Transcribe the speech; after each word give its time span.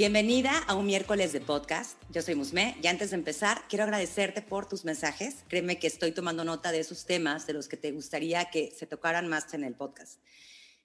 Bienvenida 0.00 0.56
a 0.66 0.76
un 0.76 0.86
miércoles 0.86 1.34
de 1.34 1.42
podcast. 1.42 2.00
Yo 2.10 2.22
soy 2.22 2.34
Musme 2.34 2.74
y 2.82 2.86
antes 2.86 3.10
de 3.10 3.16
empezar 3.16 3.64
quiero 3.68 3.84
agradecerte 3.84 4.40
por 4.40 4.66
tus 4.66 4.86
mensajes. 4.86 5.44
Créeme 5.46 5.78
que 5.78 5.88
estoy 5.88 6.12
tomando 6.12 6.42
nota 6.42 6.72
de 6.72 6.80
esos 6.80 7.04
temas 7.04 7.46
de 7.46 7.52
los 7.52 7.68
que 7.68 7.76
te 7.76 7.92
gustaría 7.92 8.46
que 8.46 8.70
se 8.70 8.86
tocaran 8.86 9.28
más 9.28 9.52
en 9.52 9.62
el 9.62 9.74
podcast. 9.74 10.18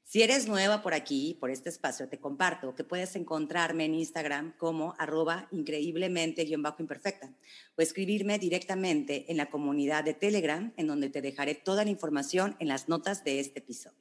Si 0.03 0.21
eres 0.21 0.49
nueva 0.49 0.81
por 0.81 0.93
aquí, 0.93 1.37
por 1.39 1.49
este 1.49 1.69
espacio, 1.69 2.09
te 2.09 2.19
comparto 2.19 2.75
que 2.75 2.83
puedes 2.83 3.15
encontrarme 3.15 3.85
en 3.85 3.95
Instagram 3.95 4.53
como 4.57 4.95
arroba 4.97 5.47
increíblemente-imperfecta 5.53 7.33
o 7.77 7.81
escribirme 7.81 8.37
directamente 8.37 9.31
en 9.31 9.37
la 9.37 9.49
comunidad 9.49 10.03
de 10.03 10.13
Telegram 10.13 10.73
en 10.75 10.87
donde 10.87 11.09
te 11.09 11.21
dejaré 11.21 11.55
toda 11.55 11.85
la 11.85 11.89
información 11.89 12.57
en 12.59 12.67
las 12.67 12.89
notas 12.89 13.23
de 13.23 13.39
este 13.39 13.59
episodio. 13.59 13.97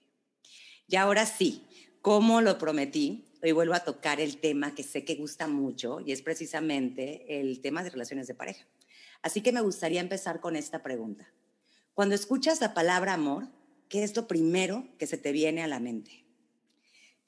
Y 0.88 0.96
ahora 0.96 1.24
sí, 1.24 1.62
como 2.04 2.40
lo 2.40 2.58
prometí, 2.58 3.24
hoy 3.44 3.52
vuelvo 3.52 3.74
a 3.74 3.84
tocar 3.84 4.20
el 4.20 4.38
tema 4.38 4.74
que 4.74 4.82
sé 4.82 5.04
que 5.04 5.16
gusta 5.16 5.46
mucho 5.46 6.00
y 6.00 6.12
es 6.12 6.22
precisamente 6.22 7.40
el 7.40 7.60
tema 7.60 7.82
de 7.82 7.90
relaciones 7.90 8.26
de 8.26 8.34
pareja. 8.34 8.64
Así 9.20 9.42
que 9.42 9.52
me 9.52 9.60
gustaría 9.60 10.00
empezar 10.00 10.40
con 10.40 10.56
esta 10.56 10.82
pregunta. 10.82 11.28
Cuando 11.92 12.14
escuchas 12.14 12.62
la 12.62 12.72
palabra 12.72 13.12
amor, 13.12 13.48
¿qué 13.90 14.02
es 14.02 14.16
lo 14.16 14.26
primero 14.26 14.88
que 14.98 15.06
se 15.06 15.18
te 15.18 15.30
viene 15.30 15.62
a 15.62 15.66
la 15.66 15.78
mente? 15.78 16.24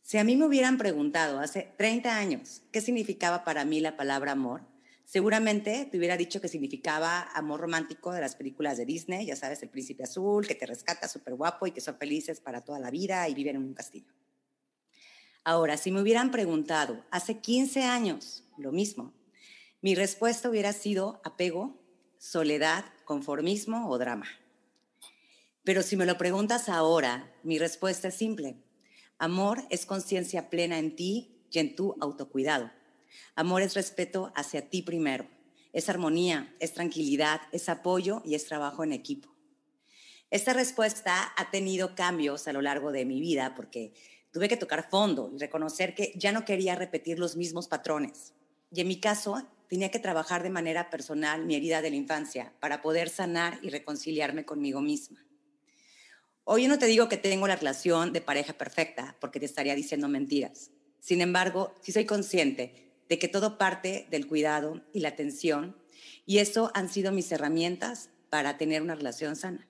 Si 0.01 0.17
a 0.17 0.25
mí 0.25 0.37
me 0.37 0.47
hubieran 0.47 0.79
preguntado 0.79 1.39
hace 1.39 1.75
30 1.77 2.17
años 2.17 2.63
qué 2.73 2.81
significaba 2.81 3.45
para 3.45 3.67
mí 3.67 3.81
la 3.81 3.99
palabra 3.99 4.33
amor, 4.33 4.63
seguramente 5.05 5.85
te 5.85 5.99
hubiera 5.99 6.17
dicho 6.17 6.41
que 6.41 6.49
significaba 6.49 7.29
amor 7.35 7.61
romántico 7.61 8.13
de 8.13 8.23
las 8.23 8.37
películas 8.37 8.79
de 8.79 8.87
Disney, 8.87 9.27
ya 9.27 9.37
sabes, 9.37 9.63
el 9.63 9.69
príncipe 9.69 10.05
azul, 10.05 10.47
que 10.47 10.55
te 10.55 10.65
rescata 10.65 11.09
súper 11.09 11.35
guapo 11.35 11.67
y 11.67 11.73
que 11.73 11.83
son 11.83 11.99
felices 11.99 12.41
para 12.41 12.63
toda 12.63 12.79
la 12.79 12.91
vida 12.91 13.29
y 13.29 13.35
viven 13.35 13.57
en 13.57 13.63
un 13.63 13.75
castillo. 13.75 14.15
Ahora, 15.47 15.77
si 15.77 15.93
me 15.93 16.03
hubieran 16.03 16.33
preguntado 16.33 17.05
hace 17.13 17.39
15 17.39 17.85
años 17.85 18.43
lo 18.59 18.73
mismo, 18.73 19.15
mi 19.81 19.95
respuesta 19.95 20.51
hubiera 20.51 20.73
sido 20.73 21.21
apego, 21.23 21.81
soledad, 22.19 22.85
conformismo 23.05 23.89
o 23.89 23.97
drama. 23.97 24.27
Pero 25.63 25.85
si 25.85 25.97
me 25.97 26.05
lo 26.05 26.19
preguntas 26.19 26.69
ahora, 26.69 27.33
mi 27.45 27.61
respuesta 27.61 28.09
es 28.09 28.17
simple. 28.17 28.57
Amor 29.19 29.63
es 29.71 29.87
conciencia 29.87 30.51
plena 30.51 30.81
en 30.81 30.97
ti 30.97 31.47
y 31.53 31.61
en 31.61 31.77
tu 31.77 31.95
autocuidado. 32.01 32.73
Amor 33.37 33.63
es 33.63 33.75
respeto 33.75 34.33
hacia 34.35 34.69
ti 34.69 34.83
primero. 34.83 35.29
Es 35.73 35.89
armonía, 35.89 36.57
es 36.59 36.75
tranquilidad, 36.75 37.43
es 37.53 37.69
apoyo 37.69 38.21
y 38.25 38.35
es 38.35 38.47
trabajo 38.47 38.83
en 38.83 38.93
equipo. 38.93 39.29
Esta 40.29 40.53
respuesta 40.53 41.33
ha 41.37 41.51
tenido 41.53 41.95
cambios 41.95 42.49
a 42.49 42.53
lo 42.53 42.61
largo 42.61 42.91
de 42.91 43.05
mi 43.05 43.21
vida 43.21 43.55
porque 43.55 43.95
tuve 44.37 44.51
que 44.51 44.59
tocar 44.59 44.91
fondo 44.91 45.31
y 45.35 45.39
reconocer 45.39 45.95
que 45.95 46.13
ya 46.15 46.31
no 46.31 46.45
quería 46.45 46.75
repetir 46.75 47.19
los 47.19 47.37
mismos 47.37 47.69
patrones. 47.69 48.35
Y 48.71 48.83
en 48.83 48.89
mi 48.89 49.01
caso, 49.01 49.43
tenía 49.67 49.91
que 49.91 49.99
trabajar 49.99 50.43
de 50.43 50.51
manera 50.51 50.91
personal 50.91 51.47
mi 51.47 51.55
herida 51.55 51.81
de 51.81 51.89
la 51.89 51.97
infancia 51.97 52.53
para 52.61 52.83
poder 52.83 53.09
sanar 53.09 53.59
y 53.63 53.71
reconciliarme 53.71 54.45
conmigo 54.45 54.83
misma. 54.83 55.25
Hoy 56.45 56.69
no 56.69 56.79
te 56.79 56.85
digo 56.85 57.09
que 57.09 57.17
tengo 57.17 57.49
la 57.49 57.57
relación 57.57 58.13
de 58.13 58.21
pareja 58.21 58.53
perfecta, 58.53 59.17
porque 59.23 59.41
te 59.41 59.47
estaría 59.47 59.75
diciendo 59.75 60.07
mentiras. 60.07 60.71
Sin 61.01 61.23
embargo, 61.23 61.75
sí 61.81 61.93
soy 61.93 62.05
consciente 62.05 62.93
de 63.09 63.19
que 63.19 63.29
todo 63.29 63.57
parte 63.57 64.07
del 64.11 64.27
cuidado 64.27 64.83
y 64.93 65.01
la 65.01 65.09
atención, 65.09 65.79
y 66.27 66.41
eso 66.41 66.71
han 66.75 66.91
sido 66.91 67.11
mis 67.11 67.33
herramientas 67.33 68.11
para 68.29 68.59
tener 68.59 68.83
una 68.83 68.97
relación 68.97 69.35
sana. 69.35 69.67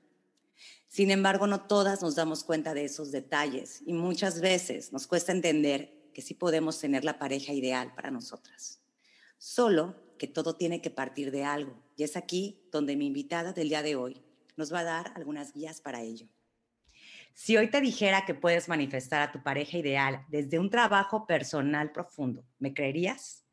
Sin 0.96 1.10
embargo, 1.10 1.46
no 1.46 1.60
todas 1.60 2.00
nos 2.00 2.14
damos 2.14 2.42
cuenta 2.42 2.72
de 2.72 2.86
esos 2.86 3.12
detalles 3.12 3.82
y 3.84 3.92
muchas 3.92 4.40
veces 4.40 4.94
nos 4.94 5.06
cuesta 5.06 5.30
entender 5.30 6.08
que 6.14 6.22
sí 6.22 6.32
podemos 6.32 6.80
tener 6.80 7.04
la 7.04 7.18
pareja 7.18 7.52
ideal 7.52 7.92
para 7.94 8.10
nosotras. 8.10 8.80
Solo 9.36 9.94
que 10.18 10.26
todo 10.26 10.56
tiene 10.56 10.80
que 10.80 10.88
partir 10.88 11.30
de 11.32 11.44
algo 11.44 11.82
y 11.98 12.04
es 12.04 12.16
aquí 12.16 12.66
donde 12.72 12.96
mi 12.96 13.08
invitada 13.08 13.52
del 13.52 13.68
día 13.68 13.82
de 13.82 13.94
hoy 13.94 14.22
nos 14.56 14.72
va 14.72 14.78
a 14.78 14.84
dar 14.84 15.12
algunas 15.16 15.52
guías 15.52 15.82
para 15.82 16.00
ello. 16.00 16.28
Si 17.34 17.58
hoy 17.58 17.68
te 17.70 17.82
dijera 17.82 18.24
que 18.24 18.32
puedes 18.32 18.66
manifestar 18.66 19.20
a 19.20 19.32
tu 19.32 19.42
pareja 19.42 19.76
ideal 19.76 20.24
desde 20.30 20.58
un 20.58 20.70
trabajo 20.70 21.26
personal 21.26 21.92
profundo, 21.92 22.42
¿me 22.58 22.72
creerías? 22.72 23.44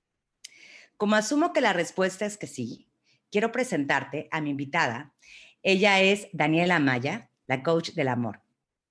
Como 0.95 1.17
asumo 1.17 1.51
que 1.51 1.59
la 1.59 1.73
respuesta 1.73 2.25
es 2.25 2.37
que 2.37 2.47
sí, 2.47 2.87
quiero 3.29 3.51
presentarte 3.51 4.29
a 4.31 4.39
mi 4.39 4.51
invitada. 4.51 5.13
Ella 5.61 5.99
es 5.99 6.29
Daniela 6.31 6.79
Maya, 6.79 7.31
la 7.47 7.63
coach 7.63 7.91
del 7.91 8.07
amor. 8.07 8.41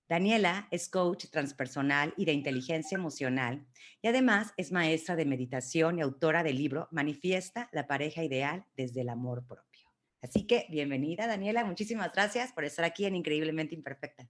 Daniela 0.09 0.69
es 0.71 0.89
coach 0.89 1.27
transpersonal 1.31 2.13
y 2.17 2.27
de 2.27 2.33
inteligencia 2.33 2.97
emocional 2.97 3.67
y 4.03 4.09
además 4.09 4.53
es 4.57 4.73
maestra 4.73 5.17
de 5.17 5.25
meditación 5.25 5.99
y 5.99 6.03
autora 6.03 6.43
del 6.43 6.57
libro 6.57 6.89
Manifiesta 6.91 7.71
la 7.73 7.87
pareja 7.87 8.23
ideal 8.23 8.67
desde 8.77 9.01
el 9.01 9.09
amor 9.09 9.47
propio. 9.47 9.89
Así 10.21 10.47
que 10.47 10.67
bienvenida 10.69 11.27
Daniela, 11.27 11.65
muchísimas 11.65 12.12
gracias 12.12 12.53
por 12.53 12.65
estar 12.65 12.85
aquí 12.85 13.07
en 13.07 13.17
Increíblemente 13.17 13.75
Imperfecta. 13.75 14.29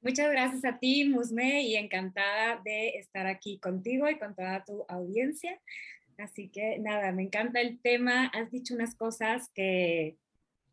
Muchas 0.00 0.30
gracias 0.30 0.64
a 0.64 0.78
ti, 0.78 1.04
Musme, 1.04 1.62
y 1.62 1.76
encantada 1.76 2.60
de 2.64 2.90
estar 2.90 3.26
aquí 3.26 3.58
contigo 3.58 4.08
y 4.08 4.18
con 4.18 4.34
toda 4.34 4.64
tu 4.64 4.84
audiencia. 4.88 5.60
Así 6.18 6.48
que 6.48 6.78
nada, 6.78 7.12
me 7.12 7.24
encanta 7.24 7.60
el 7.60 7.80
tema. 7.80 8.26
Has 8.26 8.50
dicho 8.50 8.74
unas 8.74 8.94
cosas 8.94 9.50
que... 9.54 10.16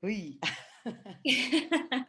Uy. 0.02 0.40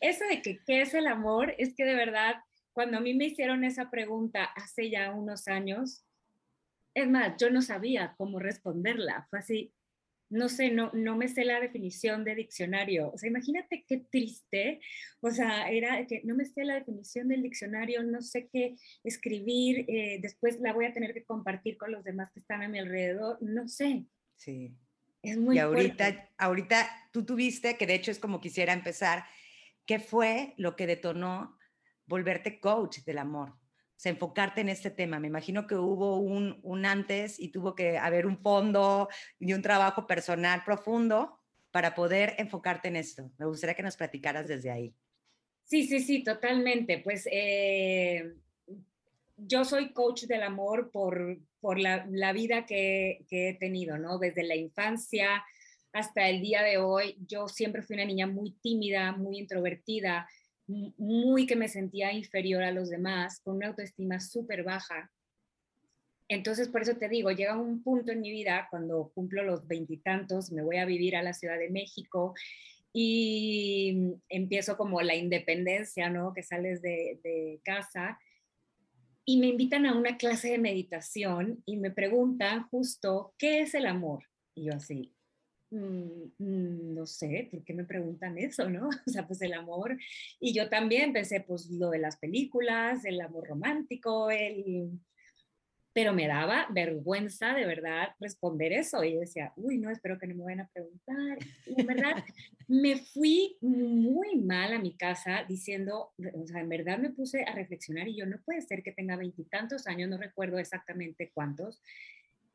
Eso 0.00 0.24
de 0.28 0.42
que 0.42 0.58
qué 0.66 0.82
es 0.82 0.94
el 0.94 1.06
amor, 1.06 1.54
es 1.58 1.74
que 1.74 1.84
de 1.84 1.94
verdad, 1.94 2.36
cuando 2.72 2.98
a 2.98 3.00
mí 3.00 3.14
me 3.14 3.26
hicieron 3.26 3.64
esa 3.64 3.90
pregunta 3.90 4.44
hace 4.44 4.90
ya 4.90 5.12
unos 5.12 5.48
años, 5.48 6.04
es 6.94 7.08
más, 7.08 7.34
yo 7.38 7.50
no 7.50 7.62
sabía 7.62 8.14
cómo 8.16 8.38
responderla. 8.38 9.26
Fue 9.30 9.38
así, 9.38 9.72
no 10.30 10.48
sé, 10.48 10.70
no, 10.70 10.90
no 10.92 11.16
me 11.16 11.28
sé 11.28 11.44
la 11.44 11.60
definición 11.60 12.24
de 12.24 12.34
diccionario. 12.34 13.10
O 13.12 13.18
sea, 13.18 13.30
imagínate 13.30 13.84
qué 13.86 13.98
triste. 14.10 14.80
O 15.20 15.30
sea, 15.30 15.70
era 15.70 16.06
que 16.06 16.22
no 16.24 16.34
me 16.34 16.44
sé 16.44 16.64
la 16.64 16.74
definición 16.74 17.28
del 17.28 17.42
diccionario, 17.42 18.02
no 18.02 18.20
sé 18.20 18.48
qué 18.52 18.76
escribir, 19.04 19.84
eh, 19.88 20.18
después 20.20 20.60
la 20.60 20.72
voy 20.72 20.86
a 20.86 20.92
tener 20.92 21.14
que 21.14 21.24
compartir 21.24 21.78
con 21.78 21.92
los 21.92 22.04
demás 22.04 22.30
que 22.32 22.40
están 22.40 22.62
a 22.62 22.68
mi 22.68 22.78
alrededor, 22.78 23.38
no 23.40 23.68
sé. 23.68 24.04
Sí. 24.36 24.74
Es 25.22 25.36
muy 25.36 25.56
y 25.56 25.58
ahorita, 25.58 26.30
ahorita 26.38 26.88
tú 27.12 27.24
tuviste, 27.24 27.76
que 27.76 27.86
de 27.86 27.94
hecho 27.94 28.10
es 28.10 28.18
como 28.18 28.40
quisiera 28.40 28.72
empezar, 28.72 29.24
¿qué 29.84 29.98
fue 29.98 30.54
lo 30.56 30.76
que 30.76 30.86
detonó 30.86 31.58
volverte 32.06 32.60
coach 32.60 32.98
del 33.00 33.18
amor? 33.18 33.50
O 33.50 34.00
sea, 34.00 34.12
enfocarte 34.12 34.60
en 34.60 34.68
este 34.68 34.90
tema. 34.90 35.18
Me 35.18 35.26
imagino 35.26 35.66
que 35.66 35.74
hubo 35.74 36.18
un, 36.18 36.60
un 36.62 36.86
antes 36.86 37.40
y 37.40 37.48
tuvo 37.48 37.74
que 37.74 37.98
haber 37.98 38.26
un 38.26 38.38
fondo 38.38 39.08
y 39.40 39.52
un 39.52 39.62
trabajo 39.62 40.06
personal 40.06 40.62
profundo 40.64 41.40
para 41.72 41.94
poder 41.94 42.34
enfocarte 42.38 42.88
en 42.88 42.96
esto. 42.96 43.32
Me 43.38 43.46
gustaría 43.46 43.74
que 43.74 43.82
nos 43.82 43.96
platicaras 43.96 44.46
desde 44.46 44.70
ahí. 44.70 44.94
Sí, 45.64 45.86
sí, 45.86 46.00
sí, 46.00 46.22
totalmente. 46.22 46.98
Pues 46.98 47.28
eh, 47.30 48.34
yo 49.38 49.64
soy 49.64 49.92
coach 49.92 50.24
del 50.24 50.42
amor 50.42 50.90
por, 50.90 51.38
por 51.60 51.78
la, 51.78 52.06
la 52.10 52.32
vida 52.32 52.66
que, 52.66 53.24
que, 53.28 53.50
he 53.50 53.54
tenido, 53.54 53.96
¿no? 53.96 54.18
Desde 54.18 54.42
la 54.42 54.56
infancia 54.56 55.44
hasta 55.92 56.28
el 56.28 56.42
día 56.42 56.62
de 56.62 56.78
hoy, 56.78 57.16
yo 57.26 57.48
siempre 57.48 57.82
fui 57.82 57.94
una 57.94 58.04
niña 58.04 58.26
muy 58.26 58.52
tímida, 58.60 59.12
muy 59.12 59.38
introvertida, 59.38 60.28
muy 60.66 61.46
que 61.46 61.56
me 61.56 61.68
sentía 61.68 62.12
inferior 62.12 62.62
a 62.62 62.72
los 62.72 62.90
demás, 62.90 63.40
con 63.40 63.56
una 63.56 63.68
autoestima 63.68 64.20
súper 64.20 64.64
baja. 64.64 65.10
Entonces, 66.28 66.68
por 66.68 66.82
eso 66.82 66.96
te 66.96 67.08
digo, 67.08 67.30
llega 67.30 67.56
un 67.56 67.82
punto 67.82 68.12
en 68.12 68.20
mi 68.20 68.30
vida 68.30 68.66
cuando 68.70 69.10
cumplo 69.14 69.42
los 69.44 69.66
veintitantos, 69.66 70.52
me 70.52 70.62
voy 70.62 70.76
a 70.76 70.84
vivir 70.84 71.16
a 71.16 71.22
la 71.22 71.32
Ciudad 71.32 71.58
de 71.58 71.70
México 71.70 72.34
y 72.92 74.14
empiezo 74.28 74.76
como 74.76 75.00
la 75.00 75.14
independencia, 75.14 76.10
¿no? 76.10 76.34
Que 76.34 76.42
sales 76.42 76.82
de 76.82 77.60
casa 77.64 78.18
y 79.28 79.36
me 79.36 79.48
invitan 79.48 79.84
a 79.84 79.94
una 79.94 80.16
clase 80.16 80.52
de 80.52 80.58
meditación 80.58 81.62
y 81.66 81.76
me 81.76 81.90
preguntan 81.90 82.66
justo, 82.70 83.34
¿qué 83.36 83.60
es 83.60 83.74
el 83.74 83.84
amor? 83.84 84.24
Y 84.54 84.64
yo 84.64 84.72
así, 84.72 85.14
mm, 85.70 86.22
mm, 86.38 86.94
no 86.94 87.04
sé, 87.04 87.46
¿por 87.50 87.62
qué 87.62 87.74
me 87.74 87.84
preguntan 87.84 88.38
eso, 88.38 88.70
no? 88.70 88.88
O 89.06 89.10
sea, 89.10 89.26
pues 89.26 89.42
el 89.42 89.52
amor. 89.52 89.98
Y 90.40 90.54
yo 90.54 90.70
también 90.70 91.12
pensé, 91.12 91.42
pues 91.42 91.68
lo 91.70 91.90
de 91.90 91.98
las 91.98 92.16
películas, 92.16 93.04
el 93.04 93.20
amor 93.20 93.46
romántico, 93.48 94.30
el 94.30 94.98
pero 95.98 96.12
me 96.12 96.28
daba 96.28 96.68
vergüenza 96.70 97.54
de 97.54 97.66
verdad 97.66 98.10
responder 98.20 98.72
eso. 98.72 99.02
Y 99.02 99.14
yo 99.14 99.18
decía, 99.18 99.52
uy, 99.56 99.78
no, 99.78 99.90
espero 99.90 100.16
que 100.16 100.28
no 100.28 100.36
me 100.36 100.44
vayan 100.44 100.60
a 100.60 100.68
preguntar. 100.68 101.38
Y 101.66 101.80
en 101.80 101.86
verdad 101.88 102.24
me 102.68 102.98
fui 102.98 103.56
muy 103.60 104.36
mal 104.36 104.72
a 104.74 104.78
mi 104.78 104.92
casa 104.96 105.44
diciendo, 105.48 106.12
o 106.34 106.46
sea, 106.46 106.60
en 106.60 106.68
verdad 106.68 106.98
me 106.98 107.10
puse 107.10 107.42
a 107.42 107.52
reflexionar 107.52 108.06
y 108.06 108.14
yo 108.14 108.26
no 108.26 108.40
puede 108.42 108.62
ser 108.62 108.84
que 108.84 108.92
tenga 108.92 109.16
veintitantos 109.16 109.88
años, 109.88 110.08
no 110.08 110.18
recuerdo 110.18 110.60
exactamente 110.60 111.32
cuántos, 111.34 111.82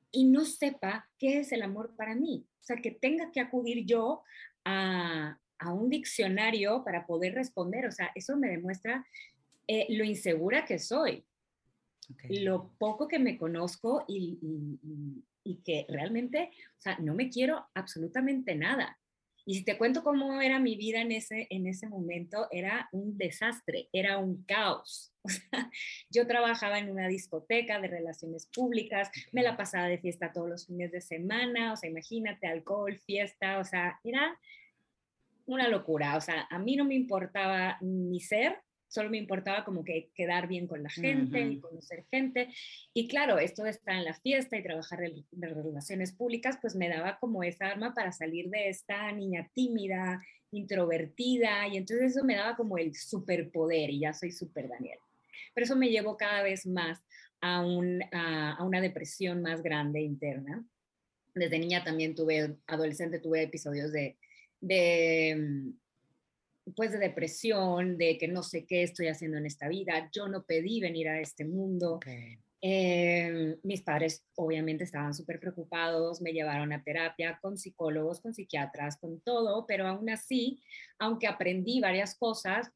y 0.09 0.23
no 0.23 0.45
sepa 0.45 1.09
qué 1.19 1.41
es 1.41 1.51
el 1.51 1.63
amor 1.63 1.97
para 1.97 2.15
mí. 2.15 2.45
O 2.61 2.63
sea, 2.63 2.77
que 2.77 2.91
tenga 2.91 3.29
que 3.33 3.41
acudir 3.41 3.85
yo 3.85 4.23
a, 4.63 5.37
a 5.59 5.73
un 5.73 5.89
diccionario 5.89 6.81
para 6.85 7.05
poder 7.05 7.35
responder. 7.35 7.87
O 7.87 7.91
sea, 7.91 8.09
eso 8.15 8.37
me 8.37 8.47
demuestra 8.47 9.05
eh, 9.67 9.87
lo 9.89 10.05
insegura 10.05 10.63
que 10.63 10.79
soy 10.79 11.25
lo 12.29 12.71
poco 12.77 13.07
que 13.07 13.19
me 13.19 13.37
conozco 13.37 14.05
y, 14.07 14.39
y, 15.43 15.55
que 15.63 15.85
realmente, 15.89 16.51
o 16.77 16.81
sea, 16.81 16.97
no 16.99 17.13
me 17.13 17.29
quiero 17.29 17.65
absolutamente 17.73 18.55
nada. 18.55 18.97
Y 19.45 19.55
si 19.55 19.65
te 19.65 19.77
cuento 19.77 20.03
cómo 20.03 20.41
era 20.41 20.59
mi 20.59 20.77
vida 20.77 21.01
en 21.01 21.11
ese, 21.11 21.47
en 21.49 21.67
ese 21.67 21.87
momento, 21.87 22.47
era 22.51 22.87
un 22.93 23.17
desastre, 23.17 23.89
era 23.91 24.17
un 24.17 24.43
caos. 24.43 25.09
O 25.25 25.29
sea, 25.29 25.71
yo 26.09 26.27
trabajaba 26.27 26.79
en 26.79 26.91
una 26.91 27.07
discoteca 27.07 27.79
de 27.79 27.87
relaciones 27.87 28.45
públicas, 28.53 29.09
me 29.31 29.41
la 29.41 29.55
pasaba 29.55 29.87
de 29.87 29.97
fiesta 29.97 30.33
todos 30.33 30.49
los 30.49 30.67
fines 30.67 30.91
de 30.91 30.99
semana, 30.99 31.71
o 31.71 31.77
sea, 31.77 31.89
imagínate, 31.89 32.45
alcohol, 32.45 32.99
fiesta, 33.05 33.57
o 33.57 33.63
sea, 33.63 34.01
era 34.03 34.37
una 35.45 35.67
locura. 35.69 36.17
O 36.17 36.21
sea, 36.21 36.47
a 36.49 36.59
mí 36.59 36.75
no 36.75 36.85
me 36.85 36.95
importaba 36.95 37.77
ni 37.81 38.19
ser, 38.19 38.59
solo 38.93 39.09
me 39.09 39.17
importaba 39.17 39.65
como 39.65 39.83
que 39.83 40.11
quedar 40.13 40.47
bien 40.47 40.67
con 40.67 40.83
la 40.83 40.89
gente 40.89 41.41
y 41.41 41.59
conocer 41.59 42.05
gente. 42.11 42.49
Y 42.93 43.07
claro, 43.07 43.39
esto 43.39 43.63
de 43.63 43.71
estar 43.71 43.95
en 43.95 44.05
la 44.05 44.13
fiesta 44.13 44.55
y 44.55 44.61
trabajar 44.61 45.03
en, 45.03 45.25
relaciones 45.31 46.11
públicas, 46.11 46.59
pues 46.61 46.75
me 46.75 46.89
daba 46.89 47.17
como 47.17 47.43
esa 47.43 47.69
arma 47.69 47.95
para 47.95 48.11
salir 48.11 48.51
de 48.51 48.69
esta 48.69 49.11
niña 49.11 49.49
tímida, 49.55 50.23
introvertida, 50.51 51.67
y 51.67 51.77
entonces 51.77 52.11
eso 52.11 52.23
me 52.23 52.35
daba 52.35 52.55
como 52.55 52.77
el 52.77 52.93
superpoder 52.93 53.89
y 53.89 54.01
ya 54.01 54.13
soy 54.13 54.31
super 54.31 54.69
Daniel. 54.69 54.99
Pero 55.55 55.65
eso 55.65 55.75
me 55.75 55.89
llevó 55.89 56.15
cada 56.15 56.43
vez 56.43 56.67
más 56.67 57.03
a, 57.41 57.61
a, 57.61 58.63
una 58.63 58.79
depresión 58.79 59.41
más 59.41 59.63
grande 59.63 60.01
interna. 60.01 60.63
Desde 61.33 61.57
niña 61.57 61.83
también 61.83 62.13
tuve, 62.13 62.57
adolescente 62.67 63.17
tuve 63.17 63.41
episodios 63.41 63.91
de, 63.91 64.17
de 64.61 65.35
mm, 65.35 65.82
pues 66.75 66.91
de 66.91 66.99
depresión, 66.99 67.97
de 67.97 68.17
que 68.17 68.27
no 68.27 68.43
sé 68.43 68.65
qué 68.65 68.83
estoy 68.83 69.07
haciendo 69.07 69.37
en 69.37 69.45
esta 69.45 69.67
vida, 69.67 70.09
yo 70.13 70.27
no 70.27 70.43
pedí 70.43 70.79
venir 70.79 71.09
a 71.09 71.19
este 71.19 71.45
mundo. 71.45 71.99
Em, 72.61 73.57
mis 73.63 73.81
padres 73.81 74.25
obviamente 74.35 74.85
estaban 74.85 75.13
súper 75.13 75.37
preocupados, 75.39 76.21
me 76.21 76.31
llevaron 76.31 76.71
a 76.71 76.81
terapia 76.81 77.37
con 77.41 77.57
psicólogos, 77.57 78.21
con 78.21 78.33
psiquiatras, 78.33 78.97
con 78.97 79.19
todo, 79.19 79.65
pero 79.67 79.85
aún 79.85 80.09
así, 80.09 80.61
aunque 80.97 81.27
aprendí 81.27 81.81
varias 81.81 82.15
cosas, 82.15 82.71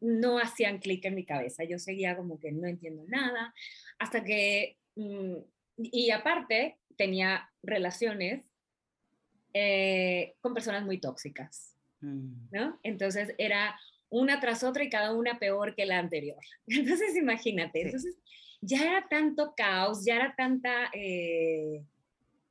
no 0.00 0.38
hacían 0.38 0.78
clic 0.78 1.04
en 1.04 1.16
mi 1.16 1.26
cabeza. 1.26 1.64
Yo 1.64 1.78
seguía 1.78 2.16
como 2.16 2.40
que 2.40 2.52
no 2.52 2.66
entiendo 2.66 3.04
nada, 3.08 3.52
hasta 3.98 4.24
que, 4.24 4.78
mm, 4.94 5.36
y 5.76 6.10
aparte, 6.10 6.78
tenía 6.96 7.50
relaciones 7.62 8.46
eh, 9.52 10.34
con 10.40 10.54
personas 10.54 10.84
muy 10.84 10.98
tóxicas. 10.98 11.75
Mm. 12.06 12.48
¿no? 12.52 12.78
Entonces 12.82 13.34
era 13.38 13.78
una 14.08 14.40
tras 14.40 14.62
otra 14.62 14.84
y 14.84 14.90
cada 14.90 15.12
una 15.14 15.38
peor 15.38 15.74
que 15.74 15.86
la 15.86 15.98
anterior. 15.98 16.38
Entonces 16.68 17.16
imagínate, 17.16 17.82
entonces 17.82 18.16
ya 18.60 18.82
era 18.82 19.06
tanto 19.08 19.54
caos, 19.56 20.04
ya 20.04 20.16
era 20.16 20.34
tanta, 20.36 20.90
eh, 20.94 21.82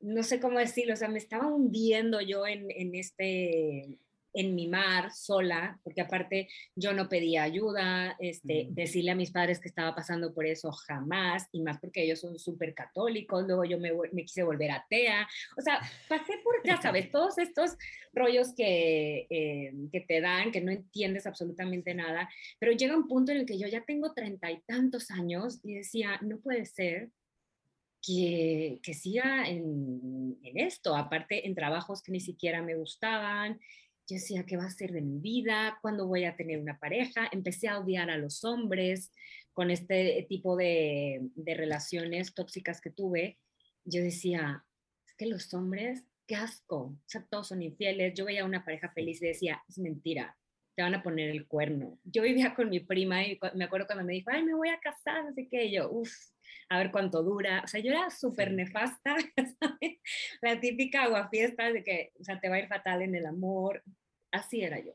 no 0.02 0.24
sé 0.24 0.40
cómo 0.40 0.60
decirlo, 0.60 0.94
o 0.94 0.98
sea, 0.98 1.08
me 1.08 1.18
estaba 1.18 1.48
hundiendo 1.48 2.22
yo 2.22 2.46
en, 2.46 2.70
en 2.70 2.96
este, 2.96 3.98
en 4.36 4.54
mi 4.54 4.68
mar 4.68 5.12
sola, 5.14 5.80
porque 5.84 6.02
aparte 6.02 6.50
yo 6.76 6.94
no 6.94 7.08
pedía 7.08 7.44
ayuda, 7.44 8.18
este, 8.20 8.68
decirle 8.70 9.12
a 9.12 9.16
mis 9.16 9.32
padres 9.32 9.60
que 9.60 9.70
estaba 9.70 9.96
pasando 9.96 10.34
por 10.34 10.46
eso 10.46 10.72
jamás, 10.72 11.48
y 11.54 11.62
más 11.62 11.80
porque 11.80 12.04
ellos 12.04 12.20
son 12.20 12.38
súper 12.38 12.74
católicos, 12.74 13.46
luego 13.48 13.64
yo 13.64 13.80
me, 13.80 13.92
me, 14.12 14.26
quise 14.26 14.44
volver 14.44 14.72
atea, 14.72 15.28
o 15.58 15.62
sea, 15.62 15.80
pasé 16.10 16.34
por, 16.44 16.56
ya 16.66 16.82
sabes, 16.82 17.10
todos 17.12 17.38
estos 17.38 17.78
rollos 18.14 18.54
que, 18.54 19.26
eh, 19.30 19.74
que 19.92 20.02
te 20.02 20.20
dan, 20.20 20.52
que 20.52 20.62
no 20.62 20.72
entiendes 20.72 21.26
absolutamente 21.26 21.96
nada, 21.96 22.30
pero 22.60 22.74
llega 22.74 22.98
un 22.98 23.08
punto 23.08 23.32
en 23.32 23.40
el 23.40 23.46
que 23.46 23.58
yo 23.58 23.68
ya 23.68 23.86
tengo 23.86 24.14
treinta 24.14 24.52
y 24.52 24.60
tantos 24.68 25.12
años 25.12 25.60
y 25.64 25.76
decía, 25.76 26.20
no 26.22 26.40
puede 26.40 26.66
ser 26.66 27.10
que, 28.06 28.80
que, 28.84 28.94
siga 28.94 29.48
en, 29.48 30.38
en, 30.44 30.58
esto, 30.60 30.96
aparte 30.96 31.48
en 31.48 31.56
trabajos 31.56 32.04
que 32.04 32.12
ni 32.12 32.20
siquiera 32.20 32.62
me 32.62 32.76
gustaban, 32.76 33.60
yo 34.08 34.16
decía, 34.16 34.46
¿qué 34.46 34.56
va 34.56 34.66
a 34.66 34.70
ser 34.70 34.92
de 34.92 35.02
mi 35.02 35.20
vida? 35.20 35.80
¿Cuándo 35.82 36.08
voy 36.08 36.26
a 36.26 36.36
tener 36.36 36.60
una 36.60 36.78
pareja? 36.78 37.28
Empecé 37.32 37.68
a 37.68 37.80
odiar 37.80 38.10
a 38.10 38.18
los 38.18 38.44
hombres 38.44 39.12
con 39.54 39.72
este 39.72 40.26
tipo 40.30 40.56
de, 40.56 41.30
relaciones 41.36 42.34
tóxicas 42.34 42.82
que 42.82 42.92
tuve. 42.92 43.40
Yo 43.84 44.02
decía, 44.02 44.64
es 45.08 45.16
que 45.16 45.26
los 45.26 45.54
hombres, 45.54 46.04
qué 46.28 46.36
asco, 46.36 46.78
o 46.78 47.00
sea, 47.08 47.26
todos 47.30 47.48
son 47.48 47.64
infieles. 47.64 48.14
Yo 48.14 48.26
veía 48.26 48.46
una 48.46 48.64
pareja 48.64 48.92
feliz 48.92 49.22
y 49.22 49.28
decía, 49.28 49.64
es 49.68 49.80
mentira, 49.80 50.38
te 50.76 50.84
van 50.84 50.94
a 50.94 51.02
poner 51.02 51.30
el 51.30 51.48
cuerno. 51.48 52.00
Yo 52.04 52.22
vivía 52.22 52.54
con 52.54 52.70
mi 52.70 52.82
prima 52.82 53.26
y 53.26 53.40
me 53.56 53.66
acuerdo 53.66 53.88
cuando 53.88 54.04
me 54.04 54.14
dijo, 54.14 54.30
ay, 54.32 54.44
me 54.44 54.54
voy 54.54 54.70
a 54.70 54.80
casar, 54.80 55.26
así 55.28 55.48
que 55.48 55.72
yo, 55.72 55.90
uff, 55.90 56.14
a 56.70 56.78
ver 56.78 56.92
cuánto 56.92 57.24
dura. 57.24 57.62
O 57.64 57.68
sea, 57.68 57.80
yo 57.80 57.92
era 57.92 58.10
súper 58.10 58.52
nefasta, 58.52 59.16
¿sabes? 59.60 60.00
La 60.42 60.60
típica 60.60 61.04
aguafiesta 61.04 61.72
de 61.72 61.84
que, 61.84 62.12
o 62.20 62.24
sea, 62.24 62.40
te 62.40 62.50
va 62.50 62.56
a 62.56 62.60
ir 62.60 62.68
fatal 62.68 63.02
en 63.02 63.16
el 63.16 63.26
amor. 63.26 63.84
Así 64.32 64.62
era 64.62 64.80
yo. 64.80 64.94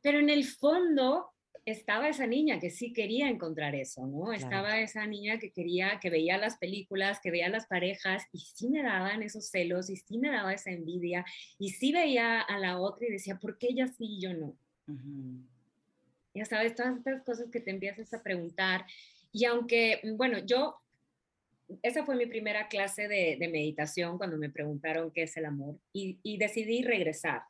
Pero 0.00 0.18
en 0.18 0.30
el 0.30 0.44
fondo 0.44 1.34
estaba 1.64 2.08
esa 2.08 2.26
niña 2.26 2.60
que 2.60 2.70
sí 2.70 2.92
quería 2.92 3.28
encontrar 3.28 3.74
eso, 3.74 4.06
¿no? 4.06 4.32
Estaba 4.32 4.80
esa 4.80 5.06
niña 5.06 5.38
que 5.38 5.50
quería, 5.50 5.98
que 6.00 6.10
veía 6.10 6.36
las 6.36 6.58
películas, 6.58 7.20
que 7.22 7.30
veía 7.30 7.48
las 7.48 7.66
parejas 7.66 8.24
y 8.32 8.40
sí 8.40 8.68
me 8.68 8.82
daban 8.82 9.22
esos 9.22 9.48
celos 9.48 9.88
y 9.88 9.96
sí 9.96 10.18
me 10.18 10.30
daba 10.30 10.52
esa 10.52 10.70
envidia 10.70 11.24
y 11.58 11.70
sí 11.70 11.92
veía 11.92 12.40
a 12.40 12.58
la 12.58 12.78
otra 12.78 13.06
y 13.06 13.12
decía, 13.12 13.38
¿por 13.38 13.56
qué 13.56 13.68
ella 13.68 13.86
sí 13.86 14.16
y 14.16 14.20
yo 14.20 14.34
no? 14.34 14.54
Ya 16.34 16.44
sabes, 16.44 16.74
todas 16.74 16.98
estas 16.98 17.22
cosas 17.22 17.48
que 17.50 17.60
te 17.60 17.70
empiezas 17.70 18.12
a 18.12 18.22
preguntar 18.22 18.84
y 19.34 19.46
aunque, 19.46 20.00
bueno, 20.16 20.38
yo, 20.46 20.76
esa 21.82 22.04
fue 22.04 22.14
mi 22.14 22.26
primera 22.26 22.68
clase 22.68 23.08
de, 23.08 23.36
meditación 23.48 24.16
cuando 24.16 24.38
me 24.38 24.48
preguntaron 24.48 25.10
qué 25.10 25.24
es 25.24 25.36
el 25.36 25.46
amor 25.46 25.76
y, 25.92 26.38
decidí 26.38 26.82
regresar. 26.82 27.42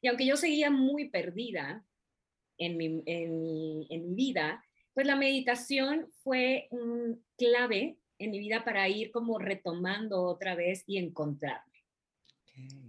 Y 0.00 0.08
aunque 0.08 0.26
yo 0.26 0.36
seguía 0.36 0.68
muy 0.68 1.10
perdida 1.10 1.86
en 2.58 2.76
mi, 2.76 3.04
en 3.06 4.16
vida, 4.16 4.64
pues 4.94 5.06
la 5.06 5.14
meditación 5.14 6.08
fue 6.24 6.68
clave 7.38 7.98
en 8.18 8.30
mi 8.32 8.40
vida 8.40 8.64
para 8.64 8.88
ir 8.88 9.12
como 9.12 9.38
retomando 9.38 10.24
otra 10.24 10.56
vez 10.56 10.82
y 10.88 10.98
encontrarme. 10.98 11.84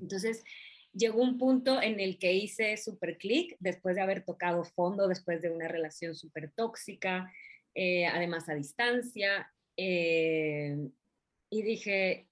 Entonces, 0.02 0.44
llegó 0.92 1.22
un 1.22 1.38
punto 1.38 1.84
en 1.84 2.00
el 2.00 2.18
que 2.18 2.34
hice 2.34 2.78
super 2.78 3.20
clic 3.20 3.56
después 3.60 3.96
de 3.96 4.02
haber 4.02 4.26
tocado 4.26 4.64
fondo, 4.64 5.08
después 5.08 5.40
de 5.44 5.52
una 5.52 5.68
relación 5.68 6.16
súper 6.16 6.52
tóxica, 6.52 7.32
eh, 7.76 8.06
además 8.06 8.48
a 8.50 8.56
distancia, 8.56 9.52
eh, 9.78 10.78
y 11.50 11.62
dije, 11.62 12.28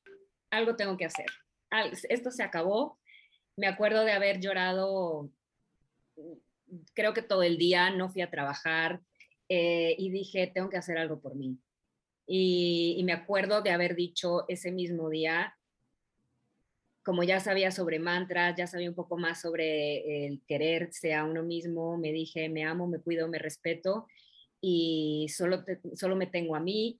algo 0.49 0.75
tengo 0.75 0.97
que 0.97 1.05
hacer. 1.05 1.25
Esto 2.09 2.31
se 2.31 2.43
acabó. 2.43 2.99
Me 3.55 3.67
acuerdo 3.67 4.03
de 4.03 4.11
haber 4.11 4.39
llorado, 4.39 5.29
creo 6.93 7.13
que 7.13 7.21
todo 7.21 7.43
el 7.43 7.57
día, 7.57 7.89
no 7.89 8.09
fui 8.09 8.21
a 8.21 8.29
trabajar 8.29 9.01
eh, 9.49 9.95
y 9.97 10.09
dije, 10.09 10.51
tengo 10.53 10.69
que 10.69 10.77
hacer 10.77 10.97
algo 10.97 11.19
por 11.19 11.35
mí. 11.35 11.57
Y, 12.27 13.01
me 13.03 13.13
acuerdo 13.13 13.61
de 13.61 13.71
haber 13.71 13.95
dicho 13.95 14.45
ese 14.47 14.71
mismo 14.71 15.09
día, 15.09 15.57
como 17.03 17.23
ya 17.23 17.39
sabía 17.39 17.71
sobre 17.71 17.99
mantras, 17.99 18.55
ya 18.55 18.67
sabía 18.67 18.89
un 18.89 18.95
poco 18.95 19.17
más 19.17 19.41
sobre 19.41 20.25
el 20.25 20.41
quererse 20.47 21.13
a 21.13 21.25
uno 21.25 21.43
mismo, 21.43 21.97
me 21.97 22.11
dije, 22.11 22.47
me 22.47 22.63
amo, 22.63 22.87
me 22.87 22.99
cuido, 22.99 23.27
me 23.27 23.39
respeto 23.39 24.07
y 24.61 25.27
solo, 25.29 25.65
solo 25.95 26.15
me 26.15 26.27
tengo 26.27 26.55
a 26.55 26.59
mí. 26.59 26.99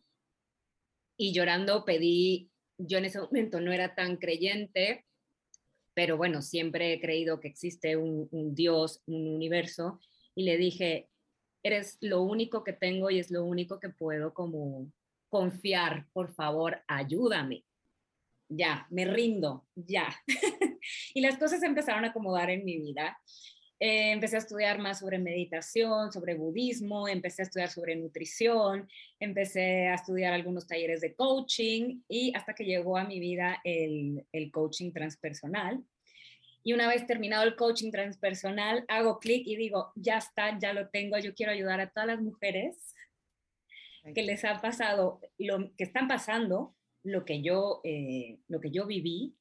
Y 1.16 1.34
llorando 1.34 1.86
pedí, 1.86 2.50
yo 2.78 2.98
en 2.98 3.06
ese 3.06 3.20
momento 3.20 3.62
no 3.62 3.72
era 3.72 3.94
tan 3.94 4.18
creyente, 4.18 5.06
pero 5.94 6.18
bueno, 6.18 6.42
siempre 6.42 6.94
he 6.94 7.00
creído 7.00 7.40
que 7.40 7.48
existe 7.48 7.96
un, 7.96 8.28
Dios, 8.56 9.02
un 9.06 9.28
universo, 9.28 10.00
y 10.36 10.44
le 10.44 10.58
dije, 10.58 11.10
eres 11.64 11.98
lo 12.02 12.22
único 12.22 12.64
que 12.64 12.74
tengo 12.74 13.12
y 13.12 13.20
es 13.20 13.30
lo 13.30 13.46
único 13.46 13.80
que 13.80 13.90
puedo 13.90 14.34
como 14.34 14.92
confiar, 15.30 16.08
por 16.14 16.34
favor, 16.34 16.82
ayúdame. 16.88 17.66
Ya, 18.50 18.86
me 18.90 19.06
rindo, 19.06 19.66
ya. 19.76 20.14
y 21.14 21.22
las 21.22 21.38
cosas 21.38 21.64
empezaron 21.64 22.04
a 22.04 22.10
acomodar 22.10 22.50
en 22.50 22.66
mi 22.66 22.78
vida. 22.80 23.18
Eh, 23.84 24.12
empecé 24.12 24.36
a 24.36 24.40
estudiar 24.40 24.78
más 24.78 25.00
sobre 25.00 25.18
meditación, 25.18 26.12
sobre 26.12 26.36
budismo, 26.36 27.08
empecé 27.08 27.42
a 27.42 27.46
estudiar 27.46 27.70
sobre 27.70 27.96
nutrición, 27.96 28.88
empecé 29.20 29.88
a 29.88 29.96
estudiar 29.96 30.34
algunos 30.34 30.68
talleres 30.68 31.02
de 31.02 31.16
coaching 31.16 32.02
y 32.08 32.32
hasta 32.36 32.54
que 32.54 32.64
llegó 32.64 32.96
a 32.96 33.06
mi 33.06 33.20
vida 33.20 33.60
el, 33.64 34.24
el 34.34 34.52
coaching 34.52 34.92
transpersonal. 34.92 35.84
Y 36.62 36.74
una 36.74 36.88
vez 36.88 37.08
terminado 37.08 37.44
el 37.44 37.56
coaching 37.56 37.90
transpersonal, 37.90 38.86
hago 38.88 39.18
clic 39.18 39.48
y 39.48 39.56
digo, 39.56 39.92
ya 39.96 40.20
está, 40.20 40.60
ya 40.60 40.74
lo 40.74 40.90
tengo, 40.90 41.18
yo 41.18 41.34
quiero 41.34 41.52
ayudar 41.52 41.82
a 41.82 41.90
todas 41.90 42.06
las 42.06 42.22
mujeres 42.22 42.94
que 44.14 44.22
les 44.22 44.46
ha 44.46 44.62
pasado, 44.62 45.22
lo 45.40 45.76
que 45.76 45.86
están 45.86 46.08
pasando, 46.08 46.76
lo 47.02 47.26
que 47.26 47.42
yo, 47.42 47.82
eh, 47.84 48.38
lo 48.48 48.62
que 48.62 48.70
yo 48.70 48.86
viví, 48.86 49.34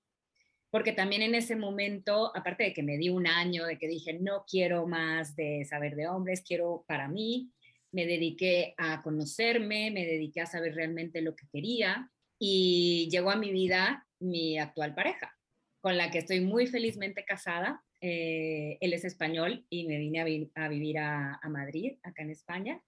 porque 0.70 0.92
también 0.92 1.22
en 1.22 1.34
ese 1.34 1.56
momento, 1.56 2.30
aparte 2.36 2.64
de 2.64 2.72
que 2.72 2.82
me 2.82 2.96
di 2.96 3.08
un 3.08 3.26
año, 3.26 3.66
de 3.66 3.78
que 3.78 3.88
dije, 3.88 4.14
no 4.14 4.44
quiero 4.48 4.86
más 4.86 5.34
de 5.36 5.64
saber 5.64 5.96
de 5.96 6.08
hombres, 6.08 6.42
quiero 6.46 6.84
para 6.86 7.08
mí, 7.08 7.50
me 7.92 8.06
dediqué 8.06 8.74
a 8.78 9.02
conocerme, 9.02 9.90
me 9.90 10.06
dediqué 10.06 10.42
a 10.42 10.46
saber 10.46 10.74
realmente 10.74 11.22
lo 11.22 11.34
que 11.34 11.48
quería 11.52 12.10
y 12.38 13.08
llegó 13.10 13.30
a 13.30 13.36
mi 13.36 13.50
vida 13.50 14.06
mi 14.20 14.58
actual 14.58 14.94
pareja, 14.94 15.36
con 15.80 15.96
la 15.96 16.10
que 16.10 16.18
estoy 16.18 16.40
muy 16.40 16.66
felizmente 16.66 17.24
casada. 17.24 17.82
Eh, 18.00 18.78
él 18.80 18.92
es 18.92 19.04
español 19.04 19.66
y 19.68 19.86
me 19.86 19.98
vine 19.98 20.20
a, 20.20 20.68
vivir 20.68 20.98
a, 20.98 21.38
a 21.42 21.48
Madrid, 21.48 21.98
acá 22.02 22.22
en 22.22 22.30
España. 22.30 22.80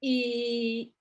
Y, 0.00 0.94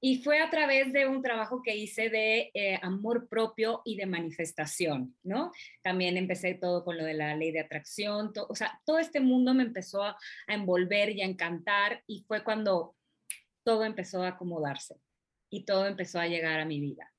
y 0.00 0.22
fue 0.22 0.40
a 0.40 0.48
través 0.48 0.92
de 0.92 1.06
un 1.08 1.22
trabajo 1.22 1.60
que 1.62 1.76
hice 1.76 2.08
de 2.08 2.50
eh, 2.54 2.78
amor 2.82 3.28
propio 3.28 3.82
y 3.84 3.96
de 3.96 4.06
manifestación, 4.06 5.16
¿no? 5.24 5.50
También 5.82 6.16
empecé 6.16 6.54
todo 6.54 6.84
con 6.84 6.96
lo 6.96 7.04
de 7.04 7.14
la 7.14 7.34
ley 7.34 7.50
de 7.50 7.60
atracción, 7.60 8.32
o 8.48 8.54
sea, 8.54 8.80
todo 8.84 8.98
este 8.98 9.20
mundo 9.20 9.54
me 9.54 9.64
empezó 9.64 10.04
a, 10.04 10.16
envolver 10.46 11.10
y 11.10 11.22
a 11.22 11.24
encantar 11.24 12.02
y 12.06 12.22
fue 12.22 12.44
cuando 12.44 12.94
todo 13.64 13.84
empezó 13.84 14.22
a 14.22 14.28
acomodarse 14.28 15.00
y 15.50 15.64
todo 15.64 15.86
empezó 15.86 16.20
a 16.20 16.26
llegar 16.26 16.60
a 16.60 16.64
mi 16.64 16.80
vida. 16.80 17.12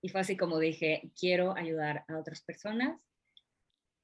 Y 0.00 0.08
fue 0.08 0.20
así 0.20 0.36
como 0.36 0.58
dije, 0.58 1.10
quiero 1.18 1.56
ayudar 1.56 2.04
a 2.08 2.18
otras 2.18 2.42
personas 2.42 2.98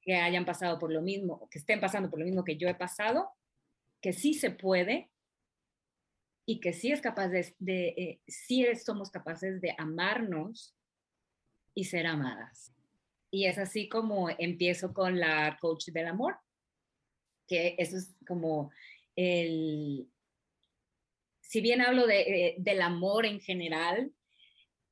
que 0.01 0.15
hayan 0.15 0.45
pasado 0.45 0.77
por 0.77 0.91
lo 0.91 1.01
mismo, 1.01 1.47
que 1.49 1.59
estén 1.59 1.79
pasando 1.79 2.09
por 2.09 2.19
lo 2.19 2.25
mismo 2.25 2.43
que 2.43 2.57
yo 2.57 2.67
he 2.67 2.75
pasado, 2.75 3.31
que 4.01 4.13
sí 4.13 4.33
se 4.33 4.51
puede 4.51 5.09
y 6.49 6.61
que 6.61 6.71
sí 6.71 6.93
es 6.93 7.01
capaz 7.01 7.27
de, 7.27 7.87
eh, 7.89 8.21
sí 8.25 8.65
somos 8.75 9.11
capaces 9.11 9.59
de 9.59 9.75
amarnos 9.77 10.73
y 11.75 11.83
ser 11.83 12.07
amadas. 12.07 12.73
Y 13.29 13.45
es 13.45 13.57
así 13.57 13.89
como 13.89 14.29
empiezo 14.29 14.93
con 14.93 15.19
la 15.19 15.57
coach 15.59 15.87
del 15.87 16.07
amor, 16.07 16.37
que 17.47 17.75
eso 17.77 17.97
es 17.97 18.15
como 18.25 18.71
el, 19.17 20.09
si 21.41 21.59
bien 21.59 21.81
hablo 21.81 22.07
de, 22.07 22.21
eh, 22.21 22.55
del 22.59 22.81
amor 22.81 23.25
en 23.25 23.41
general 23.41 24.13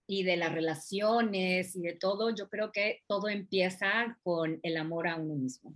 y 0.07 0.24
de 0.24 0.35
las 0.35 0.51
relaciones 0.51 1.74
y 1.77 1.81
de 1.81 1.93
todo, 1.93 2.35
yo 2.35 2.50
creo 2.50 2.74
que 2.74 3.03
todo 3.07 3.29
empieza 3.29 4.19
con 4.24 4.59
el 4.62 4.75
amor 4.75 5.07
a 5.07 5.15
uno 5.15 5.35
mismo 5.35 5.74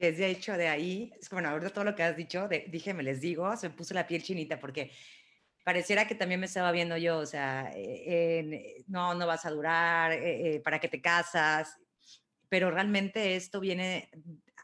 que 0.00 0.08
es 0.08 0.16
de 0.16 0.30
hecho 0.30 0.56
de 0.56 0.66
ahí, 0.66 1.12
es 1.20 1.28
bueno, 1.28 1.50
ahorita 1.50 1.70
todo 1.70 1.84
lo 1.84 1.94
que 1.94 2.02
has 2.02 2.16
dicho, 2.16 2.48
dije, 2.48 2.94
me 2.94 3.02
les 3.02 3.20
digo, 3.20 3.54
se 3.58 3.68
me 3.68 3.74
puso 3.74 3.92
la 3.92 4.06
piel 4.06 4.22
chinita 4.22 4.58
porque 4.58 4.90
pareciera 5.62 6.06
que 6.06 6.14
también 6.14 6.40
me 6.40 6.46
estaba 6.46 6.72
viendo 6.72 6.96
yo, 6.96 7.18
o 7.18 7.26
sea, 7.26 7.70
eh, 7.74 8.82
no, 8.88 9.14
no 9.14 9.26
vas 9.26 9.44
a 9.44 9.50
durar, 9.50 10.12
eh, 10.12 10.54
eh, 10.54 10.60
¿para 10.60 10.78
qué 10.78 10.88
te 10.88 11.02
casas? 11.02 11.76
Pero 12.48 12.70
realmente 12.70 13.36
esto 13.36 13.60
viene 13.60 14.08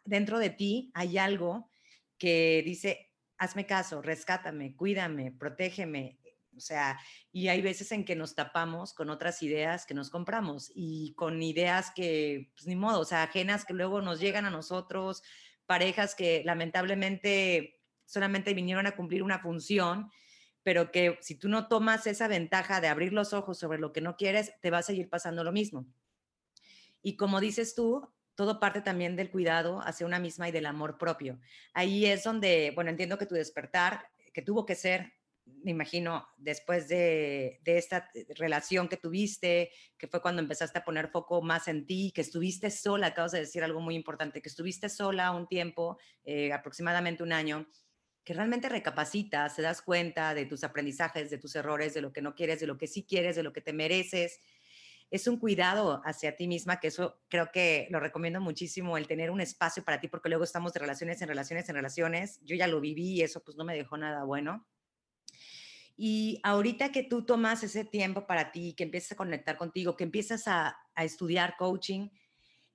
dentro 0.07 0.39
de 0.39 0.49
ti, 0.49 0.91
hay 0.95 1.19
algo 1.19 1.71
que 2.17 2.63
dice, 2.65 3.13
hazme 3.37 3.67
caso, 3.67 4.01
rescátame, 4.01 4.75
cuídame, 4.75 5.33
protégeme, 5.33 6.19
o 6.57 6.61
sea, 6.61 6.99
y 7.33 7.49
hay 7.49 7.63
veces 7.63 7.93
en 7.93 8.05
que 8.05 8.17
nos 8.17 8.35
tapamos 8.35 8.95
con 8.95 9.11
otras 9.11 9.43
ideas 9.43 9.87
que 9.87 9.95
nos 9.95 10.11
compramos 10.11 10.73
y 10.75 11.15
con 11.15 11.43
ideas 11.43 11.91
que, 11.95 12.51
pues 12.55 12.67
ni 12.67 12.77
modo, 12.77 13.01
o 13.01 13.05
sea, 13.05 13.23
ajenas 13.23 13.65
que 13.65 13.75
luego 13.75 14.01
nos 14.01 14.21
llegan 14.21 14.47
a 14.47 14.51
nosotros, 14.51 15.23
parejas 15.67 16.15
que 16.15 16.43
lamentablemente 16.45 17.81
solamente 18.05 18.55
vinieron 18.55 18.87
a 18.87 18.97
cumplir 18.97 19.23
una 19.23 19.41
función, 19.41 20.11
pero 20.63 20.91
que 20.91 21.19
si 21.21 21.35
tú 21.35 21.49
no 21.49 21.69
tomas 21.69 22.07
esa 22.07 22.29
ventaja 22.29 22.81
de 22.81 22.89
abrir 22.89 23.13
los 23.13 23.33
ojos 23.33 23.59
sobre 23.59 23.79
lo 23.79 23.93
que 23.93 24.01
no 24.01 24.17
quieres, 24.17 24.53
te 24.61 24.71
va 24.71 24.79
a 24.79 24.83
seguir 24.83 25.09
pasando 25.09 25.45
lo 25.45 25.53
mismo. 25.53 25.87
Y 27.03 27.17
como 27.17 27.41
dices 27.41 27.75
tú, 27.75 28.13
todo 28.35 28.61
parte 28.61 28.81
también 28.81 29.17
del 29.17 29.31
cuidado 29.31 29.81
hacia 29.81 30.07
una 30.07 30.19
misma 30.19 30.49
y 30.49 30.53
del 30.53 30.67
amor 30.67 30.99
propio. 30.99 31.41
Ahí 31.73 32.07
es 32.07 32.25
donde, 32.25 32.73
bueno, 32.75 32.91
entiendo 32.91 33.19
que 33.19 33.27
tu 33.27 33.35
despertar, 33.35 34.09
que 34.33 34.43
tuvo 34.43 34.67
que 34.67 34.75
ser 34.75 35.15
me 35.47 35.71
imagino, 35.71 36.29
después 36.37 36.89
de, 36.89 37.61
esta 37.65 38.11
eh, 38.15 38.27
relación 38.37 38.89
que 38.89 38.97
tuviste, 38.97 39.71
que 39.97 40.09
fue 40.09 40.21
cuando 40.21 40.43
empezaste 40.43 40.79
a 40.79 40.85
poner 40.85 41.09
foco 41.09 41.43
más 41.43 41.69
en 41.69 41.87
ti, 41.87 42.13
que 42.15 42.21
estuviste 42.21 42.71
sola, 42.71 43.09
acabas 43.09 43.33
de 43.33 43.41
decir 43.41 43.63
algo 43.63 43.81
muy 43.81 43.95
importante, 43.95 44.43
que 44.43 44.49
estuviste 44.49 44.89
sola 44.89 45.31
un 45.31 45.47
tiempo, 45.47 45.99
eh, 46.25 46.53
aproximadamente 46.53 47.23
un 47.23 47.33
año, 47.33 47.67
que 48.25 48.35
realmente 48.35 48.69
recapacitas, 48.69 49.55
te 49.55 49.63
das 49.63 49.83
cuenta 49.83 50.35
de 50.35 50.47
tus 50.47 50.65
aprendizajes, 50.65 51.31
de 51.31 51.39
tus 51.39 51.55
errores, 51.55 51.95
de 51.95 52.01
lo 52.01 52.13
que 52.13 52.23
no 52.23 52.35
quieres, 52.35 52.61
de 52.61 52.67
lo 52.67 52.77
que 52.77 52.89
sí 52.89 53.05
quieres, 53.05 53.37
de 53.37 53.45
lo 53.45 53.53
que 53.53 53.61
te 53.61 53.73
mereces. 53.73 54.41
Es 55.11 55.29
un 55.29 55.39
cuidado 55.39 56.03
hacia 56.05 56.35
ti 56.35 56.49
misma, 56.49 56.81
que 56.81 56.89
eso 56.89 57.21
creo 57.29 57.53
que 57.53 57.87
lo 57.91 58.01
recomiendo 58.01 58.41
muchísimo, 58.41 58.97
el 58.97 59.07
tener 59.07 59.31
un 59.31 59.41
espacio 59.41 59.85
para 59.85 60.01
ti, 60.01 60.09
porque 60.09 60.29
luego 60.29 60.43
estamos 60.43 60.73
de 60.73 60.81
relaciones 60.81 61.23
en 61.23 61.29
relaciones 61.29 61.69
en 61.69 61.77
relaciones. 61.77 62.41
Yo 62.43 62.57
ya 62.57 62.67
lo 62.67 62.81
viví 62.81 63.15
y 63.15 63.23
eso 63.23 63.45
pues 63.45 63.57
no 63.57 63.65
me 63.65 63.77
dejó 63.77 63.97
nada 63.97 64.25
bueno 64.25 64.67
y 65.97 66.41
ahorita 66.43 66.93
que 66.93 67.03
tú 67.03 67.25
tomas 67.25 67.63
ese 67.63 67.85
tiempo 67.85 68.27
para 68.27 68.53
ti, 68.53 68.75
que 68.77 68.85
empiezas 68.85 69.13
a 69.13 69.17
conectar 69.17 69.57
contigo, 69.57 69.97
que 69.97 70.05
empiezas 70.05 70.47
a, 70.47 70.77
estudiar 70.97 71.57
coaching, 71.59 72.09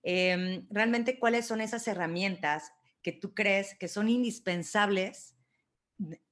em, 0.03 0.67
realmente 0.69 1.19
cuáles 1.19 1.47
son 1.47 1.61
esas 1.61 1.87
herramientas 1.87 2.71
que 3.01 3.11
tú 3.11 3.33
crees 3.33 3.75
que 3.79 3.87
son 3.87 4.09
indispensables, 4.09 5.35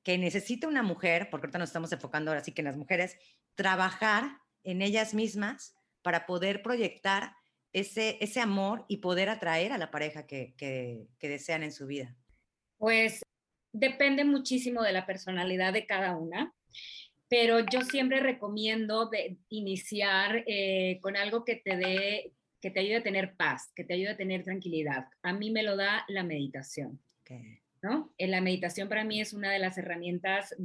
que 0.03 0.17
necesita 0.17 0.67
una 0.67 0.83
mujer, 0.83 1.29
porque 1.29 1.45
ahorita 1.45 1.59
nos 1.59 1.69
estamos 1.69 1.91
enfocando 1.91 2.31
ahora 2.31 2.43
sí 2.43 2.51
que 2.51 2.61
en 2.61 2.65
las 2.65 2.77
mujeres, 2.77 3.17
trabajar 3.55 4.37
en 4.63 4.81
ellas 4.81 5.13
mismas 5.13 5.75
para 6.01 6.25
poder 6.25 6.61
proyectar 6.63 7.33
ese, 7.73 8.17
ese 8.21 8.39
amor 8.39 8.85
y 8.87 8.97
poder 8.97 9.29
atraer 9.29 9.71
a 9.71 9.77
la 9.77 9.91
pareja 9.91 10.25
que, 10.25 10.55
que, 10.57 11.07
que 11.19 11.29
desean 11.29 11.61
en 11.63 11.71
su 11.71 11.85
vida? 11.85 12.15
Pues 12.77 13.21
depende 13.73 14.25
muchísimo 14.25 14.81
de 14.81 14.93
la 14.93 15.05
personalidad 15.05 15.73
de 15.73 15.85
cada 15.85 16.15
una 16.15 16.53
pero 17.29 17.59
yo 17.71 17.81
siempre 17.81 18.19
recomiendo 18.19 19.07
de 19.09 19.37
iniciar 19.49 20.43
eh, 20.47 20.99
con 21.01 21.15
algo 21.15 21.45
que 21.45 21.55
te 21.55 21.77
dé, 21.77 22.33
que 22.59 22.71
te 22.71 22.79
ayude 22.79 22.97
a 22.97 23.03
tener 23.03 23.35
paz, 23.35 23.71
que 23.75 23.83
te 23.83 23.93
ayude 23.93 24.09
a 24.09 24.17
tener 24.17 24.43
tranquilidad. 24.43 25.05
A 25.21 25.31
mí 25.33 25.51
me 25.51 25.63
lo 25.63 25.77
da 25.77 26.05
la 26.07 26.23
meditación. 26.23 26.99
¿no? 27.81 28.11
En 28.17 28.31
la 28.31 28.41
meditación 28.41 28.89
para 28.89 29.03
mí 29.03 29.21
es 29.21 29.33
una 29.33 29.51
de 29.51 29.59
las 29.59 29.77
herramientas 29.77 30.55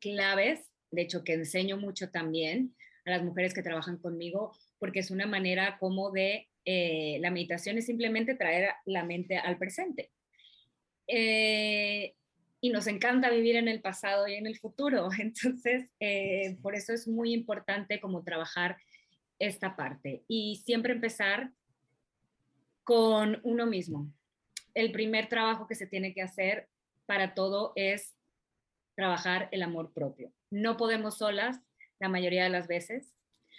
claves, 0.00 0.70
de 0.90 1.02
hecho 1.02 1.24
que 1.24 1.34
enseño 1.34 1.76
mucho 1.76 2.10
también 2.10 2.74
a 3.04 3.10
las 3.10 3.22
mujeres 3.22 3.54
que 3.54 3.62
trabajan 3.62 3.98
conmigo, 3.98 4.52
porque 4.78 5.00
es 5.00 5.10
una 5.10 5.26
manera 5.26 5.78
como 5.78 6.10
de, 6.10 6.48
eh, 6.64 7.18
la 7.20 7.30
meditación 7.30 7.78
es 7.78 7.86
simplemente 7.86 8.34
traer 8.34 8.70
la 8.84 9.04
mente 9.04 9.38
al 9.38 9.58
presente. 9.58 10.10
Eh, 11.06 12.14
y 12.64 12.70
nos 12.70 12.86
encanta 12.86 13.28
vivir 13.28 13.56
en 13.56 13.66
el 13.66 13.82
pasado 13.82 14.28
y 14.28 14.34
en 14.34 14.46
el 14.46 14.56
futuro. 14.56 15.08
Entonces, 15.18 15.90
eh, 16.00 16.56
por 16.62 16.76
eso 16.76 16.94
es 16.94 17.08
muy 17.08 17.34
importante 17.34 18.00
como 18.00 18.22
trabajar 18.22 18.78
esta 19.38 19.74
parte 19.74 20.22
y 20.28 20.62
siempre 20.64 20.92
empezar 20.92 21.50
con 22.84 23.40
uno 23.42 23.66
mismo. 23.66 24.10
El 24.74 24.92
primer 24.92 25.28
trabajo 25.28 25.66
que 25.66 25.74
se 25.74 25.88
tiene 25.88 26.14
que 26.14 26.22
hacer 26.22 26.68
para 27.04 27.34
todo 27.34 27.72
es 27.74 28.14
trabajar 28.94 29.48
el 29.50 29.62
amor 29.62 29.92
propio. 29.92 30.32
No 30.50 30.76
podemos 30.76 31.18
solas 31.18 31.58
la 31.98 32.08
mayoría 32.08 32.44
de 32.44 32.50
las 32.50 32.68
veces, 32.68 33.08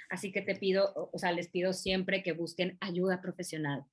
así 0.10 0.32
que 0.32 0.42
te 0.42 0.56
pido, 0.56 1.10
o 1.12 1.20
sea, 1.20 1.34
les 1.34 1.50
pido 1.50 1.74
siempre 1.74 2.24
que 2.24 2.32
busquen 2.32 2.78
ayuda 2.80 3.22
profesional. 3.22 3.84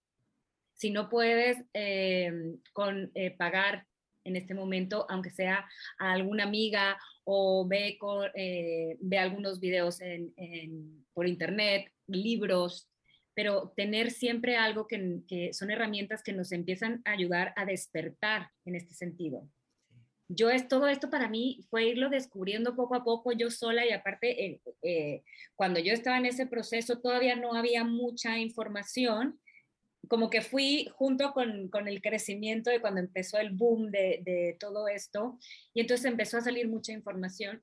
Si 0.74 0.90
no 0.90 1.08
puedes 1.08 1.64
eh, 1.74 2.32
con, 2.72 3.10
eh, 3.14 3.32
pagar 3.32 3.86
en 4.24 4.36
este 4.36 4.54
momento, 4.54 5.06
aunque 5.08 5.30
sea 5.30 5.66
a 5.98 6.12
alguna 6.12 6.44
amiga 6.44 6.98
o 7.24 7.66
ve, 7.66 7.98
eh, 8.34 8.96
ve 9.00 9.18
algunos 9.18 9.60
videos 9.60 10.00
en, 10.00 11.04
por 11.12 11.26
internet, 11.26 11.92
libros, 12.06 12.88
pero 13.34 13.72
tener 13.76 14.10
siempre 14.10 14.56
algo 14.56 14.86
que, 14.86 15.20
que 15.28 15.52
son 15.54 15.70
herramientas 15.70 16.22
que 16.22 16.32
nos 16.32 16.52
empiezan 16.52 17.02
a 17.04 17.12
ayudar 17.12 17.52
a 17.56 17.64
despertar 17.64 18.50
en 18.64 18.74
este 18.74 18.94
sentido. 18.94 19.48
Yo 20.32 20.48
es 20.48 20.68
todo 20.68 20.86
esto 20.86 21.10
para 21.10 21.28
mí 21.28 21.66
fue 21.70 21.88
irlo 21.88 22.08
descubriendo 22.08 22.76
poco 22.76 22.94
a 22.94 23.02
poco 23.02 23.32
yo 23.32 23.50
sola 23.50 23.84
y 23.84 23.90
aparte 23.90 24.44
eh, 24.44 24.60
eh, 24.82 25.22
cuando 25.56 25.80
yo 25.80 25.92
estaba 25.92 26.18
en 26.18 26.26
ese 26.26 26.46
proceso 26.46 27.00
todavía 27.00 27.34
no 27.34 27.54
había 27.54 27.82
mucha 27.82 28.38
información 28.38 29.40
como 30.10 30.28
que 30.28 30.42
fui 30.42 30.90
junto 30.96 31.32
con, 31.32 31.68
con 31.68 31.86
el 31.86 32.02
crecimiento 32.02 32.68
de 32.68 32.80
cuando 32.80 32.98
empezó 32.98 33.38
el 33.38 33.50
boom 33.50 33.92
de, 33.92 34.20
de, 34.24 34.56
todo 34.58 34.88
esto 34.88 35.38
y 35.72 35.80
entonces 35.80 36.04
empezó 36.04 36.38
a 36.38 36.40
salir 36.40 36.68
mucha 36.68 36.90
información 36.90 37.62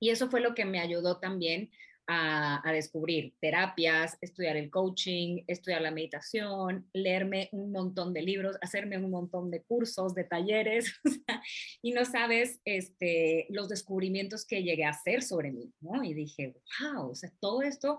y 0.00 0.10
eso 0.10 0.28
fue 0.28 0.40
lo 0.40 0.56
que 0.56 0.64
me 0.64 0.80
ayudó 0.80 1.20
también 1.20 1.70
a, 2.06 2.72
descubrir 2.72 3.34
terapias, 3.40 4.16
estudiar 4.20 4.56
el 4.56 4.70
coaching, 4.70 5.42
estudiar 5.46 5.82
la 5.82 5.90
meditación, 5.90 6.88
leerme 6.92 7.48
un 7.52 7.72
montón 7.72 8.12
de 8.12 8.22
libros, 8.22 8.56
hacerme 8.60 8.98
un 8.98 9.10
montón 9.10 9.50
de 9.50 9.62
cursos, 9.62 10.14
de 10.14 10.24
talleres, 10.24 10.92
y 11.82 11.92
no 11.92 12.04
sabes 12.04 12.60
este, 12.64 13.46
los 13.50 13.68
descubrimientos 13.68 14.46
que 14.46 14.62
llegué 14.62 14.84
a 14.84 14.90
hacer 14.90 15.22
sobre 15.22 15.52
mí. 15.52 15.72
Y 16.04 16.14
dije, 16.14 16.54
wow, 16.80 17.10
o 17.10 17.14
sea, 17.14 17.32
todo 17.40 17.62
esto 17.62 17.98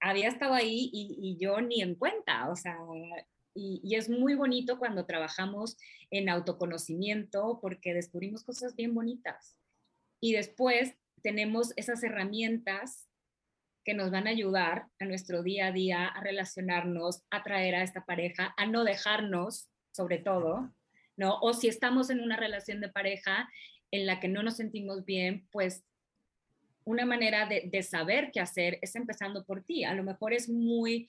había 0.00 0.28
estado 0.28 0.54
ahí 0.54 0.90
y, 0.92 1.36
yo 1.40 1.60
ni 1.60 1.82
en 1.82 1.94
cuenta, 1.94 2.48
o 2.50 2.56
sea, 2.56 2.76
y, 3.54 3.80
y, 3.82 3.96
es 3.96 4.08
muy 4.08 4.34
bonito 4.34 4.78
cuando 4.78 5.06
trabajamos 5.06 5.76
en 6.10 6.28
autoconocimiento 6.28 7.58
porque 7.60 7.94
descubrimos 7.94 8.44
cosas 8.44 8.76
bien 8.76 8.94
bonitas. 8.94 9.56
Y 10.20 10.32
después 10.32 10.94
tenemos 11.22 11.72
esas 11.76 12.02
herramientas 12.02 13.08
que 13.84 13.94
nos 13.94 14.10
van 14.10 14.26
a 14.26 14.30
ayudar 14.30 14.86
a 14.98 15.06
nuestro 15.06 15.42
día 15.42 15.68
a 15.68 15.72
día, 15.72 16.06
a 16.06 16.20
relacionarnos, 16.20 17.22
a 17.30 17.42
traer 17.42 17.74
a 17.74 17.82
esta 17.82 18.04
pareja, 18.04 18.54
a 18.56 18.66
no 18.66 18.84
dejarnos, 18.84 19.70
sobre 19.92 20.18
todo, 20.18 20.70
¿no? 21.16 21.38
O 21.40 21.54
si 21.54 21.68
estamos 21.68 22.10
en 22.10 22.20
una 22.20 22.36
relación 22.36 22.80
de 22.80 22.90
pareja 22.90 23.48
en 23.90 24.04
la 24.04 24.20
que 24.20 24.28
no 24.28 24.42
nos 24.42 24.56
sentimos 24.56 25.06
bien, 25.06 25.48
pues 25.50 25.84
una 26.88 27.04
manera 27.04 27.46
de, 27.46 27.68
de 27.70 27.82
saber 27.82 28.30
qué 28.32 28.40
hacer 28.40 28.78
es 28.80 28.96
empezando 28.96 29.44
por 29.44 29.62
ti. 29.62 29.84
A 29.84 29.94
lo 29.94 30.02
mejor 30.02 30.32
es 30.32 30.48
muy, 30.48 31.08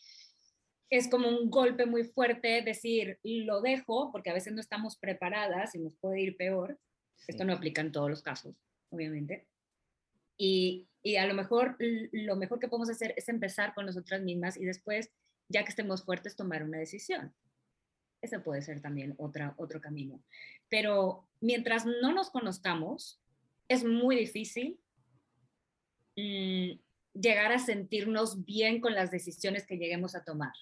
es 0.90 1.08
como 1.08 1.30
un 1.30 1.50
golpe 1.50 1.86
muy 1.86 2.04
fuerte 2.04 2.62
decir, 2.62 3.18
lo 3.24 3.62
dejo, 3.62 4.12
porque 4.12 4.30
a 4.30 4.34
veces 4.34 4.52
no 4.52 4.60
estamos 4.60 4.98
preparadas 4.98 5.76
y 5.76 5.80
nos 5.80 5.96
puede 5.96 6.20
ir 6.20 6.36
peor. 6.36 6.78
Esto 7.28 7.46
no 7.46 7.54
aplica 7.54 7.80
en 7.80 7.94
todos 7.94 8.10
los 8.10 8.22
casos, 8.22 8.56
obviamente. 8.90 9.48
Y, 10.38 10.90
y 11.02 11.16
a 11.16 11.26
lo 11.28 11.34
mejor 11.34 11.78
lo 11.80 12.36
mejor 12.36 12.60
que 12.60 12.68
podemos 12.68 12.90
hacer 12.90 13.14
es 13.16 13.30
empezar 13.30 13.74
con 13.74 13.86
nosotras 13.86 14.22
mismas 14.22 14.58
y 14.58 14.66
después, 14.66 15.12
ya 15.48 15.64
que 15.64 15.70
estemos 15.70 16.04
fuertes, 16.04 16.36
tomar 16.36 16.64
una 16.64 16.78
decisión. 16.78 17.34
Ese 18.22 18.40
puede 18.40 18.62
ser 18.62 18.82
también 18.82 19.16
otra, 19.18 19.54
otro 19.58 19.80
camino. 19.80 20.22
Pero 20.68 21.26
mientras 21.40 21.86
no 21.86 22.12
nos 22.12 22.32
conozcamos, 22.32 23.22
es 23.70 23.86
muy 23.86 24.18
difícil 24.18 24.78
mm, 26.20 27.20
llegar 27.20 27.52
a 27.52 27.60
sentirnos 27.60 28.46
bien 28.46 28.82
con 28.82 28.94
las 28.94 29.12
decisiones 29.12 29.66
que 29.66 29.78
lleguemos 29.78 30.16
a 30.16 30.24
tomar. 30.24 30.54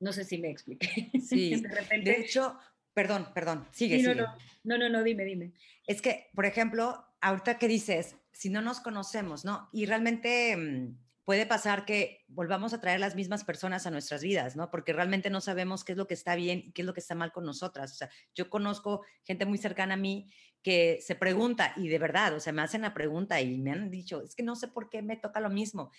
No 0.00 0.12
sé 0.12 0.24
si 0.24 0.38
me 0.38 0.50
expliqué. 0.50 1.10
Sí, 1.20 1.60
de, 1.60 1.68
repente... 1.68 2.10
de 2.10 2.20
hecho, 2.20 2.58
perdón, 2.94 3.28
perdón, 3.34 3.66
sigue, 3.72 3.98
sigue. 3.98 4.14
No, 4.14 4.26
no, 4.64 4.78
no, 4.78 4.88
no, 4.88 5.02
dime, 5.02 5.24
dime. 5.24 5.52
Es 5.86 6.02
que, 6.02 6.28
por 6.34 6.46
ejemplo, 6.46 7.04
ahorita 7.20 7.58
que 7.58 7.68
dices, 7.68 8.16
si 8.32 8.50
no 8.50 8.60
nos 8.60 8.80
conocemos, 8.80 9.44
¿no? 9.44 9.68
Y 9.72 9.86
realmente 9.86 10.56
mm, 10.56 10.96
puede 11.26 11.44
pasar 11.44 11.84
que 11.84 12.24
volvamos 12.28 12.72
a 12.72 12.80
traer 12.80 13.00
las 13.00 13.16
mismas 13.16 13.42
personas 13.42 13.84
a 13.84 13.90
nuestras 13.90 14.22
vidas, 14.22 14.54
¿no? 14.54 14.70
Porque 14.70 14.92
realmente 14.92 15.28
no 15.28 15.40
sabemos 15.40 15.82
qué 15.82 15.92
es 15.92 15.98
lo 15.98 16.06
que 16.06 16.14
está 16.14 16.36
bien 16.36 16.62
y 16.64 16.72
qué 16.72 16.82
es 16.82 16.86
lo 16.86 16.94
que 16.94 17.00
está 17.00 17.16
mal 17.16 17.32
con 17.32 17.44
nosotras. 17.44 17.90
O 17.90 17.94
sea, 17.96 18.08
yo 18.32 18.48
conozco 18.48 19.02
gente 19.24 19.44
muy 19.44 19.58
cercana 19.58 19.94
a 19.94 19.96
mí 19.96 20.32
que 20.62 21.00
se 21.02 21.16
pregunta, 21.16 21.72
y 21.76 21.88
de 21.88 21.98
verdad, 21.98 22.32
o 22.34 22.40
sea, 22.40 22.52
me 22.52 22.62
hacen 22.62 22.82
la 22.82 22.94
pregunta 22.94 23.40
y 23.40 23.58
me 23.58 23.72
han 23.72 23.90
dicho, 23.90 24.22
es 24.22 24.36
que 24.36 24.44
no 24.44 24.54
sé 24.54 24.68
por 24.68 24.88
qué 24.88 25.02
me 25.02 25.16
toca 25.16 25.40
lo 25.40 25.50
mismo. 25.50 25.90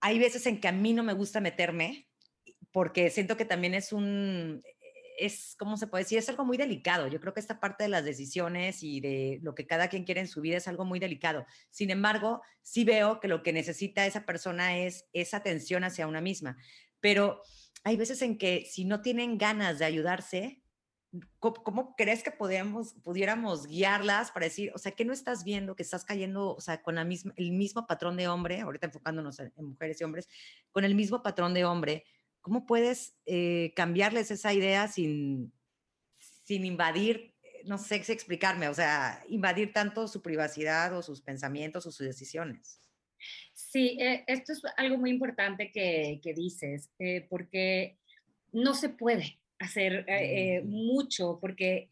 Hay 0.00 0.18
veces 0.18 0.46
en 0.46 0.58
que 0.58 0.68
a 0.68 0.72
mí 0.72 0.94
no 0.94 1.02
me 1.02 1.12
gusta 1.12 1.40
meterme 1.40 2.08
porque 2.72 3.10
siento 3.10 3.36
que 3.36 3.44
también 3.44 3.74
es 3.74 3.92
un, 3.92 4.62
es, 5.18 5.56
¿cómo 5.58 5.76
se 5.76 5.86
puede 5.86 6.04
decir? 6.04 6.18
Es 6.18 6.28
algo 6.28 6.44
muy 6.44 6.56
delicado. 6.56 7.08
Yo 7.08 7.20
creo 7.20 7.34
que 7.34 7.40
esta 7.40 7.60
parte 7.60 7.84
de 7.84 7.88
las 7.88 8.04
decisiones 8.04 8.82
y 8.82 9.00
de 9.00 9.38
lo 9.42 9.54
que 9.54 9.66
cada 9.66 9.88
quien 9.88 10.04
quiere 10.04 10.20
en 10.20 10.28
su 10.28 10.40
vida 10.40 10.56
es 10.56 10.68
algo 10.68 10.84
muy 10.84 10.98
delicado. 10.98 11.46
Sin 11.70 11.90
embargo, 11.90 12.42
sí 12.62 12.84
veo 12.84 13.20
que 13.20 13.28
lo 13.28 13.42
que 13.42 13.52
necesita 13.52 14.06
esa 14.06 14.24
persona 14.24 14.78
es 14.78 15.06
esa 15.12 15.38
atención 15.38 15.84
hacia 15.84 16.06
una 16.06 16.20
misma. 16.20 16.56
Pero 17.00 17.42
hay 17.84 17.96
veces 17.96 18.22
en 18.22 18.38
que 18.38 18.66
si 18.70 18.84
no 18.84 19.02
tienen 19.02 19.38
ganas 19.38 19.78
de 19.78 19.84
ayudarse, 19.84 20.62
¿cómo, 21.38 21.94
crees 21.96 22.22
que 22.22 22.30
podríamos, 22.30 22.94
pudiéramos 23.02 23.66
guiarlas 23.66 24.30
para 24.30 24.46
decir, 24.46 24.72
o 24.74 24.78
sea, 24.78 24.92
que 24.92 25.04
no 25.04 25.12
estás 25.12 25.44
viendo 25.44 25.76
que 25.76 25.82
estás 25.82 26.04
cayendo, 26.04 26.54
o 26.54 26.60
sea, 26.60 26.82
con 26.82 26.96
la 26.96 27.04
misma, 27.04 27.32
el 27.36 27.52
mismo 27.52 27.86
patrón 27.86 28.16
de 28.16 28.28
hombre, 28.28 28.60
ahorita 28.60 28.86
enfocándonos 28.86 29.38
en 29.38 29.52
mujeres 29.56 30.00
y 30.00 30.04
hombres, 30.04 30.28
con 30.72 30.84
el 30.84 30.94
mismo 30.94 31.22
patrón 31.22 31.54
de 31.54 31.64
hombre? 31.64 32.04
¿Cómo 32.44 32.66
puedes 32.66 33.16
eh, 33.24 33.72
cambiarles 33.74 34.30
esa 34.30 34.52
idea 34.52 34.86
sin, 34.86 35.50
sin 36.18 36.66
invadir, 36.66 37.32
eh, 37.42 37.62
no 37.64 37.78
sé 37.78 38.04
si 38.04 38.12
explicarme, 38.12 38.68
o 38.68 38.74
sea, 38.74 39.24
invadir 39.28 39.72
tanto 39.72 40.06
su 40.08 40.20
privacidad 40.20 40.94
o 40.94 41.00
sus 41.00 41.22
pensamientos 41.22 41.86
o 41.86 41.90
sus 41.90 42.06
decisiones? 42.06 42.82
Sí, 43.54 43.96
eh, 43.98 44.24
esto 44.26 44.52
es 44.52 44.60
algo 44.76 44.98
muy 44.98 45.08
importante 45.08 45.72
que, 45.72 46.20
que 46.22 46.34
dices, 46.34 46.90
porque 47.30 47.96
no 48.52 48.74
se 48.74 48.90
puede 48.90 49.38
hacer 49.58 50.04
mm. 50.62 50.68
mucho, 50.68 51.38
porque 51.40 51.88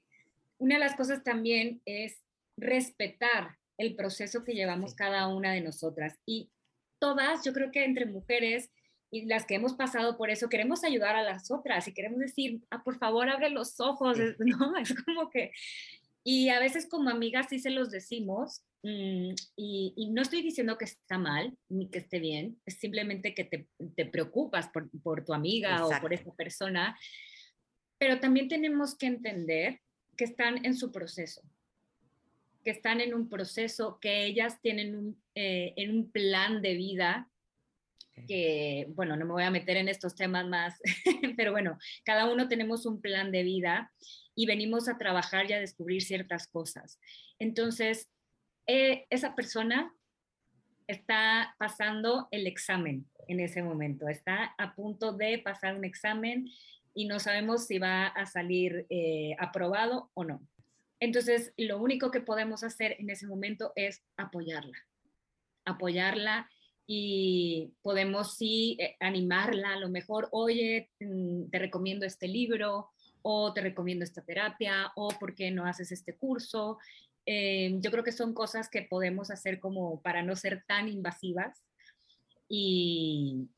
una 0.58 0.74
de 0.74 0.80
las 0.80 0.96
cosas 0.96 1.24
también 1.24 1.80
es 1.86 2.20
respetar 2.58 3.56
el 3.78 3.96
proceso 3.96 4.44
que 4.44 4.52
llevamos 4.52 4.92
cada 4.94 5.28
una 5.28 5.54
de 5.54 5.62
nosotras. 5.62 6.18
Y 6.26 6.50
todas, 6.98 7.42
yo 7.42 7.54
creo 7.54 7.70
que 7.70 7.86
entre 7.86 8.04
mujeres, 8.04 8.70
y 9.12 9.26
las 9.26 9.44
que 9.44 9.54
hemos 9.54 9.74
pasado 9.74 10.16
por 10.16 10.30
eso, 10.30 10.48
queremos 10.48 10.84
ayudar 10.84 11.16
a 11.16 11.22
las 11.22 11.50
otras 11.50 11.86
y 11.86 11.92
queremos 11.92 12.18
decir, 12.18 12.62
ah, 12.70 12.82
por 12.82 12.96
favor, 12.96 13.28
abre 13.28 13.50
los 13.50 13.78
ojos, 13.78 14.16
¿no? 14.38 14.76
Es 14.78 14.94
como 15.04 15.28
que, 15.28 15.52
y 16.24 16.48
a 16.48 16.58
veces 16.58 16.88
como 16.88 17.10
amigas 17.10 17.46
sí 17.50 17.58
se 17.58 17.68
los 17.68 17.90
decimos, 17.90 18.64
mm, 18.82 19.34
y, 19.54 19.92
y, 19.96 20.10
no 20.10 20.22
estoy 20.22 20.40
diciendo 20.40 20.78
que 20.78 20.86
está 20.86 21.18
mal 21.18 21.54
ni 21.68 21.90
que 21.90 21.98
esté 21.98 22.20
bien, 22.20 22.58
es 22.64 22.78
simplemente 22.78 23.34
que 23.34 23.44
te, 23.44 23.68
te 23.94 24.06
preocupas 24.06 24.68
por, 24.68 24.90
por, 25.02 25.26
tu 25.26 25.34
amiga 25.34 25.86
o 25.86 25.90
por 26.00 26.14
esa 26.14 26.32
persona, 26.34 26.98
pero 27.98 28.18
también 28.18 28.48
tenemos 28.48 28.96
que 28.96 29.06
entender 29.06 29.80
que 30.16 30.24
están 30.24 30.64
en 30.64 30.74
su 30.74 30.90
proceso, 30.90 31.42
que 32.64 32.70
están 32.70 33.02
en 33.02 33.12
un 33.12 33.28
proceso, 33.28 33.98
que 34.00 34.24
ellas 34.24 34.58
tienen 34.62 34.96
un, 34.96 35.22
eh, 35.34 35.74
en 35.76 35.90
un 35.90 36.10
plan 36.10 36.62
de 36.62 36.74
vida 36.74 37.28
que, 38.26 38.86
bueno, 38.90 39.16
no 39.16 39.24
me 39.24 39.32
voy 39.32 39.44
a 39.44 39.50
meter 39.50 39.76
en 39.76 39.88
estos 39.88 40.14
temas 40.14 40.46
más, 40.46 40.80
pero 41.36 41.52
bueno, 41.52 41.78
cada 42.04 42.30
uno 42.30 42.48
tenemos 42.48 42.86
un 42.86 43.00
plan 43.00 43.32
de 43.32 43.42
vida 43.42 43.92
y 44.34 44.46
venimos 44.46 44.88
a 44.88 44.98
trabajar 44.98 45.48
y 45.50 45.54
a 45.54 45.60
descubrir 45.60 46.02
ciertas 46.02 46.46
cosas. 46.46 46.98
Entonces, 47.38 48.10
eh, 48.66 49.06
esa 49.10 49.34
persona 49.34 49.92
está 50.86 51.54
pasando 51.58 52.28
el 52.30 52.46
examen 52.46 53.06
en 53.28 53.40
ese 53.40 53.62
momento, 53.62 54.08
está 54.08 54.54
a 54.58 54.74
punto 54.74 55.12
de 55.12 55.38
pasar 55.38 55.76
un 55.76 55.84
examen 55.84 56.48
y 56.94 57.06
no 57.06 57.18
sabemos 57.18 57.66
si 57.66 57.78
va 57.78 58.06
a 58.06 58.26
salir 58.26 58.86
eh, 58.90 59.34
aprobado 59.38 60.10
o 60.14 60.24
no. 60.24 60.46
Entonces, 61.00 61.52
lo 61.56 61.78
único 61.78 62.10
que 62.10 62.20
podemos 62.20 62.62
hacer 62.62 62.96
en 62.98 63.10
ese 63.10 63.26
momento 63.26 63.72
es 63.74 64.04
apoyarla, 64.16 64.78
apoyarla 65.64 66.48
y 66.86 67.72
podemos 67.82 68.36
sí 68.36 68.76
eh, 68.80 68.96
animarla 69.00 69.74
a 69.74 69.78
lo 69.78 69.88
mejor, 69.88 70.28
oye, 70.32 70.90
mm, 71.00 71.50
te 71.50 71.58
recomiendo 71.58 72.04
este 72.06 72.28
libro 72.28 72.90
o 73.22 73.52
te 73.52 73.60
recomiendo 73.60 74.04
esta 74.04 74.22
terapia 74.22 74.92
o 74.96 75.08
por 75.18 75.34
qué 75.34 75.50
no 75.50 75.64
haces 75.66 75.92
este 75.92 76.16
curso. 76.16 76.78
Eh, 77.24 77.76
yo 77.80 77.90
creo 77.90 78.02
que 78.02 78.12
son 78.12 78.34
cosas 78.34 78.68
que 78.68 78.82
podemos 78.82 79.30
hacer 79.30 79.60
como 79.60 80.00
para 80.02 80.22
no 80.22 80.34
ser 80.34 80.64
tan 80.66 80.88
invasivas 80.88 81.62
y, 82.48 83.48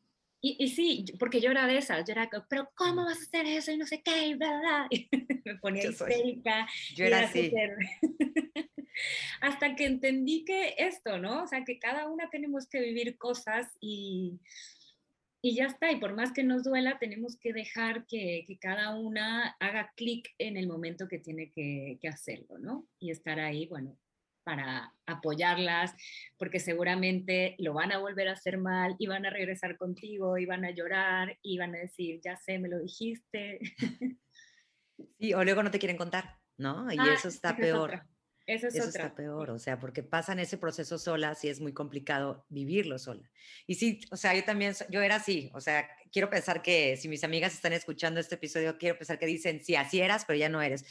y, 0.41 0.69
sí, 0.69 1.05
porque 1.19 1.41
yo 1.41 1.51
era 1.51 1.67
de 1.67 1.79
esas, 1.79 2.07
yo 2.07 2.13
era, 2.13 2.31
pero 2.49 2.71
¿cómo 2.77 3.05
vas 3.05 3.19
a 3.19 3.23
hacer 3.23 3.47
eso? 3.47 3.73
Y 3.73 3.79
no 3.79 3.87
sé 3.87 4.03
qué, 4.03 4.29
y 4.29 4.35
bla, 4.35 4.89
me 5.45 5.57
ponía 5.57 5.89
histérica. 5.89 6.69
Yo 6.95 7.07
era, 7.07 7.23
así. 7.23 7.51
hasta 9.41 9.77
que 9.77 9.87
entendí 9.87 10.45
que 10.45 10.75
esto, 10.79 11.19
¿no? 11.19 11.45
O 11.45 11.47
sea, 11.47 11.65
que 11.65 11.79
cada 11.79 12.09
una 12.09 12.31
tenemos 12.31 12.67
que 12.69 12.81
vivir 12.81 13.19
cosas 13.19 13.69
y, 13.81 14.41
y 15.43 15.57
ya 15.57 15.67
está. 15.67 15.91
Y 15.91 15.97
por 15.97 16.15
más 16.15 16.33
que 16.33 16.45
nos 16.45 16.65
duela, 16.65 16.99
tenemos 16.99 17.37
que 17.39 17.53
dejar 17.53 18.07
que, 18.07 18.45
que 18.47 18.59
cada 18.59 18.97
una 18.97 19.57
haga 19.61 19.93
clic 19.97 20.35
en 20.39 20.57
el 20.57 20.67
momento 20.67 21.09
que 21.09 21.19
tiene 21.19 21.51
que, 21.51 21.99
que, 22.01 22.09
hacerlo, 22.09 22.59
¿no? 22.59 22.87
Y 22.99 23.11
estar 23.11 23.39
ahí, 23.41 23.67
bueno, 23.67 23.99
para 24.45 24.93
apoyarlas, 25.07 25.95
porque 26.37 26.61
seguramente 26.61 27.57
lo 27.59 27.73
van 27.73 27.93
a 27.93 27.99
volver 27.99 28.29
a 28.29 28.33
hacer 28.33 28.59
mal 28.59 28.95
y 28.99 29.07
van 29.07 29.27
a 29.27 29.31
regresar 29.31 29.77
contigo 29.77 30.39
y 30.39 30.47
van 30.47 30.65
a 30.65 30.71
llorar 30.71 31.39
y 31.43 31.59
van 31.59 31.75
a 31.75 31.79
decir, 31.79 32.21
ya 32.23 32.37
sé, 32.37 32.59
me 32.59 32.69
lo 32.69 32.79
dijiste. 32.79 33.61
Sí, 35.19 35.35
o 35.35 35.43
luego 35.43 35.61
no 35.65 35.73
te 35.73 35.81
quieren 35.81 35.97
contar, 35.97 36.39
¿no? 36.57 36.87
Y 36.93 36.97
Ah, 36.97 37.15
eso 37.15 37.27
está 37.27 37.51
es 37.51 37.57
Esa 38.47 38.69
es 38.69 38.75
Eso 38.75 38.89
otra. 38.89 39.05
está 39.05 39.15
peor, 39.17 39.51
o 39.51 39.59
sea, 39.59 39.79
porque 39.79 40.03
pasan 40.03 40.39
ese 40.39 40.59
proceso 40.59 40.99
solas 40.99 41.43
y 41.45 41.49
es 41.49 41.61
muy 41.61 41.73
complicado 41.73 42.45
vivirlo 42.51 42.99
sola. 42.99 43.31
Y 43.67 43.77
sí, 43.77 44.01
o 44.11 44.17
sea, 44.17 44.35
yo 44.35 44.45
también, 44.45 44.75
yo 44.91 45.01
era 45.01 45.17
así, 45.17 45.51
o 45.55 45.61
sea, 45.61 45.89
quiero 46.13 46.29
pensar 46.29 46.61
que 46.61 46.97
si 46.99 47.09
mis 47.09 47.25
amigas 47.25 47.55
están 47.55 47.73
escuchando 47.73 48.21
este 48.21 48.35
episodio, 48.35 48.77
quiero 48.77 48.99
pensar 48.99 49.19
que 49.19 49.27
dicen, 49.27 49.65
sí, 49.65 49.77
así 49.77 50.01
eras, 50.01 50.25
pero 50.27 50.39
ya 50.39 50.51
no 50.51 50.61
eres. 50.61 50.85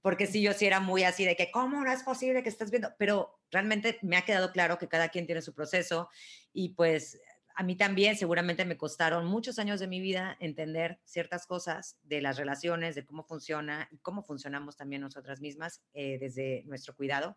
Porque 0.00 0.26
sí, 0.26 0.42
yo 0.42 0.52
sí 0.52 0.66
era 0.66 0.80
muy 0.80 1.04
así 1.04 1.24
de 1.24 1.36
que, 1.36 1.50
¿cómo 1.50 1.82
no 1.82 1.92
es 1.92 2.02
posible 2.02 2.42
que 2.42 2.48
estés 2.48 2.70
viendo? 2.70 2.92
Pero 2.98 3.40
realmente 3.50 3.98
me 4.02 4.16
ha 4.16 4.24
quedado 4.24 4.52
claro 4.52 4.78
que 4.78 4.88
cada 4.88 5.08
quien 5.08 5.26
tiene 5.26 5.42
su 5.42 5.54
proceso 5.54 6.08
y 6.52 6.70
pues 6.70 7.20
a 7.56 7.62
mí 7.62 7.74
también 7.74 8.16
seguramente 8.16 8.66
me 8.66 8.76
costaron 8.76 9.26
muchos 9.26 9.58
años 9.58 9.80
de 9.80 9.88
mi 9.88 9.98
vida 9.98 10.36
entender 10.40 11.00
ciertas 11.04 11.46
cosas 11.46 11.98
de 12.02 12.20
las 12.20 12.36
relaciones, 12.36 12.94
de 12.94 13.06
cómo 13.06 13.24
funciona 13.24 13.88
y 13.90 13.98
cómo 13.98 14.22
funcionamos 14.22 14.76
también 14.76 15.00
nosotras 15.00 15.40
mismas 15.40 15.82
eh, 15.94 16.18
desde 16.20 16.64
nuestro 16.66 16.94
cuidado. 16.94 17.34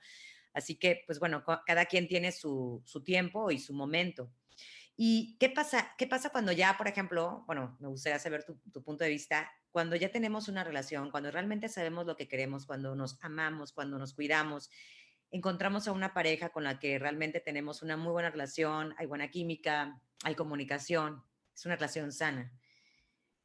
Así 0.54 0.76
que, 0.76 1.04
pues 1.08 1.20
bueno, 1.20 1.46
cada 1.66 1.86
quien 1.86 2.10
tiene 2.10 2.34
su, 2.34 2.82
su 2.86 3.02
tiempo 3.02 3.50
y 3.50 3.60
su 3.60 3.74
momento. 3.74 4.30
¿Y 4.98 5.38
qué 5.40 5.50
pasa, 5.50 5.96
qué 5.98 6.06
pasa 6.06 6.32
cuando 6.32 6.52
ya, 6.52 6.76
por 6.78 6.90
ejemplo, 6.90 7.46
bueno, 7.48 7.78
me 7.80 7.88
gustaría 7.88 8.20
saber 8.20 8.44
tu, 8.44 8.60
tu 8.74 8.84
punto 8.84 9.06
de 9.06 9.10
vista, 9.12 9.50
cuando 9.72 9.96
ya 9.96 10.12
tenemos 10.12 10.50
una 10.50 10.66
relación, 10.66 11.12
cuando 11.12 11.32
realmente 11.32 11.70
sabemos 11.70 12.06
lo 12.06 12.18
que 12.18 12.28
queremos, 12.28 12.66
cuando 12.66 12.94
nos 12.94 13.24
amamos, 13.24 13.72
cuando 13.72 13.98
nos 13.98 14.14
cuidamos, 14.14 14.70
encontramos 15.32 15.88
a 15.88 15.92
una 15.92 16.14
pareja 16.14 16.50
con 16.50 16.64
la 16.64 16.80
que 16.80 17.00
realmente 17.00 17.40
tenemos 17.40 17.82
una 17.82 17.98
muy 17.98 18.12
buena 18.12 18.32
relación, 18.32 18.96
hay 18.98 19.06
buena 19.06 19.30
química, 19.30 20.02
hay 20.24 20.36
comunicación, 20.36 21.24
es 21.54 21.66
una 21.66 21.76
relación 21.76 22.12
sana. 22.12 22.52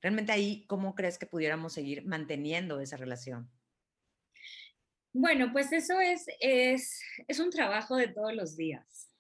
Realmente 0.01 0.33
ahí, 0.33 0.65
¿cómo 0.67 0.95
crees 0.95 1.19
que 1.19 1.27
pudiéramos 1.27 1.73
seguir 1.73 2.05
manteniendo 2.05 2.81
esa 2.81 2.97
relación? 2.97 3.51
Bueno, 5.13 5.53
pues 5.53 5.73
eso 5.73 6.01
es, 6.01 6.27
es, 6.41 7.01
es 7.29 7.39
un 7.39 7.51
trabajo 7.51 7.97
de 7.97 8.09
todos 8.09 8.35
los 8.35 8.57
días. 8.57 9.11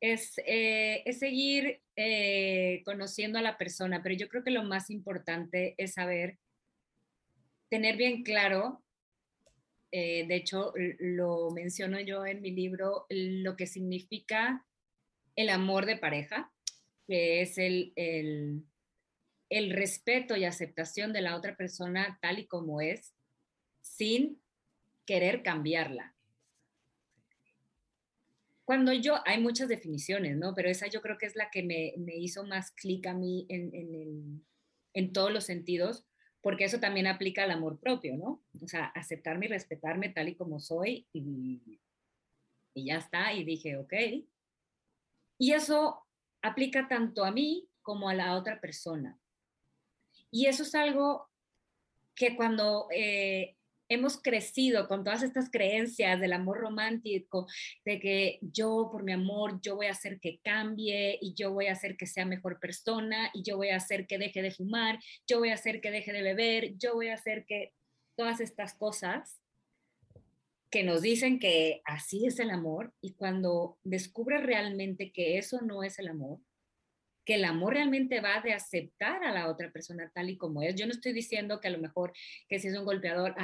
Es, 0.00 0.38
eh, 0.46 1.02
es 1.04 1.18
seguir 1.18 1.82
eh, 1.96 2.82
conociendo 2.84 3.38
a 3.38 3.42
la 3.42 3.58
persona, 3.58 4.02
pero 4.02 4.14
yo 4.14 4.28
creo 4.28 4.44
que 4.44 4.50
lo 4.50 4.62
más 4.62 4.90
importante 4.90 5.74
es 5.76 5.94
saber, 5.94 6.38
tener 7.68 7.96
bien 7.96 8.22
claro, 8.22 8.82
eh, 9.92 10.26
de 10.26 10.34
hecho 10.36 10.72
lo 10.98 11.50
menciono 11.50 12.00
yo 12.00 12.26
en 12.26 12.40
mi 12.40 12.50
libro, 12.50 13.06
lo 13.10 13.56
que 13.56 13.66
significa 13.66 14.66
el 15.36 15.48
amor 15.48 15.86
de 15.86 15.96
pareja, 15.96 16.52
que 17.06 17.42
es 17.42 17.58
el, 17.58 17.92
el, 17.96 18.64
el 19.50 19.70
respeto 19.70 20.36
y 20.36 20.44
aceptación 20.44 21.12
de 21.12 21.20
la 21.20 21.36
otra 21.36 21.56
persona 21.56 22.18
tal 22.20 22.38
y 22.40 22.46
como 22.46 22.80
es, 22.80 23.14
sin 23.80 24.40
querer 25.06 25.42
cambiarla. 25.42 26.14
Cuando 28.64 28.92
yo, 28.92 29.16
hay 29.26 29.40
muchas 29.40 29.68
definiciones, 29.68 30.36
¿no? 30.36 30.54
Pero 30.54 30.70
esa 30.70 30.86
yo 30.86 31.02
creo 31.02 31.18
que 31.18 31.26
es 31.26 31.36
la 31.36 31.50
que 31.50 31.62
me, 31.62 31.94
me 31.98 32.16
hizo 32.16 32.44
más 32.44 32.70
clic 32.70 33.06
a 33.06 33.14
mí 33.14 33.44
en, 33.48 33.74
en, 33.74 33.94
el- 33.94 34.40
en 34.94 35.12
todos 35.12 35.32
los 35.32 35.44
sentidos, 35.44 36.06
porque 36.42 36.64
eso 36.64 36.80
también 36.80 37.06
aplica 37.06 37.44
al 37.44 37.52
amor 37.52 37.78
propio, 37.78 38.16
¿no? 38.16 38.42
O 38.60 38.68
sea, 38.68 38.86
aceptarme 38.86 39.46
y 39.46 39.48
respetarme 39.48 40.10
tal 40.10 40.28
y 40.28 40.34
como 40.34 40.60
soy 40.60 41.06
y, 41.12 41.80
y 42.74 42.84
ya 42.84 42.98
está, 42.98 43.32
y 43.32 43.44
dije, 43.44 43.76
ok. 43.76 43.92
Y 45.38 45.52
eso 45.52 46.04
aplica 46.42 46.88
tanto 46.88 47.24
a 47.24 47.30
mí 47.30 47.68
como 47.80 48.08
a 48.08 48.14
la 48.14 48.34
otra 48.36 48.60
persona. 48.60 49.18
Y 50.30 50.46
eso 50.46 50.62
es 50.64 50.74
algo 50.74 51.30
que 52.14 52.36
cuando 52.36 52.88
eh, 52.94 53.56
hemos 53.92 54.20
crecido 54.20 54.88
con 54.88 55.04
todas 55.04 55.22
estas 55.22 55.50
creencias 55.50 56.20
del 56.20 56.32
amor 56.32 56.58
romántico, 56.58 57.46
de 57.84 58.00
que 58.00 58.38
yo 58.40 58.88
por 58.90 59.02
mi 59.02 59.12
amor, 59.12 59.60
yo 59.60 59.76
voy 59.76 59.86
a 59.86 59.92
hacer 59.92 60.20
que 60.20 60.38
cambie 60.42 61.18
y 61.20 61.34
yo 61.34 61.52
voy 61.52 61.66
a 61.66 61.72
hacer 61.72 61.96
que 61.96 62.06
sea 62.06 62.24
mejor 62.24 62.58
persona 62.58 63.30
y 63.34 63.42
yo 63.42 63.56
voy 63.56 63.70
a 63.70 63.76
hacer 63.76 64.06
que 64.06 64.18
deje 64.18 64.42
de 64.42 64.50
fumar, 64.50 64.98
yo 65.26 65.38
voy 65.38 65.50
a 65.50 65.54
hacer 65.54 65.80
que 65.80 65.90
deje 65.90 66.12
de 66.12 66.22
beber, 66.22 66.76
yo 66.78 66.94
voy 66.94 67.08
a 67.08 67.14
hacer 67.14 67.44
que 67.46 67.72
todas 68.16 68.40
estas 68.40 68.74
cosas 68.74 69.40
que 70.70 70.82
nos 70.84 71.02
dicen 71.02 71.38
que 71.38 71.82
así 71.84 72.26
es 72.26 72.38
el 72.38 72.50
amor 72.50 72.94
y 73.02 73.12
cuando 73.12 73.78
descubres 73.84 74.42
realmente 74.42 75.12
que 75.12 75.36
eso 75.36 75.60
no 75.60 75.82
es 75.82 75.98
el 75.98 76.08
amor, 76.08 76.40
que 77.24 77.36
el 77.36 77.44
amor 77.44 77.74
realmente 77.74 78.20
va 78.20 78.40
de 78.40 78.52
aceptar 78.52 79.22
a 79.24 79.32
la 79.32 79.48
otra 79.48 79.70
persona 79.70 80.10
tal 80.14 80.30
y 80.30 80.36
como 80.36 80.62
es. 80.62 80.74
Yo 80.74 80.86
no 80.86 80.92
estoy 80.92 81.12
diciendo 81.12 81.60
que 81.60 81.68
a 81.68 81.72
lo 81.72 81.78
mejor 81.78 82.12
que 82.48 82.58
si 82.58 82.68
es 82.68 82.76
un 82.76 82.84
golpeador, 82.84 83.34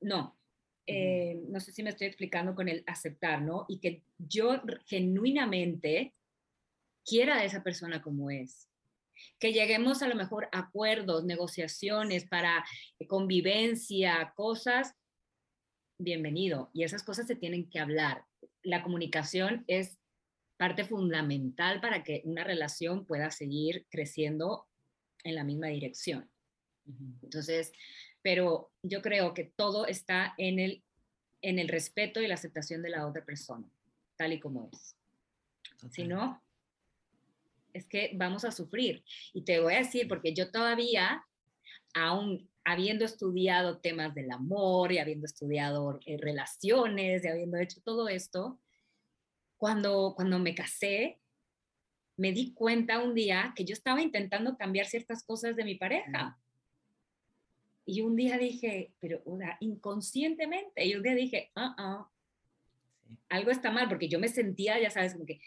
no. 0.00 0.38
Eh, 0.86 1.40
no 1.48 1.60
sé 1.60 1.70
si 1.70 1.82
me 1.82 1.90
estoy 1.90 2.08
explicando 2.08 2.56
con 2.56 2.68
el 2.68 2.82
aceptar, 2.86 3.40
¿no? 3.40 3.66
Y 3.68 3.78
que 3.78 4.02
yo 4.18 4.60
genuinamente 4.86 6.12
quiera 7.04 7.36
a 7.36 7.44
esa 7.44 7.62
persona 7.62 8.02
como 8.02 8.30
es. 8.30 8.68
Que 9.38 9.52
lleguemos 9.52 10.02
a 10.02 10.08
lo 10.08 10.16
mejor 10.16 10.48
a 10.50 10.58
acuerdos, 10.58 11.24
negociaciones 11.24 12.26
para 12.26 12.64
convivencia, 13.06 14.32
cosas, 14.34 14.96
bienvenido. 15.98 16.70
Y 16.72 16.82
esas 16.82 17.04
cosas 17.04 17.28
se 17.28 17.36
tienen 17.36 17.70
que 17.70 17.78
hablar. 17.78 18.24
La 18.62 18.82
comunicación 18.82 19.64
es 19.68 20.01
parte 20.62 20.84
fundamental 20.84 21.80
para 21.80 22.04
que 22.04 22.22
una 22.24 22.44
relación 22.44 23.04
pueda 23.04 23.32
seguir 23.32 23.84
creciendo 23.90 24.68
en 25.24 25.34
la 25.34 25.42
misma 25.42 25.66
dirección. 25.66 26.30
Entonces, 27.20 27.72
pero 28.22 28.70
yo 28.80 29.02
creo 29.02 29.34
que 29.34 29.52
todo 29.56 29.88
está 29.88 30.34
en 30.38 30.60
el, 30.60 30.84
en 31.40 31.58
el 31.58 31.66
respeto 31.66 32.22
y 32.22 32.28
la 32.28 32.34
aceptación 32.34 32.80
de 32.80 32.90
la 32.90 33.08
otra 33.08 33.24
persona, 33.24 33.68
tal 34.16 34.34
y 34.34 34.38
como 34.38 34.70
es. 34.72 34.94
Si 35.90 36.04
no, 36.04 36.40
es 37.72 37.88
que 37.88 38.12
vamos 38.14 38.44
a 38.44 38.52
sufrir. 38.52 39.02
Y 39.32 39.42
te 39.42 39.58
voy 39.58 39.74
a 39.74 39.78
decir, 39.78 40.06
porque 40.06 40.32
yo 40.32 40.52
todavía, 40.52 41.24
aún 41.92 42.48
habiendo 42.62 43.04
estudiado 43.04 43.78
temas 43.78 44.14
del 44.14 44.30
amor 44.30 44.92
y 44.92 44.98
habiendo 44.98 45.26
estudiado 45.26 45.98
eh, 46.06 46.18
relaciones 46.18 47.24
y 47.24 47.26
habiendo 47.26 47.58
hecho 47.58 47.80
todo 47.82 48.08
esto, 48.08 48.60
cuando, 49.62 50.14
cuando 50.16 50.40
me 50.40 50.56
casé, 50.56 51.20
me 52.16 52.32
di 52.32 52.52
cuenta 52.52 53.00
un 53.00 53.14
día 53.14 53.52
que 53.54 53.64
yo 53.64 53.74
estaba 53.74 54.02
intentando 54.02 54.56
cambiar 54.56 54.86
ciertas 54.86 55.22
cosas 55.22 55.54
de 55.54 55.62
mi 55.62 55.76
pareja. 55.76 56.36
Y 57.86 58.00
un 58.00 58.16
día 58.16 58.38
dije, 58.38 58.92
pero 58.98 59.22
o 59.24 59.38
sea, 59.38 59.58
inconscientemente, 59.60 60.84
y 60.84 60.96
un 60.96 61.04
día 61.04 61.14
dije, 61.14 61.52
ah, 61.54 61.76
ah, 61.78 62.10
sí. 63.06 63.16
algo 63.28 63.52
está 63.52 63.70
mal, 63.70 63.88
porque 63.88 64.08
yo 64.08 64.18
me 64.18 64.26
sentía, 64.26 64.80
ya 64.80 64.90
sabes, 64.90 65.12
como 65.12 65.26
que, 65.26 65.40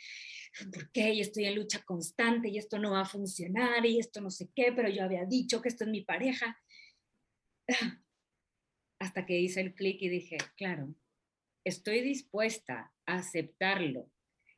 ¿por 0.71 0.89
qué? 0.93 1.13
Y 1.13 1.19
estoy 1.19 1.43
en 1.47 1.55
lucha 1.55 1.83
constante 1.83 2.47
y 2.47 2.57
esto 2.57 2.79
no 2.79 2.91
va 2.91 3.01
a 3.01 3.05
funcionar 3.05 3.85
y 3.85 3.99
esto 3.99 4.21
no 4.21 4.31
sé 4.31 4.49
qué, 4.55 4.71
pero 4.71 4.87
yo 4.87 5.03
había 5.03 5.25
dicho 5.25 5.61
que 5.61 5.67
esto 5.67 5.83
es 5.83 5.89
mi 5.89 6.03
pareja. 6.03 6.57
Hasta 8.97 9.25
que 9.25 9.37
hice 9.37 9.59
el 9.59 9.75
clic 9.75 10.01
y 10.01 10.07
dije, 10.07 10.37
claro, 10.55 10.95
estoy 11.65 11.99
dispuesta 11.99 12.94
aceptarlo 13.05 14.09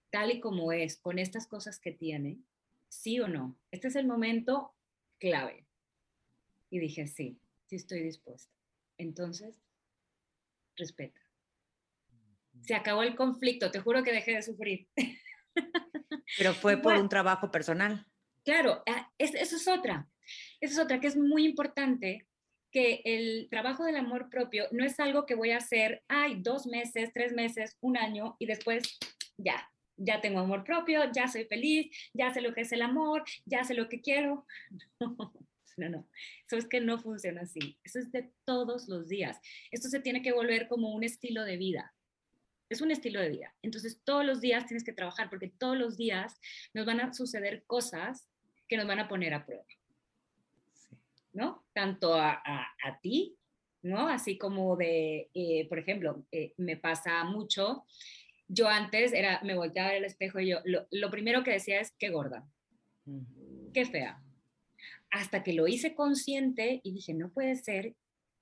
tal 0.10 0.32
y 0.32 0.40
como 0.40 0.72
es, 0.72 0.98
con 0.98 1.20
estas 1.20 1.48
cosas 1.48 1.80
que 1.80 1.92
tiene, 1.92 2.40
sí 2.88 3.20
o 3.20 3.28
no. 3.28 3.58
Este 3.72 3.88
es 3.88 3.96
el 3.96 4.08
momento 4.08 4.74
clave. 5.20 5.66
Y 6.70 6.80
dije, 6.80 7.08
sí, 7.08 7.40
sí 7.66 7.76
estoy 7.76 8.02
dispuesta. 8.02 8.54
Entonces, 8.98 9.62
respeta. 10.76 11.22
Se 12.62 12.76
acabó 12.76 13.04
el 13.04 13.16
conflicto, 13.16 13.72
te 13.72 13.80
juro 13.80 14.04
que 14.04 14.12
dejé 14.12 14.34
de 14.34 14.42
sufrir. 14.42 14.88
Pero 16.38 16.54
fue 16.54 16.78
por 16.78 16.96
un 16.96 17.10
trabajo 17.10 17.52
personal. 17.52 18.06
Claro, 18.44 18.84
es, 19.18 19.34
eso 19.36 19.56
es 19.56 19.68
otra. 19.68 20.10
Eso 20.60 20.74
es 20.74 20.80
otra 20.80 21.00
que 21.00 21.08
es 21.08 21.16
muy 21.16 21.46
importante, 21.46 22.28
que 22.72 23.02
el 23.06 23.48
trabajo 23.50 23.86
del 23.86 23.96
amor 23.96 24.30
propio 24.30 24.68
no 24.72 24.84
es 24.84 25.00
algo 25.00 25.26
que 25.26 25.36
voy 25.36 25.52
a 25.52 25.58
hacer, 25.58 26.04
ay, 26.08 26.42
dos 26.42 26.68
meses, 26.68 27.12
tres 27.14 27.34
meses, 27.34 27.78
un 27.82 27.98
año 27.98 28.36
y 28.40 28.46
después 28.46 28.98
ya, 29.38 29.70
ya 29.98 30.22
tengo 30.22 30.40
amor 30.40 30.64
propio, 30.64 31.12
ya 31.12 31.28
soy 31.28 31.46
feliz, 31.46 31.90
ya 32.14 32.34
sé 32.34 32.42
lo 32.42 32.54
que 32.54 32.62
es 32.62 32.72
el 32.72 32.82
amor, 32.82 33.24
ya 33.46 33.64
sé 33.64 33.74
lo 33.74 33.90
que 33.90 34.02
quiero. 34.02 34.46
No, 35.00 35.16
no, 35.78 35.90
no. 35.90 36.08
Eso 36.46 36.58
es 36.58 36.68
que 36.68 36.82
no 36.82 37.00
funciona 37.00 37.42
así. 37.42 37.78
Eso 37.84 38.00
es 38.00 38.12
de 38.12 38.32
todos 38.46 38.88
los 38.88 39.08
días. 39.08 39.40
Esto 39.72 39.90
se 39.90 40.00
tiene 40.00 40.22
que 40.22 40.34
volver 40.34 40.68
como 40.68 40.94
un 40.94 41.04
estilo 41.04 41.44
de 41.44 41.58
vida. 41.58 41.94
Es 42.70 42.82
un 42.82 42.92
estilo 42.92 43.22
de 43.22 43.30
vida. 43.30 43.56
Entonces, 43.62 44.02
todos 44.04 44.26
los 44.26 44.42
días 44.42 44.66
tienes 44.66 44.84
que 44.84 44.92
trabajar 44.92 45.30
porque 45.30 45.50
todos 45.50 45.78
los 45.78 45.98
días 45.98 46.40
nos 46.74 46.86
van 46.86 47.00
a 47.00 47.14
suceder 47.14 47.64
cosas 47.66 48.28
que 48.68 48.76
nos 48.76 48.88
van 48.88 49.00
a 49.00 49.08
poner 49.08 49.34
a 49.34 49.46
prueba. 49.46 49.64
¿No? 51.38 51.66
Tanto 51.72 52.16
a, 52.16 52.32
a, 52.32 52.68
a 52.84 53.00
ti 53.00 53.38
¿no? 53.88 54.08
Así 54.08 54.38
como 54.38 54.76
de, 54.76 55.30
eh, 55.34 55.68
por 55.70 55.80
ejemplo, 55.80 56.26
eh, 56.32 56.54
me 56.58 56.78
pasa 56.78 57.24
mucho, 57.24 57.86
yo 58.48 58.68
antes 58.68 59.14
era, 59.14 59.42
me 59.44 59.56
volteaba 59.56 59.90
al 59.92 60.06
espejo 60.06 60.40
y 60.40 60.50
yo, 60.50 60.60
lo, 60.66 61.12
primero 61.12 61.44
que 61.44 61.52
decía 61.52 61.80
es, 61.80 61.94
qué 61.98 62.10
gorda, 62.10 62.48
qué 63.74 63.86
fea. 63.86 64.22
Hasta 65.10 65.44
que 65.44 65.54
lo 65.54 65.68
hice 65.68 65.96
consciente 65.96 66.82
y 66.84 66.92
dije, 66.92 67.14
no 67.14 67.30
puede 67.30 67.56
ser 67.56 67.96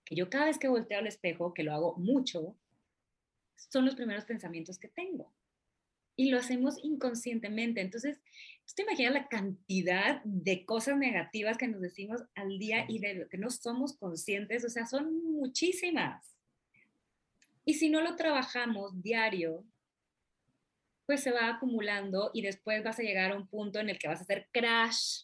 que 0.03 0.15
yo 0.15 0.29
cada 0.29 0.45
vez 0.45 0.57
que 0.57 0.67
volteo 0.67 0.99
al 0.99 1.07
espejo, 1.07 1.53
que 1.53 1.63
lo 1.63 1.73
hago 1.73 1.95
mucho, 1.97 2.55
son 3.55 3.85
los 3.85 3.95
primeros 3.95 4.25
pensamientos 4.25 4.77
que 4.77 4.89
tengo. 4.89 5.33
Y 6.15 6.29
lo 6.29 6.37
hacemos 6.37 6.75
inconscientemente. 6.83 7.81
Entonces, 7.81 8.19
¿te 8.73 8.83
imaginas 8.83 9.13
la 9.13 9.27
cantidad 9.27 10.21
de 10.23 10.65
cosas 10.65 10.97
negativas 10.97 11.57
que 11.57 11.67
nos 11.67 11.81
decimos 11.81 12.23
al 12.35 12.57
día 12.57 12.85
y 12.87 12.99
de 12.99 13.27
que 13.29 13.37
no 13.37 13.49
somos 13.49 13.97
conscientes? 13.97 14.63
O 14.65 14.69
sea, 14.69 14.85
son 14.85 15.23
muchísimas. 15.33 16.35
Y 17.65 17.73
si 17.75 17.89
no 17.89 18.01
lo 18.01 18.15
trabajamos 18.15 19.01
diario, 19.01 19.65
pues 21.05 21.21
se 21.21 21.31
va 21.31 21.49
acumulando 21.49 22.31
y 22.33 22.41
después 22.41 22.83
vas 22.83 22.99
a 22.99 23.03
llegar 23.03 23.31
a 23.31 23.37
un 23.37 23.47
punto 23.47 23.79
en 23.79 23.89
el 23.89 23.99
que 23.99 24.07
vas 24.07 24.19
a 24.19 24.23
hacer 24.23 24.47
crash. 24.51 25.23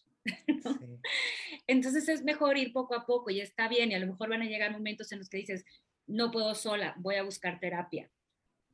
Entonces 1.66 2.08
es 2.08 2.22
mejor 2.22 2.56
ir 2.56 2.72
poco 2.72 2.94
a 2.94 3.06
poco 3.06 3.30
y 3.30 3.40
está 3.40 3.68
bien 3.68 3.90
y 3.90 3.94
a 3.94 3.98
lo 3.98 4.06
mejor 4.06 4.28
van 4.28 4.42
a 4.42 4.46
llegar 4.46 4.72
momentos 4.72 5.10
en 5.12 5.18
los 5.18 5.28
que 5.28 5.38
dices, 5.38 5.64
no 6.06 6.30
puedo 6.30 6.54
sola, 6.54 6.94
voy 6.98 7.16
a 7.16 7.22
buscar 7.22 7.58
terapia 7.58 8.10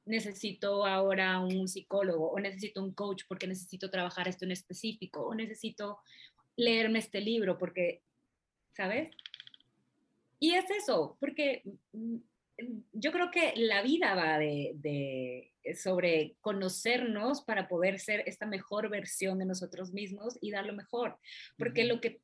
necesito 0.09 0.87
ahora 0.87 1.41
un 1.41 1.69
psicólogo 1.69 2.31
o 2.31 2.39
necesito 2.41 2.83
un 2.83 2.93
coach 2.93 3.25
porque 3.29 3.47
necesito 3.47 3.91
trabajar 3.91 4.29
esto 4.29 4.45
en 4.45 4.53
específico 4.53 5.27
o 5.27 5.35
necesito 5.35 5.99
leerme 6.57 6.99
este 6.99 7.21
libro 7.21 7.57
porque, 7.57 8.03
¿sabes? 8.73 9.15
Y 10.41 10.55
es 10.55 10.71
eso, 10.71 11.17
porque 11.21 11.63
mm, 11.93 12.17
yo 12.93 13.13
creo 13.13 13.31
que 13.31 13.55
la 13.57 13.83
vida 13.83 14.15
va 14.15 14.39
de, 14.39 15.53
sobre 15.81 16.37
conocernos 16.41 17.43
para 17.43 17.69
poder 17.69 18.01
ser 18.01 18.25
esta 18.27 18.47
mejor 18.47 18.89
versión 18.89 19.39
de 19.39 19.47
nosotros 19.47 19.93
mismos 19.93 20.37
y 20.41 20.51
dar 20.51 20.67
lo 20.67 20.73
mejor, 20.73 21.19
porque 21.57 21.85
lo 21.85 22.01
que 22.01 22.21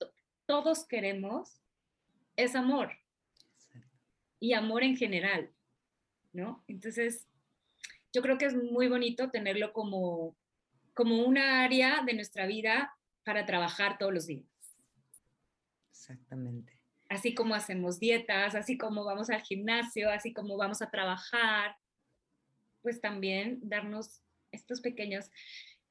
todos 0.47 0.87
queremos 0.87 1.61
es 2.37 2.55
amor 2.55 2.92
y 4.40 4.55
amor 4.55 4.83
en 4.83 4.97
general, 4.97 5.51
¿no? 6.33 6.64
Entonces, 6.66 7.27
yo 8.14 8.22
creo 8.22 8.38
que 8.38 8.46
es 8.46 8.55
muy 8.55 8.87
bonito 8.87 9.31
tenerlo 9.31 9.72
como, 9.72 10.37
como 10.94 11.24
una 11.24 11.64
área 11.64 12.03
de 12.07 12.14
nuestra 12.14 12.46
vida 12.46 12.96
para 13.24 13.44
trabajar 13.44 13.98
todos 13.98 14.14
los 14.14 14.27
días. 14.27 14.46
Exactamente. 15.90 16.81
Así 17.09 17.35
como 17.35 17.57
hacemos 17.57 17.98
dietas, 17.98 18.55
así 18.55 18.79
como 18.79 19.05
vamos 19.05 19.31
al 19.31 19.42
gimnasio, 19.42 20.11
así 20.11 20.33
como 20.33 20.57
vamos 20.57 20.81
a 20.81 20.90
trabajar, 20.90 21.77
pues 22.83 23.00
también 23.00 23.59
darnos 23.62 24.22
estas 24.53 24.81
pequeñas 24.81 25.33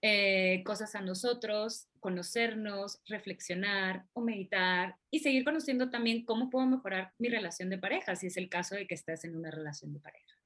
eh, 0.02 0.64
cosas 0.66 0.96
a 0.96 1.02
nosotros, 1.02 1.88
conocernos, 2.00 3.02
reflexionar 3.06 4.06
o 4.14 4.22
meditar 4.22 4.96
y 5.12 5.20
seguir 5.20 5.44
conociendo 5.44 5.90
también 5.90 6.24
cómo 6.24 6.50
puedo 6.50 6.66
mejorar 6.68 7.14
mi 7.18 7.28
relación 7.28 7.70
de 7.70 7.78
pareja, 7.80 8.16
si 8.16 8.28
es 8.28 8.38
el 8.38 8.48
caso 8.48 8.76
de 8.76 8.88
que 8.88 8.96
estés 8.96 9.26
en 9.26 9.36
una 9.36 9.52
relación 9.52 9.94
de 9.94 10.00
pareja. 10.00 10.43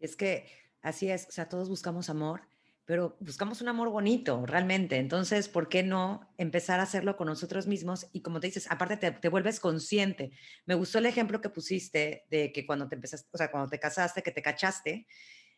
Es 0.00 0.16
que 0.16 0.46
así 0.82 1.10
es, 1.10 1.26
o 1.28 1.32
sea, 1.32 1.48
todos 1.48 1.68
buscamos 1.68 2.10
amor, 2.10 2.42
pero 2.90 3.16
buscamos 3.20 3.60
un 3.60 3.68
amor 3.68 3.90
bonito, 3.90 4.44
realmente. 4.46 4.96
Entonces, 4.96 5.48
¿por 5.48 5.68
qué 5.68 5.84
no 5.84 6.28
empezar 6.38 6.80
a 6.80 6.82
hacerlo 6.82 7.16
con 7.16 7.28
nosotros 7.28 7.68
mismos? 7.68 8.08
Y 8.12 8.22
como 8.22 8.40
te 8.40 8.48
dices, 8.48 8.68
aparte 8.68 8.96
te, 8.96 9.28
vuelves 9.28 9.60
consciente. 9.60 10.32
Me 10.66 10.74
gustó 10.74 10.98
el 10.98 11.06
ejemplo 11.06 11.40
que 11.40 11.50
pusiste 11.50 12.24
de 12.30 12.50
que 12.52 12.66
cuando 12.66 12.88
te 12.88 12.96
empezaste, 12.96 13.28
o 13.32 13.38
sea, 13.38 13.52
cuando 13.52 13.68
te 13.68 13.78
casaste, 13.78 14.24
que 14.24 14.32
te 14.32 14.42
cachaste, 14.42 15.06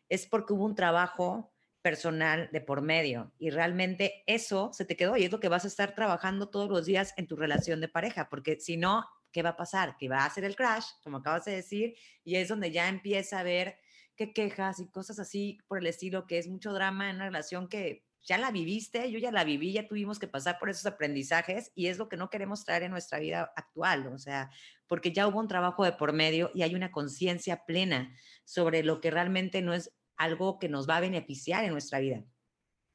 es 0.09 0.27
porque 0.27 0.53
hubo 0.53 0.65
un 0.65 0.75
trabajo 0.75 1.51
personal 1.81 2.49
de 2.53 2.61
por 2.61 2.81
medio 2.81 3.33
y 3.39 3.49
realmente 3.49 4.23
eso 4.27 4.71
se 4.71 4.85
te 4.85 4.95
quedó 4.95 5.17
y 5.17 5.25
es 5.25 5.31
lo 5.31 5.39
que 5.39 5.49
vas 5.49 5.65
a 5.65 5.69
estar 5.69 5.95
trabajando 5.95 6.49
todos 6.49 6.69
los 6.69 6.85
días 6.85 7.13
en 7.17 7.27
tu 7.27 7.35
relación 7.35 7.81
de 7.81 7.89
pareja, 7.89 8.29
porque 8.29 8.59
si 8.59 8.77
no, 8.77 9.05
¿qué 9.31 9.41
va 9.41 9.49
a 9.49 9.57
pasar? 9.57 9.97
Que 9.97 10.07
va 10.07 10.19
a 10.19 10.25
hacer 10.27 10.43
el 10.43 10.55
crash, 10.55 10.85
como 11.03 11.17
acabas 11.17 11.45
de 11.45 11.55
decir, 11.55 11.95
y 12.23 12.35
es 12.35 12.47
donde 12.47 12.71
ya 12.71 12.87
empieza 12.87 13.39
a 13.39 13.43
ver 13.43 13.79
que 14.15 14.33
quejas 14.33 14.79
y 14.79 14.89
cosas 14.89 15.19
así 15.19 15.59
por 15.67 15.79
el 15.79 15.87
estilo, 15.87 16.27
que 16.27 16.37
es 16.37 16.47
mucho 16.47 16.73
drama 16.73 17.09
en 17.09 17.17
una 17.17 17.25
relación 17.25 17.67
que 17.67 18.05
ya 18.25 18.37
la 18.37 18.51
viviste, 18.51 19.11
yo 19.11 19.19
ya 19.19 19.31
la 19.31 19.43
viví, 19.43 19.73
ya 19.73 19.87
tuvimos 19.87 20.17
que 20.17 20.27
pasar 20.27 20.57
por 20.57 20.69
esos 20.69 20.85
aprendizajes 20.85 21.71
y 21.75 21.87
es 21.87 21.97
lo 21.97 22.07
que 22.07 22.17
no 22.17 22.29
queremos 22.29 22.63
traer 22.63 22.83
en 22.83 22.91
nuestra 22.91 23.19
vida 23.19 23.51
actual, 23.55 24.07
o 24.07 24.17
sea, 24.17 24.49
porque 24.87 25.11
ya 25.11 25.27
hubo 25.27 25.39
un 25.39 25.47
trabajo 25.47 25.83
de 25.83 25.91
por 25.91 26.13
medio 26.13 26.49
y 26.53 26.61
hay 26.61 26.73
una 26.75 26.91
conciencia 26.91 27.65
plena 27.65 28.15
sobre 28.45 28.83
lo 28.83 29.01
que 29.01 29.11
realmente 29.11 29.61
no 29.61 29.73
es 29.73 29.91
algo 30.15 30.57
que 30.57 30.69
nos 30.69 30.87
va 30.87 30.97
a 30.97 31.01
beneficiar 31.01 31.65
en 31.65 31.71
nuestra 31.71 31.99
vida. 31.99 32.23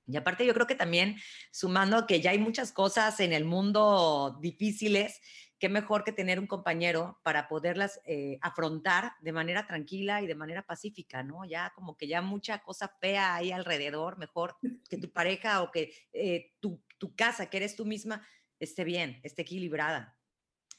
Y 0.07 0.17
aparte 0.17 0.47
yo 0.47 0.55
creo 0.55 0.67
que 0.67 0.75
también 0.75 1.17
sumando 1.53 2.07
que 2.07 2.23
ya 2.23 2.31
hay 2.31 2.39
muchas 2.39 2.73
cosas 2.73 3.21
en 3.21 3.35
el 3.35 3.45
mundo 3.45 4.39
difíciles 4.41 5.21
qué 5.59 5.69
mejor 5.69 6.05
que 6.05 6.13
tener 6.13 6.39
un 6.39 6.47
compañero 6.47 7.21
para 7.23 7.49
poderlas 7.49 8.01
eh, 8.05 8.39
afrontar 8.41 9.13
de 9.21 9.33
manera 9.33 9.67
tranquila 9.67 10.23
y 10.23 10.27
de 10.27 10.35
manera 10.35 10.63
pacífica, 10.67 11.23
¿no? 11.23 11.45
Ya 11.45 11.73
como 11.75 11.97
que 11.97 12.07
ya 12.07 12.23
mucha 12.23 12.61
cosa 12.61 12.89
fea 13.01 13.35
ahí 13.35 13.51
alrededor, 13.51 14.19
mejor 14.19 14.57
que 14.89 14.99
tu 14.99 15.13
pareja 15.13 15.63
o 15.63 15.71
que 15.71 15.93
eh, 16.13 16.53
tu, 16.61 16.83
tu, 16.99 17.15
casa, 17.15 17.51
que 17.51 17.57
eres 17.57 17.77
tú 17.77 17.85
misma, 17.85 18.27
esté 18.61 18.85
bien, 18.85 19.21
esté 19.23 19.43
equilibrada. 19.43 20.17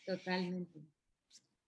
Totalmente. 0.06 0.80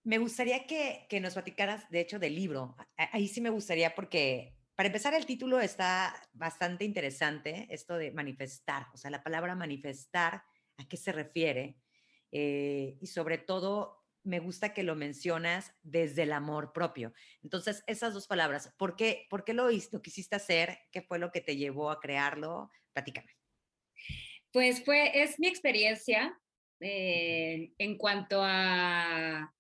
Me 0.04 0.18
gustaría 0.18 0.66
que, 0.66 1.06
que 1.10 1.20
nos 1.20 1.34
platicaras, 1.34 1.90
de 1.90 2.00
hecho, 2.00 2.18
del 2.18 2.36
libro. 2.36 2.76
Ahí 2.98 3.28
sí 3.28 3.40
me 3.40 3.52
gustaría 3.52 3.94
porque 3.94 4.56
para 4.82 4.88
empezar, 4.88 5.14
el 5.14 5.28
título 5.28 5.60
está 5.60 6.16
bastante 6.34 6.86
interesante, 6.86 7.68
esto 7.70 7.98
de 7.98 8.10
manifestar, 8.10 8.88
o 8.94 8.98
sea, 8.98 9.12
la 9.12 9.22
palabra 9.22 9.54
manifestar, 9.54 10.44
¿a 10.78 10.88
qué 10.88 10.98
se 10.98 11.12
refiere? 11.12 11.78
Eh, 12.32 12.98
y 13.00 13.08
sobre 13.08 13.38
todo 13.38 14.02
me 14.24 14.40
gusta 14.40 14.74
que 14.74 14.84
lo 14.84 14.96
mencionas 14.96 15.74
desde 15.82 16.24
el 16.24 16.34
amor 16.34 16.74
propio. 16.74 17.14
Entonces, 17.44 17.84
esas 17.88 18.14
dos 18.14 18.28
palabras, 18.28 18.74
¿por 18.78 18.96
qué, 18.96 19.26
por 19.30 19.44
qué 19.44 19.54
lo, 19.54 19.70
lo 19.70 20.02
quisiste 20.02 20.36
hacer? 20.36 20.80
¿Qué 20.92 21.02
fue 21.02 21.20
lo 21.20 21.32
que 21.32 21.42
te 21.42 21.58
llevó 21.58 21.90
a 21.90 22.00
crearlo? 22.00 22.70
Platícame. 22.94 23.36
Pues 24.52 24.84
fue, 24.84 25.24
es 25.24 25.40
mi 25.40 25.48
experiencia 25.48 26.40
eh, 26.80 27.72
en 27.78 27.98
cuanto 27.98 28.42
a 28.44 29.54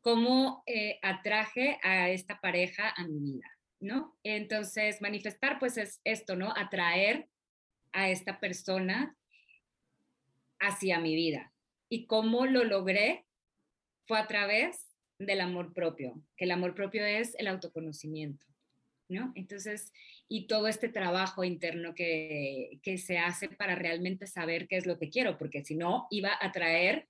cómo 0.00 0.62
eh, 0.66 0.98
atraje 1.02 1.78
a 1.82 2.08
esta 2.10 2.40
pareja 2.40 2.92
a 2.96 3.06
mi 3.06 3.20
vida, 3.20 3.58
¿no? 3.80 4.16
Entonces, 4.22 5.00
manifestar 5.02 5.58
pues 5.58 5.76
es 5.76 6.00
esto, 6.04 6.36
¿no? 6.36 6.54
Atraer 6.56 7.28
a 7.92 8.08
esta 8.08 8.40
persona 8.40 9.16
hacia 10.58 11.00
mi 11.00 11.14
vida. 11.14 11.52
Y 11.90 12.06
cómo 12.06 12.46
lo 12.46 12.64
logré 12.64 13.26
fue 14.06 14.18
a 14.18 14.26
través 14.26 14.96
del 15.18 15.42
amor 15.42 15.74
propio, 15.74 16.22
que 16.36 16.46
el 16.46 16.52
amor 16.52 16.74
propio 16.74 17.04
es 17.04 17.34
el 17.38 17.48
autoconocimiento, 17.48 18.46
¿no? 19.08 19.32
Entonces, 19.34 19.92
y 20.28 20.46
todo 20.46 20.66
este 20.66 20.88
trabajo 20.88 21.44
interno 21.44 21.94
que, 21.94 22.80
que 22.82 22.96
se 22.96 23.18
hace 23.18 23.50
para 23.50 23.74
realmente 23.74 24.26
saber 24.26 24.66
qué 24.66 24.78
es 24.78 24.86
lo 24.86 24.98
que 24.98 25.10
quiero, 25.10 25.36
porque 25.36 25.62
si 25.62 25.74
no, 25.74 26.06
iba 26.10 26.30
a 26.40 26.52
traer 26.52 27.06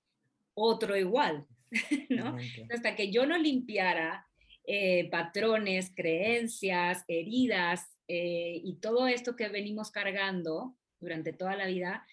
otro 0.53 0.97
igual, 0.97 1.45
¿no? 2.09 2.35
Hasta 2.69 2.95
que 2.95 3.11
yo 3.11 3.25
no 3.25 3.37
limpiara 3.37 4.27
eh, 4.65 5.09
patrones, 5.09 5.91
creencias, 5.95 7.03
heridas 7.07 7.87
eh, 8.07 8.61
y 8.63 8.75
todo 8.75 9.07
esto 9.07 9.35
que 9.35 9.49
venimos 9.49 9.89
cargando 9.89 10.75
durante 10.99 11.33
toda 11.33 11.55
la 11.55 11.65
vida, 11.65 12.05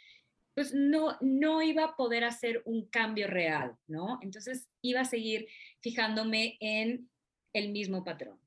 pues 0.58 0.74
no, 0.74 1.16
no 1.20 1.62
iba 1.62 1.84
a 1.84 1.94
poder 1.94 2.24
hacer 2.24 2.62
un 2.64 2.88
cambio 2.88 3.28
real, 3.28 3.76
¿no? 3.86 4.18
Entonces 4.22 4.68
iba 4.82 5.02
a 5.02 5.04
seguir 5.04 5.46
fijándome 5.78 6.56
en 6.58 7.08
el 7.52 7.70
mismo 7.70 8.02
patrón 8.02 8.40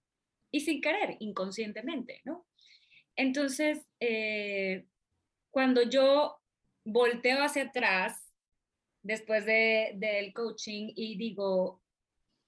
y 0.51 0.59
sin 0.59 0.81
querer, 0.81 1.15
inconscientemente, 1.19 2.19
¿no? 2.25 2.45
Entonces, 3.15 3.87
eh, 4.01 4.87
cuando 5.51 5.83
yo 5.83 6.37
volteo 6.83 7.45
hacia 7.45 7.63
atrás 7.63 8.29
después 9.03 9.45
de, 9.45 9.93
del 9.95 10.33
coaching 10.33 10.91
y 10.93 11.15
digo, 11.15 11.81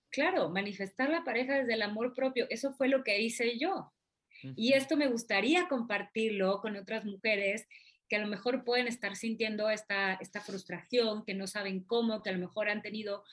claro, 0.10 0.50
manifestar 0.50 1.10
la 1.10 1.24
pareja 1.24 1.60
desde 1.60 1.76
el 1.76 1.84
amor 1.84 2.14
propio, 2.14 2.48
eso 2.50 2.74
fue 2.74 2.90
lo 2.90 3.02
que 3.02 3.22
hice 3.22 3.58
yo. 3.58 3.94
Y 4.58 4.74
esto 4.74 4.98
me 4.98 5.08
gustaría 5.08 5.70
compartirlo 5.70 6.60
con 6.60 6.76
otras 6.76 7.06
mujeres 7.06 7.66
que 8.14 8.18
a 8.18 8.22
lo 8.22 8.28
mejor 8.28 8.64
pueden 8.64 8.86
estar 8.86 9.16
sintiendo 9.16 9.72
esta, 9.72 10.14
esta 10.22 10.40
frustración, 10.40 11.26
que 11.26 11.34
no 11.34 11.48
saben 11.48 11.84
cómo, 11.84 12.22
que 12.22 12.30
a 12.30 12.34
lo 12.34 12.38
mejor 12.38 12.70
han 12.70 12.84
tenido, 12.84 13.24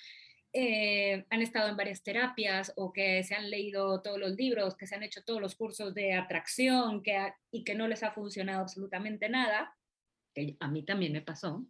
eh, 0.54 1.26
han 1.28 1.42
estado 1.42 1.68
en 1.68 1.76
varias 1.76 2.02
terapias 2.02 2.72
o 2.76 2.90
que 2.90 3.22
se 3.22 3.34
han 3.34 3.50
leído 3.50 4.00
todos 4.00 4.18
los 4.18 4.36
libros, 4.36 4.78
que 4.78 4.86
se 4.86 4.94
han 4.94 5.02
hecho 5.02 5.22
todos 5.22 5.38
los 5.38 5.54
cursos 5.54 5.92
de 5.92 6.14
atracción 6.14 7.02
que 7.02 7.30
y 7.52 7.62
que 7.62 7.74
no 7.74 7.88
les 7.88 8.02
ha 8.02 8.12
funcionado 8.12 8.62
absolutamente 8.62 9.28
nada, 9.28 9.76
que 10.34 10.56
a 10.58 10.68
mí 10.68 10.82
también 10.82 11.12
me 11.12 11.20
pasó. 11.20 11.66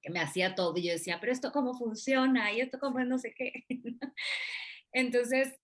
que 0.00 0.10
me 0.10 0.20
hacía 0.20 0.54
todo 0.54 0.76
y 0.76 0.84
yo 0.84 0.92
decía, 0.92 1.18
pero 1.18 1.32
esto 1.32 1.50
cómo 1.50 1.74
funciona 1.74 2.52
y 2.52 2.60
esto 2.60 2.78
cómo 2.78 3.00
es 3.00 3.08
no 3.08 3.18
sé 3.18 3.34
qué. 3.34 3.64
Entonces 4.92 5.58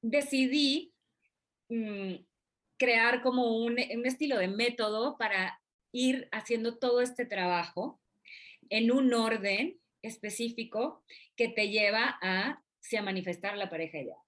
decidí 0.00 0.94
mm, 1.68 2.14
crear 2.78 3.20
como 3.20 3.56
un, 3.56 3.72
un 3.72 4.06
estilo 4.06 4.38
de 4.38 4.46
método 4.46 5.18
para 5.18 5.58
ir 5.92 6.28
haciendo 6.32 6.78
todo 6.78 7.00
este 7.00 7.26
trabajo 7.26 8.00
en 8.70 8.90
un 8.90 9.12
orden 9.12 9.78
específico 10.02 11.04
que 11.36 11.48
te 11.48 11.68
lleva 11.68 12.18
a, 12.22 12.62
a 12.98 13.02
manifestar 13.02 13.56
la 13.56 13.70
pareja 13.70 13.98
ideal. 13.98 14.18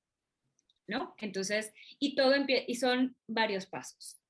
¿No? 0.87 1.14
Entonces, 1.18 1.72
y 1.98 2.14
todo 2.14 2.35
y 2.46 2.74
son 2.74 3.16
varios 3.27 3.64
pasos. 3.66 4.20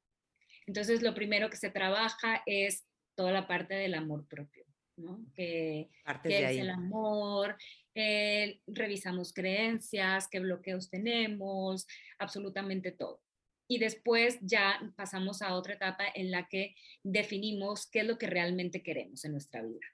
Entonces, 0.66 1.02
lo 1.02 1.14
primero 1.14 1.50
que 1.50 1.56
se 1.56 1.70
trabaja 1.70 2.42
es 2.46 2.86
toda 3.16 3.32
la 3.32 3.46
parte 3.46 3.74
del 3.74 3.94
amor 3.94 4.26
propio, 4.28 4.64
¿no? 4.96 5.24
Que, 5.34 5.90
es 6.24 6.56
el 6.56 6.70
amor, 6.70 7.56
eh, 7.94 8.60
revisamos 8.66 9.32
creencias, 9.32 10.28
qué 10.28 10.40
bloqueos 10.40 10.90
tenemos, 10.90 11.86
absolutamente 12.18 12.92
todo. 12.92 13.20
Y 13.66 13.78
después 13.78 14.38
ya 14.40 14.80
pasamos 14.96 15.42
a 15.42 15.54
otra 15.54 15.74
etapa 15.74 16.04
en 16.14 16.30
la 16.30 16.48
que 16.48 16.74
definimos 17.02 17.88
qué 17.90 18.00
es 18.00 18.06
lo 18.06 18.18
que 18.18 18.26
realmente 18.26 18.82
queremos 18.82 19.24
en 19.24 19.32
nuestra 19.32 19.62
vida. 19.62 19.86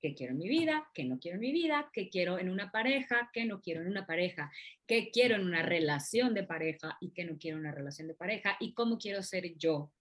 ¿Qué 0.00 0.14
quiero 0.14 0.32
en 0.32 0.38
mi 0.38 0.48
vida? 0.48 0.90
¿Qué 0.94 1.04
no 1.04 1.20
quiero 1.20 1.36
en 1.36 1.42
mi 1.42 1.52
vida? 1.52 1.88
¿Qué 1.92 2.08
quiero 2.10 2.40
en 2.40 2.48
una 2.48 2.72
pareja? 2.72 3.30
¿Qué 3.32 3.44
no 3.44 3.60
quiero 3.60 3.82
en 3.82 3.86
una 3.86 4.04
pareja? 4.04 4.50
¿Qué 4.86 5.10
quiero 5.12 5.36
en 5.36 5.42
una 5.42 5.62
relación 5.62 6.34
de 6.34 6.42
pareja? 6.42 6.98
¿Y 7.00 7.12
qué 7.12 7.24
no 7.24 7.38
quiero 7.38 7.58
en 7.58 7.66
una 7.66 7.72
relación 7.72 8.08
de 8.08 8.14
pareja? 8.14 8.56
¿Y 8.58 8.74
cómo 8.74 8.98
quiero 8.98 9.22
ser 9.22 9.56
yo 9.56 9.92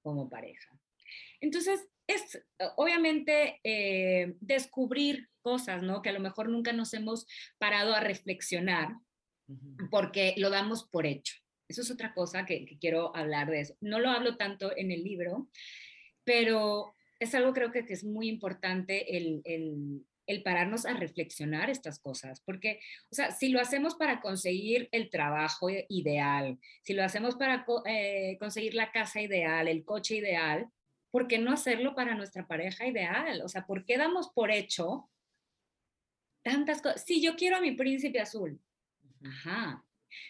como 0.00 0.30
pareja? 0.30 0.78
Entonces, 1.40 1.88
es 2.06 2.40
obviamente 2.76 3.60
eh, 3.64 4.36
descubrir 4.40 5.28
cosas, 5.42 5.82
¿no? 5.82 6.02
Que 6.02 6.10
a 6.10 6.12
lo 6.12 6.20
mejor 6.20 6.48
nunca 6.48 6.72
nos 6.72 6.94
hemos 6.94 7.26
parado 7.58 7.94
a 7.94 8.00
reflexionar 8.00 8.94
porque 9.90 10.34
lo 10.36 10.50
damos 10.50 10.88
por 10.88 11.04
hecho. 11.06 11.34
Eso 11.68 11.82
es 11.82 11.90
otra 11.90 12.14
cosa 12.14 12.46
que, 12.46 12.64
quiero 12.80 13.14
hablar 13.14 13.50
de 13.50 13.60
eso. 13.60 13.76
No 13.80 14.00
lo 14.00 14.08
hablo 14.10 14.36
tanto 14.36 14.74
en 14.76 14.90
el 14.90 15.04
libro, 15.04 15.48
pero 16.24 16.94
es 17.20 17.34
algo 17.34 17.52
creo 17.52 17.70
que, 17.70 17.84
que 17.84 17.92
es 17.92 18.04
muy 18.04 18.28
importante 18.28 19.16
el, 19.16 19.42
el, 19.44 20.06
el, 20.26 20.42
pararnos 20.42 20.86
a 20.86 20.94
reflexionar 20.94 21.68
estas 21.68 21.98
cosas, 21.98 22.40
porque, 22.40 22.80
o 23.10 23.14
sea, 23.14 23.32
si 23.32 23.48
lo 23.48 23.60
hacemos 23.60 23.96
para 23.96 24.20
conseguir 24.20 24.88
el 24.92 25.10
trabajo 25.10 25.68
ideal, 25.88 26.58
si 26.82 26.94
lo 26.94 27.04
hacemos 27.04 27.34
para 27.36 27.66
eh, 27.86 28.36
conseguir 28.38 28.74
la 28.74 28.92
casa 28.92 29.20
ideal, 29.20 29.68
el 29.68 29.84
coche 29.84 30.16
ideal, 30.16 30.70
¿por 31.10 31.26
qué 31.26 31.38
no 31.38 31.52
hacerlo 31.52 31.94
para 31.94 32.14
nuestra 32.14 32.46
pareja 32.46 32.86
ideal? 32.86 33.42
O 33.42 33.48
sea, 33.48 33.66
¿por 33.66 33.84
qué 33.84 33.98
damos 33.98 34.30
por 34.30 34.50
hecho 34.50 35.10
tantas 36.42 36.80
cosas? 36.80 37.04
Si 37.04 37.20
yo 37.20 37.36
quiero 37.36 37.56
a 37.56 37.60
mi 37.60 37.72
príncipe 37.72 38.20
azul, 38.20 38.60
ajá, 39.22 39.84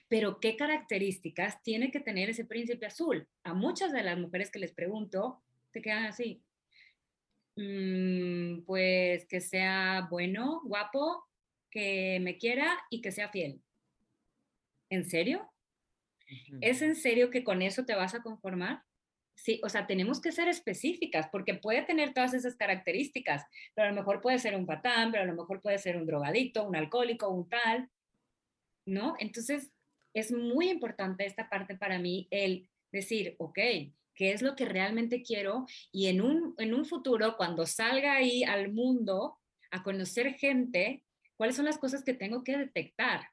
pero 0.08 0.40
¿qué 0.40 0.56
características 0.56 1.62
tiene 1.62 1.90
que 1.90 2.00
tener 2.00 2.30
ese 2.30 2.44
príncipe 2.44 2.86
azul? 2.86 3.28
A 3.44 3.54
muchas 3.54 3.92
de 3.92 4.02
las 4.02 4.18
mujeres 4.18 4.50
que 4.50 4.58
les 4.58 4.72
pregunto, 4.72 5.42
se 5.72 5.82
quedan 5.82 6.04
así. 6.04 6.42
Mm, 7.56 8.62
pues 8.64 9.26
que 9.26 9.40
sea 9.40 10.06
bueno, 10.10 10.60
guapo, 10.64 11.24
que 11.70 12.18
me 12.20 12.38
quiera 12.38 12.78
y 12.90 13.00
que 13.00 13.12
sea 13.12 13.28
fiel. 13.30 13.60
¿En 14.90 15.04
serio? 15.04 15.50
¿Es 16.60 16.82
en 16.82 16.94
serio 16.94 17.30
que 17.30 17.44
con 17.44 17.62
eso 17.62 17.84
te 17.84 17.94
vas 17.94 18.14
a 18.14 18.22
conformar? 18.22 18.82
Sí, 19.34 19.60
o 19.62 19.68
sea, 19.68 19.86
tenemos 19.86 20.20
que 20.20 20.32
ser 20.32 20.48
específicas 20.48 21.28
porque 21.30 21.54
puede 21.54 21.82
tener 21.82 22.12
todas 22.12 22.34
esas 22.34 22.56
características, 22.56 23.44
pero 23.74 23.86
a 23.86 23.90
lo 23.90 23.96
mejor 23.96 24.20
puede 24.20 24.38
ser 24.38 24.56
un 24.56 24.66
patán, 24.66 25.12
pero 25.12 25.22
a 25.22 25.26
lo 25.26 25.34
mejor 25.34 25.62
puede 25.62 25.78
ser 25.78 25.96
un 25.96 26.06
drogadicto, 26.06 26.66
un 26.66 26.74
alcohólico, 26.74 27.28
un 27.28 27.48
tal, 27.48 27.88
¿no? 28.88 29.14
Entonces, 29.18 29.70
es 30.14 30.32
muy 30.32 30.70
importante 30.70 31.26
esta 31.26 31.48
parte 31.48 31.76
para 31.76 31.98
mí, 31.98 32.26
el 32.30 32.68
decir, 32.90 33.36
ok, 33.38 33.58
¿qué 34.14 34.32
es 34.32 34.42
lo 34.42 34.56
que 34.56 34.64
realmente 34.64 35.22
quiero? 35.22 35.66
Y 35.92 36.06
en 36.06 36.20
un, 36.20 36.54
en 36.58 36.74
un 36.74 36.84
futuro, 36.84 37.36
cuando 37.36 37.66
salga 37.66 38.14
ahí 38.14 38.42
al 38.42 38.72
mundo 38.72 39.38
a 39.70 39.82
conocer 39.82 40.34
gente, 40.34 41.04
¿cuáles 41.36 41.56
son 41.56 41.66
las 41.66 41.78
cosas 41.78 42.02
que 42.02 42.14
tengo 42.14 42.42
que 42.42 42.56
detectar? 42.56 43.28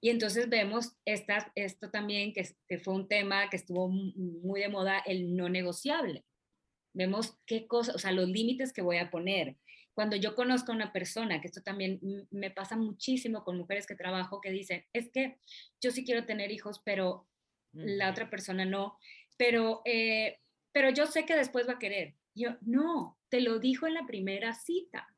Y 0.00 0.10
entonces 0.10 0.48
vemos 0.48 0.96
esta, 1.04 1.50
esto 1.54 1.90
también, 1.90 2.32
que, 2.32 2.48
que, 2.68 2.78
fue 2.78 2.94
un 2.94 3.08
tema 3.08 3.50
que 3.50 3.56
estuvo 3.56 3.88
muy 3.88 4.60
de 4.60 4.68
moda, 4.68 5.00
el 5.00 5.34
no 5.34 5.48
negociable. 5.48 6.24
Vemos 6.92 7.36
qué 7.44 7.66
cosas, 7.66 7.96
o 7.96 7.98
sea, 7.98 8.12
los 8.12 8.28
límites 8.28 8.72
que 8.72 8.82
voy 8.82 8.98
a 8.98 9.10
poner. 9.10 9.56
Cuando 9.96 10.14
yo 10.16 10.34
conozco 10.34 10.72
a 10.72 10.74
una 10.74 10.92
persona, 10.92 11.40
que 11.40 11.46
esto 11.46 11.62
también 11.62 11.98
me 12.30 12.50
pasa 12.50 12.76
muchísimo 12.76 13.44
con 13.44 13.56
mujeres 13.56 13.86
que 13.86 13.94
trabajo, 13.94 14.42
que 14.42 14.50
dicen, 14.50 14.84
es 14.92 15.10
que 15.10 15.38
yo 15.80 15.90
sí 15.90 16.04
quiero 16.04 16.26
tener 16.26 16.52
hijos, 16.52 16.82
pero 16.84 17.26
la 17.72 18.10
otra 18.10 18.28
persona 18.28 18.66
no, 18.66 18.98
pero, 19.38 19.80
eh, 19.86 20.38
pero 20.70 20.90
yo 20.90 21.06
sé 21.06 21.24
que 21.24 21.34
después 21.34 21.66
va 21.66 21.72
a 21.72 21.78
querer. 21.78 22.14
Yo, 22.34 22.58
no, 22.60 23.18
te 23.30 23.40
lo 23.40 23.58
dijo 23.58 23.86
en 23.86 23.94
la 23.94 24.06
primera 24.06 24.52
cita. 24.52 25.08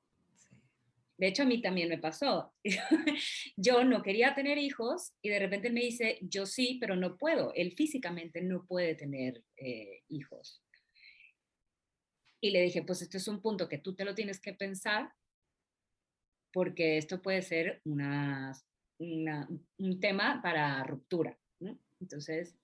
De 1.16 1.26
hecho, 1.26 1.42
a 1.42 1.46
mí 1.46 1.60
también 1.60 1.88
me 1.88 1.98
pasó. 1.98 2.54
yo 3.56 3.82
no 3.82 4.04
quería 4.04 4.36
tener 4.36 4.58
hijos 4.58 5.12
y 5.22 5.30
de 5.30 5.40
repente 5.40 5.70
me 5.70 5.80
dice, 5.80 6.18
yo 6.20 6.46
sí, 6.46 6.78
pero 6.80 6.94
no 6.94 7.16
puedo. 7.16 7.52
Él 7.54 7.72
físicamente 7.72 8.42
no 8.42 8.64
puede 8.64 8.94
tener 8.94 9.42
eh, 9.56 10.04
hijos. 10.08 10.62
Y 12.40 12.50
le 12.50 12.62
dije, 12.62 12.82
pues 12.82 13.02
esto 13.02 13.16
es 13.16 13.28
un 13.28 13.40
punto 13.40 13.68
que 13.68 13.78
tú 13.78 13.94
te 13.94 14.04
lo 14.04 14.14
tienes 14.14 14.40
que 14.40 14.52
pensar 14.52 15.12
porque 16.52 16.96
esto 16.96 17.20
puede 17.20 17.42
ser 17.42 17.80
una, 17.84 18.52
un 18.98 20.00
tema 20.00 20.40
para 20.42 20.82
ruptura. 20.84 21.38
Entonces, 22.00 22.56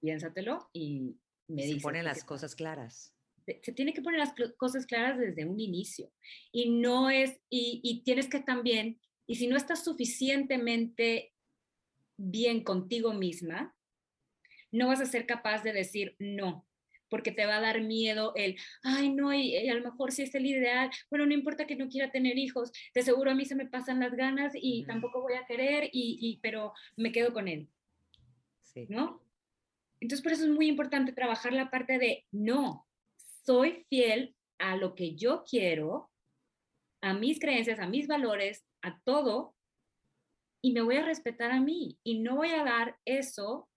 piénsatelo 0.00 0.70
y 0.72 1.16
me 1.48 1.62
dice. 1.62 1.74
Se 1.76 1.82
ponen 1.82 2.04
las 2.04 2.24
cosas 2.24 2.54
claras 2.54 3.14
se 3.62 3.72
tiene 3.72 3.92
que 3.92 4.02
poner 4.02 4.20
las 4.20 4.34
cosas 4.56 4.86
claras 4.86 5.18
desde 5.18 5.44
un 5.44 5.60
inicio. 5.60 6.12
Y 6.52 6.70
no 6.70 7.10
es, 7.10 7.40
y, 7.48 8.02
tienes 8.04 8.28
que 8.28 8.40
también, 8.40 9.00
y 9.26 9.36
si 9.36 9.46
no 9.46 9.56
estás 9.56 9.84
suficientemente 9.84 11.32
bien 12.16 12.62
contigo 12.62 13.12
misma, 13.12 13.74
no 14.72 14.88
vas 14.88 15.00
a 15.00 15.06
ser 15.06 15.26
capaz 15.26 15.62
de 15.62 15.72
decir 15.72 16.16
no, 16.18 16.66
porque 17.10 17.32
te 17.32 17.44
va 17.44 17.56
a 17.56 17.60
dar 17.60 17.82
miedo 17.82 18.32
el, 18.36 18.56
ay, 18.82 19.10
no, 19.10 19.34
y, 19.34 19.68
a 19.68 19.74
lo 19.74 19.82
mejor 19.82 20.12
si 20.12 20.22
es 20.22 20.34
el 20.34 20.46
ideal, 20.46 20.90
bueno, 21.10 21.26
no 21.26 21.34
importa 21.34 21.66
que 21.66 21.76
no 21.76 21.88
quiera 21.88 22.10
tener 22.10 22.38
hijos, 22.38 22.72
de 22.94 23.02
seguro 23.02 23.30
a 23.30 23.34
mí 23.34 23.44
se 23.44 23.56
me 23.56 23.66
pasan 23.66 24.00
las 24.00 24.14
ganas 24.14 24.52
y 24.54 24.84
tampoco 24.86 25.20
voy 25.20 25.34
a 25.34 25.44
querer, 25.46 25.90
y, 25.92 26.18
y, 26.20 26.38
pero 26.40 26.72
me 26.96 27.12
quedo 27.12 27.32
con 27.32 27.48
él. 27.48 27.68
Sí. 28.62 28.86
¿No? 28.88 29.20
Entonces, 30.00 30.22
por 30.22 30.32
eso 30.32 30.44
es 30.44 30.50
muy 30.50 30.68
importante 30.68 31.12
trabajar 31.12 31.52
la 31.52 31.70
parte 31.70 31.98
de 31.98 32.24
no, 32.30 32.86
soy 33.44 33.84
fiel 33.88 34.34
a 34.58 34.76
lo 34.76 34.94
que 34.94 35.14
yo 35.14 35.44
quiero, 35.44 36.10
a 37.02 37.14
mis 37.14 37.40
creencias, 37.40 37.78
a 37.80 37.86
mis 37.86 38.06
valores, 38.06 38.64
a 38.82 38.98
todo, 39.00 39.54
y 40.62 40.72
me 40.72 40.82
voy 40.82 40.96
a 40.96 41.04
respetar 41.04 41.50
a 41.50 41.60
mí 41.60 41.98
y 42.04 42.20
no 42.20 42.36
voy 42.36 42.50
a 42.50 42.64
dar 42.64 42.98
eso 43.04 43.68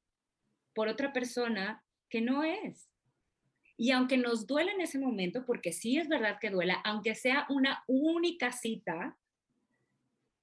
por 0.74 0.88
otra 0.88 1.14
persona 1.14 1.84
que 2.10 2.22
no 2.22 2.44
es. 2.44 2.90
Y 3.78 3.92
aunque 3.92 4.18
nos 4.18 4.46
duele 4.46 4.72
en 4.72 4.82
ese 4.82 5.00
momento, 5.00 5.46
porque 5.46 5.72
sí 5.72 5.98
es 5.98 6.08
verdad 6.08 6.38
que 6.40 6.50
duela, 6.50 6.82
aunque 6.84 7.16
sea 7.16 7.46
una 7.50 7.84
única 7.88 8.52
cita, 8.52 9.18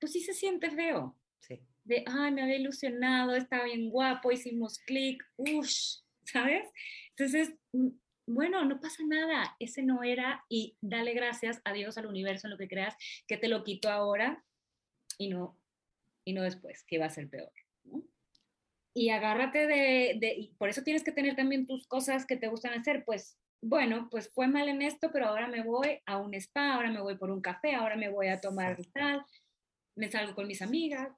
pues 0.00 0.12
sí 0.12 0.20
se 0.20 0.32
siente 0.32 0.70
feo. 0.70 1.16
Sí. 1.40 1.60
De, 1.84 2.04
ay, 2.06 2.32
me 2.32 2.42
había 2.42 2.56
ilusionado, 2.56 3.34
estaba 3.34 3.64
bien 3.64 3.90
guapo, 3.90 4.32
hicimos 4.32 4.78
clic, 4.80 5.22
uff, 5.36 5.68
¿sabes? 6.24 6.68
Entonces, 7.10 7.54
bueno, 8.26 8.64
no 8.64 8.80
pasa 8.80 9.02
nada, 9.06 9.56
ese 9.58 9.82
no 9.82 10.02
era 10.02 10.44
y 10.48 10.76
dale 10.80 11.14
gracias 11.14 11.60
a 11.64 11.72
Dios, 11.72 11.98
al 11.98 12.06
universo, 12.06 12.46
en 12.46 12.52
lo 12.52 12.58
que 12.58 12.68
creas, 12.68 12.96
que 13.26 13.36
te 13.36 13.48
lo 13.48 13.64
quito 13.64 13.90
ahora 13.90 14.44
y 15.18 15.28
no, 15.28 15.58
y 16.24 16.32
no 16.32 16.42
después, 16.42 16.84
que 16.84 16.98
va 16.98 17.06
a 17.06 17.10
ser 17.10 17.28
peor. 17.28 17.52
Y 18.94 19.11
agárrate 19.11 19.66
de, 19.66 20.16
de, 20.18 20.50
por 20.59 20.68
eso 20.68 20.83
tienes 20.83 21.05
que 21.05 21.12
tener 21.12 21.37
también 21.37 21.66
tus 21.66 21.87
cosas 21.87 22.26
que 22.26 22.37
te 22.37 22.48
gustan 22.48 22.74
hacer, 22.74 23.05
pues 23.05 23.38
bueno, 23.62 24.09
pues 24.11 24.31
fue 24.33 24.48
mal 24.48 24.68
en 24.68 24.83
esto, 24.83 25.11
pero 25.12 25.26
ahora 25.26 25.46
me 25.46 25.62
voy 25.62 26.00
a 26.07 26.16
un 26.16 26.35
spa, 26.35 26.74
ahora 26.74 26.90
me 26.90 27.00
voy 27.00 27.16
por 27.16 27.31
un 27.31 27.42
café, 27.42 27.74
ahora 27.74 27.96
me 27.96 28.09
voy 28.09 28.29
a 28.29 28.40
tomar 28.40 28.78
tal, 28.93 29.24
me 29.97 30.11
salgo 30.11 30.34
con 30.34 30.47
mis 30.47 30.62
amigas, 30.62 31.09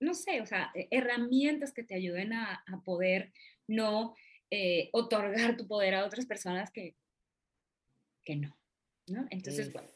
no 0.00 0.14
sé, 0.14 0.40
o 0.40 0.46
sea, 0.46 0.72
herramientas 0.90 1.72
que 1.72 1.84
te 1.84 1.94
ayuden 1.94 2.32
a, 2.32 2.64
a 2.66 2.80
poder 2.82 3.32
no 3.68 4.14
eh, 4.50 4.90
otorgar 4.92 5.56
tu 5.56 5.66
poder 5.66 5.94
a 5.94 6.04
otras 6.04 6.26
personas 6.26 6.70
que, 6.70 6.96
que 8.24 8.36
no, 8.36 8.56
¿no? 9.08 9.26
Entonces, 9.30 9.72
bueno, 9.72 9.88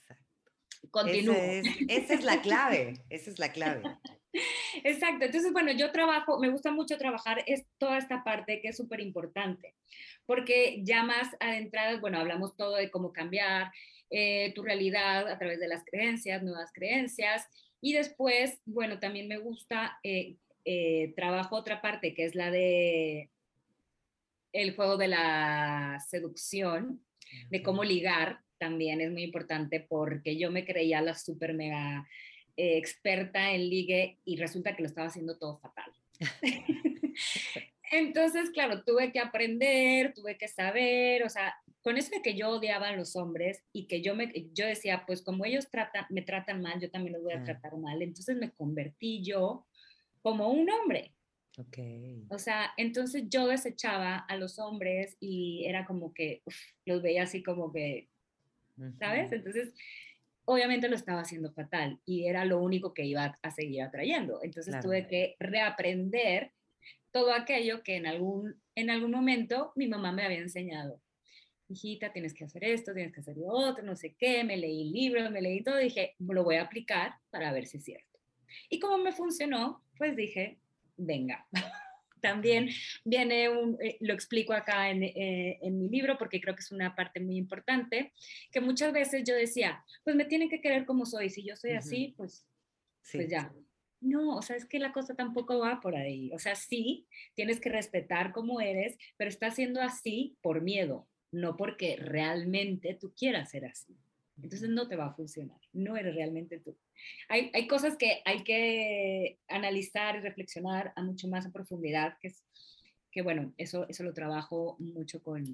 continúo. 0.91 1.35
esa 1.89 2.15
es 2.15 2.25
la 2.25 2.43
clave, 2.43 2.95
esa 3.09 3.31
es 3.31 3.39
la 3.39 3.53
clave. 3.53 3.83
Exacto, 4.85 5.25
entonces 5.25 5.53
bueno, 5.53 5.73
yo 5.73 5.91
trabajo, 5.91 6.39
me 6.39 6.51
gusta 6.51 6.71
mucho 6.71 6.99
trabajar 6.99 7.43
es 7.47 7.67
toda 7.79 7.99
esta 7.99 8.23
parte 8.23 8.61
que 8.61 8.69
es 8.69 8.77
súper 8.77 9.01
importante, 9.01 9.75
porque 10.27 10.81
ya 10.85 11.03
más 11.03 11.29
adentradas, 11.41 12.01
bueno, 12.01 12.19
hablamos 12.19 12.57
todo 12.57 12.77
de 12.77 12.91
cómo 12.91 13.13
cambiar 13.13 13.73
eh, 14.11 14.53
tu 14.55 14.63
realidad 14.63 15.29
a 15.29 15.39
través 15.39 15.61
de 15.61 15.69
las 15.69 15.85
creencias, 15.85 16.43
nuevas 16.43 16.73
creencias, 16.73 17.49
y 17.81 17.95
después, 17.95 18.61
bueno, 18.67 18.99
también 18.99 19.27
me 19.29 19.39
gusta, 19.39 19.99
eh, 20.03 20.37
eh, 20.65 21.15
trabajo 21.17 21.57
otra 21.57 21.81
parte 21.81 22.15
que 22.15 22.25
es 22.25 22.35
la 22.35 22.51
de 22.51 23.31
el 24.53 24.75
juego 24.75 24.97
de 24.97 25.09
la 25.09 25.99
seducción, 26.09 27.01
de 27.51 27.63
cómo 27.63 27.85
ligar, 27.85 28.41
también 28.59 29.01
es 29.01 29.11
muy 29.11 29.23
importante 29.23 29.81
porque 29.81 30.37
yo 30.37 30.51
me 30.51 30.67
creía 30.67 31.01
la 31.01 31.15
súper 31.15 31.55
mega 31.55 32.07
eh, 32.61 32.77
experta 32.77 33.53
en 33.53 33.71
ligue 33.71 34.19
y 34.27 34.37
resulta 34.37 34.77
que 34.77 34.83
lo 34.83 34.89
estaba 34.89 35.07
haciendo 35.07 35.39
todo 35.39 35.59
fatal. 35.59 35.91
Entonces, 37.91 38.51
claro, 38.51 38.85
tuve 38.85 39.13
que 39.13 39.19
aprender, 39.19 40.13
tuve 40.15 40.37
que 40.37 40.47
saber, 40.47 41.25
o 41.25 41.29
sea, 41.31 41.55
con 41.83 41.97
eso 41.97 42.11
de 42.11 42.21
que 42.21 42.37
yo 42.37 42.51
odiaba 42.51 42.89
a 42.89 42.97
los 42.97 43.17
hombres 43.17 43.65
y 43.73 43.87
que 43.87 44.03
yo, 44.03 44.15
me, 44.15 44.31
yo 44.53 44.67
decía, 44.67 45.05
pues 45.07 45.23
como 45.23 45.47
ellos 45.47 45.71
tratan, 45.71 46.05
me 46.11 46.23
tratan 46.23 46.61
mal, 46.61 46.79
yo 46.81 46.91
también 46.91 47.15
los 47.15 47.23
voy 47.23 47.33
a 47.33 47.43
tratar 47.43 47.77
mal. 47.79 48.03
Entonces 48.03 48.37
me 48.37 48.51
convertí 48.51 49.23
yo 49.23 49.67
como 50.23 50.51
un 50.51 50.71
hombre. 50.71 51.15
Okay. 51.57 52.27
O 52.29 52.39
sea, 52.39 52.73
entonces 52.77 53.25
yo 53.29 53.47
desechaba 53.47 54.17
a 54.17 54.37
los 54.37 54.59
hombres 54.59 55.17
y 55.19 55.65
era 55.67 55.87
como 55.87 56.13
que 56.13 56.43
los 56.85 57.03
veía 57.03 57.23
así 57.23 57.43
como 57.43 57.73
que, 57.73 58.09
¿sabes? 58.99 59.33
Entonces, 59.33 59.73
obviamente 60.51 60.89
lo 60.89 60.97
estaba 60.97 61.21
haciendo 61.21 61.53
fatal 61.53 62.01
y 62.05 62.27
era 62.27 62.45
lo 62.45 62.61
único 62.61 62.93
que 62.93 63.05
iba 63.05 63.39
a 63.41 63.51
seguir 63.53 63.83
atrayendo. 63.83 64.41
Entonces 64.43 64.81
tuve 64.81 65.07
que 65.07 65.37
reaprender 65.39 66.51
todo 67.13 67.33
aquello 67.33 67.85
que 67.85 67.95
en 67.95 68.09
algún, 68.09 68.61
en 68.75 68.91
algún 68.91 69.13
momento 69.13 69.73
mi 69.77 69.87
mamá 69.87 70.11
me 70.11 70.25
había 70.25 70.39
enseñado. 70.39 71.01
Hijita, 71.69 72.13
tienes 72.13 72.35
que 72.35 72.45
hacer 72.45 72.65
esto, 72.65 72.93
tienes 72.93 73.15
que 73.15 73.21
hacer 73.21 73.37
lo 73.37 73.47
otro, 73.47 73.85
no 73.85 73.95
sé 73.95 74.17
qué, 74.19 74.43
me 74.43 74.57
leí 74.57 74.91
libros, 74.91 75.31
me 75.31 75.41
leí 75.41 75.63
todo, 75.63 75.77
dije, 75.77 76.17
lo 76.19 76.43
voy 76.43 76.57
a 76.57 76.63
aplicar 76.63 77.15
para 77.31 77.53
ver 77.53 77.67
si 77.67 77.77
es 77.77 77.85
cierto. 77.85 78.19
Y 78.69 78.81
como 78.81 78.99
me 78.99 79.13
funcionó, 79.13 79.85
pues 79.97 80.17
dije, 80.17 80.59
venga. 80.97 81.47
También 82.21 82.69
viene 83.05 83.49
un, 83.49 83.77
eh, 83.83 83.97
lo 84.01 84.15
explico 84.15 84.53
acá 84.53 84.91
en, 84.91 85.03
eh, 85.03 85.59
en, 85.63 85.79
mi 85.79 85.89
libro 85.89 86.17
porque 86.19 86.41
creo 86.41 86.55
que 86.55 86.61
es 86.61 86.73
una 86.73 86.95
parte 86.95 87.21
muy 87.21 87.37
importante, 87.37 88.13
que 88.51 88.61
muchas 88.61 88.93
veces 88.93 89.23
yo 89.27 89.35
decía, 89.35 89.85
pues 90.05 90.17
me 90.17 90.25
tienen 90.25 90.49
que 90.49 90.61
querer 90.61 90.87
como 90.87 91.07
soy, 91.07 91.31
si 91.31 91.43
yo 91.45 91.57
soy 91.57 91.73
así, 91.73 92.15
pues, 92.17 92.47
pues 93.13 93.29
ya. 93.29 93.53
No, 94.01 94.37
o 94.37 94.43
sea, 94.43 94.57
es 94.57 94.65
que 94.65 94.79
la 94.79 94.93
cosa 94.93 95.15
tampoco 95.15 95.59
va 95.59 95.81
por 95.81 95.95
ahí. 95.95 96.31
O 96.33 96.39
sea, 96.39 96.55
sí, 96.55 97.07
tienes 97.35 97.61
que 97.61 97.69
respetar 97.69 98.33
cómo 98.33 98.61
eres, 98.61 98.97
pero 99.19 99.29
está 99.29 99.51
siendo 99.51 99.83
así 99.83 100.39
por 100.41 100.63
miedo, 100.63 101.07
no 101.31 101.57
porque 101.57 101.97
realmente 101.97 102.97
tú 102.99 103.13
quieras 103.15 103.51
ser 103.51 103.67
así. 103.67 103.99
Entonces 104.43 104.69
no 104.69 104.89
te 104.89 104.97
va 104.97 105.07
a 105.07 105.15
funcionar, 105.15 105.59
no 105.73 105.97
eres 105.97 106.15
realmente 106.15 106.59
tú. 106.59 106.77
Hay, 107.29 107.51
hay 107.55 107.67
cosas 107.67 107.97
que 107.97 108.23
hay 108.25 108.43
que 108.45 109.39
analizar 109.49 110.17
y 110.17 110.21
reflexionar 110.21 110.93
a 110.97 111.03
mucho 111.03 111.29
más 111.29 111.47
a 111.47 111.53
profundidad, 111.53 112.17
que, 112.21 112.29
es, 112.29 112.45
que 113.11 113.23
bueno, 113.23 113.53
eso, 113.57 113.89
eso 113.89 114.03
lo 114.03 114.13
trabajo 114.13 114.77
mucho 114.79 115.23
con, 115.23 115.45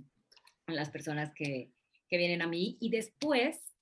con 0.65 0.75
las 0.75 0.91
personas 0.91 1.33
que, 1.35 1.71
que 2.09 2.19
vienen 2.19 2.43
a 2.43 2.49
mí 2.49 2.77
y 2.81 2.91
después 2.91 3.77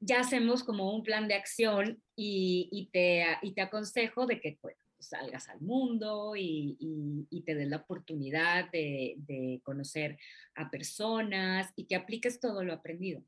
ya 0.00 0.20
hacemos 0.20 0.64
como 0.64 0.94
un 0.94 1.02
plan 1.02 1.28
de 1.28 1.34
acción 1.34 2.02
y, 2.14 2.68
y, 2.70 2.86
te, 2.86 3.24
y 3.42 3.52
te 3.52 3.62
aconsejo 3.62 4.26
de 4.26 4.40
que 4.40 4.58
pues, 4.60 4.76
salgas 4.98 5.48
al 5.48 5.60
mundo 5.60 6.36
y, 6.36 6.76
y, 6.78 7.26
y, 7.30 7.42
te 7.42 7.54
des 7.54 7.68
la 7.68 7.78
oportunidad 7.78 8.70
de, 8.70 9.14
de, 9.18 9.60
conocer 9.62 10.18
a 10.54 10.70
personas 10.70 11.72
y 11.76 11.86
que 11.86 11.96
apliques 11.96 12.40
todo 12.40 12.64
lo 12.64 12.72
aprendido. 12.72 13.22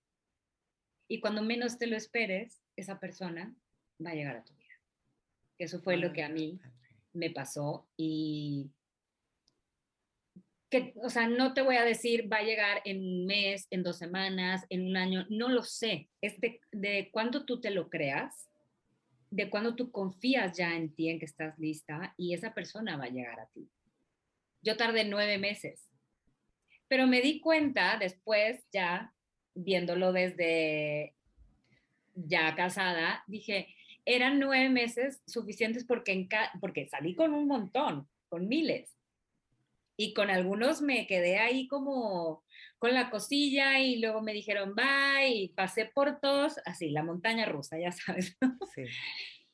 Y 1.08 1.20
cuando 1.20 1.42
menos 1.42 1.78
te 1.78 1.86
lo 1.86 1.96
esperes, 1.96 2.62
esa 2.76 2.98
persona 2.98 3.54
va 4.04 4.10
a 4.10 4.14
llegar 4.14 4.36
a 4.36 4.44
tu 4.44 4.54
vida. 4.54 4.74
Eso 5.58 5.80
fue 5.80 5.96
lo 5.96 6.12
que 6.12 6.22
a 6.22 6.28
mí 6.28 6.60
me 7.12 7.30
pasó 7.30 7.86
y 7.96 8.70
que, 10.68 10.92
o 10.96 11.08
sea, 11.08 11.28
no 11.28 11.54
te 11.54 11.62
voy 11.62 11.76
a 11.76 11.84
decir 11.84 12.30
va 12.30 12.38
a 12.38 12.42
llegar 12.42 12.82
en 12.84 12.98
un 12.98 13.26
mes, 13.26 13.68
en 13.70 13.82
dos 13.82 13.96
semanas, 13.96 14.66
en 14.68 14.86
un 14.86 14.96
año, 14.96 15.26
no 15.30 15.48
lo 15.48 15.62
sé. 15.62 16.08
Es 16.20 16.40
de, 16.40 16.60
de 16.72 17.08
cuándo 17.12 17.44
tú 17.44 17.60
te 17.60 17.70
lo 17.70 17.88
creas, 17.88 18.48
de 19.30 19.48
cuándo 19.48 19.74
tú 19.76 19.90
confías 19.90 20.56
ya 20.56 20.74
en 20.74 20.92
ti, 20.94 21.08
en 21.08 21.18
que 21.18 21.24
estás 21.24 21.58
lista 21.58 22.14
y 22.16 22.34
esa 22.34 22.52
persona 22.52 22.96
va 22.96 23.04
a 23.04 23.10
llegar 23.10 23.38
a 23.40 23.46
ti. 23.46 23.68
Yo 24.62 24.76
tardé 24.76 25.04
nueve 25.04 25.38
meses, 25.38 25.88
pero 26.88 27.06
me 27.06 27.20
di 27.20 27.40
cuenta 27.40 27.96
después 27.98 28.64
ya 28.72 29.12
viéndolo 29.56 30.12
desde 30.12 31.14
ya 32.14 32.54
casada, 32.54 33.24
dije, 33.26 33.74
eran 34.04 34.38
nueve 34.38 34.68
meses 34.68 35.22
suficientes 35.26 35.84
porque, 35.84 36.28
porque 36.60 36.86
salí 36.86 37.14
con 37.14 37.34
un 37.34 37.46
montón, 37.46 38.08
con 38.28 38.48
miles. 38.48 38.92
Y 39.98 40.12
con 40.12 40.28
algunos 40.28 40.82
me 40.82 41.06
quedé 41.06 41.38
ahí 41.38 41.66
como 41.68 42.44
con 42.78 42.92
la 42.92 43.10
cosilla 43.10 43.80
y 43.80 43.98
luego 43.98 44.20
me 44.20 44.34
dijeron 44.34 44.74
bye 44.74 45.30
y 45.30 45.48
pasé 45.48 45.86
por 45.86 46.20
todos, 46.20 46.58
así, 46.66 46.90
la 46.90 47.02
montaña 47.02 47.46
rusa, 47.46 47.78
ya 47.78 47.92
sabes. 47.92 48.36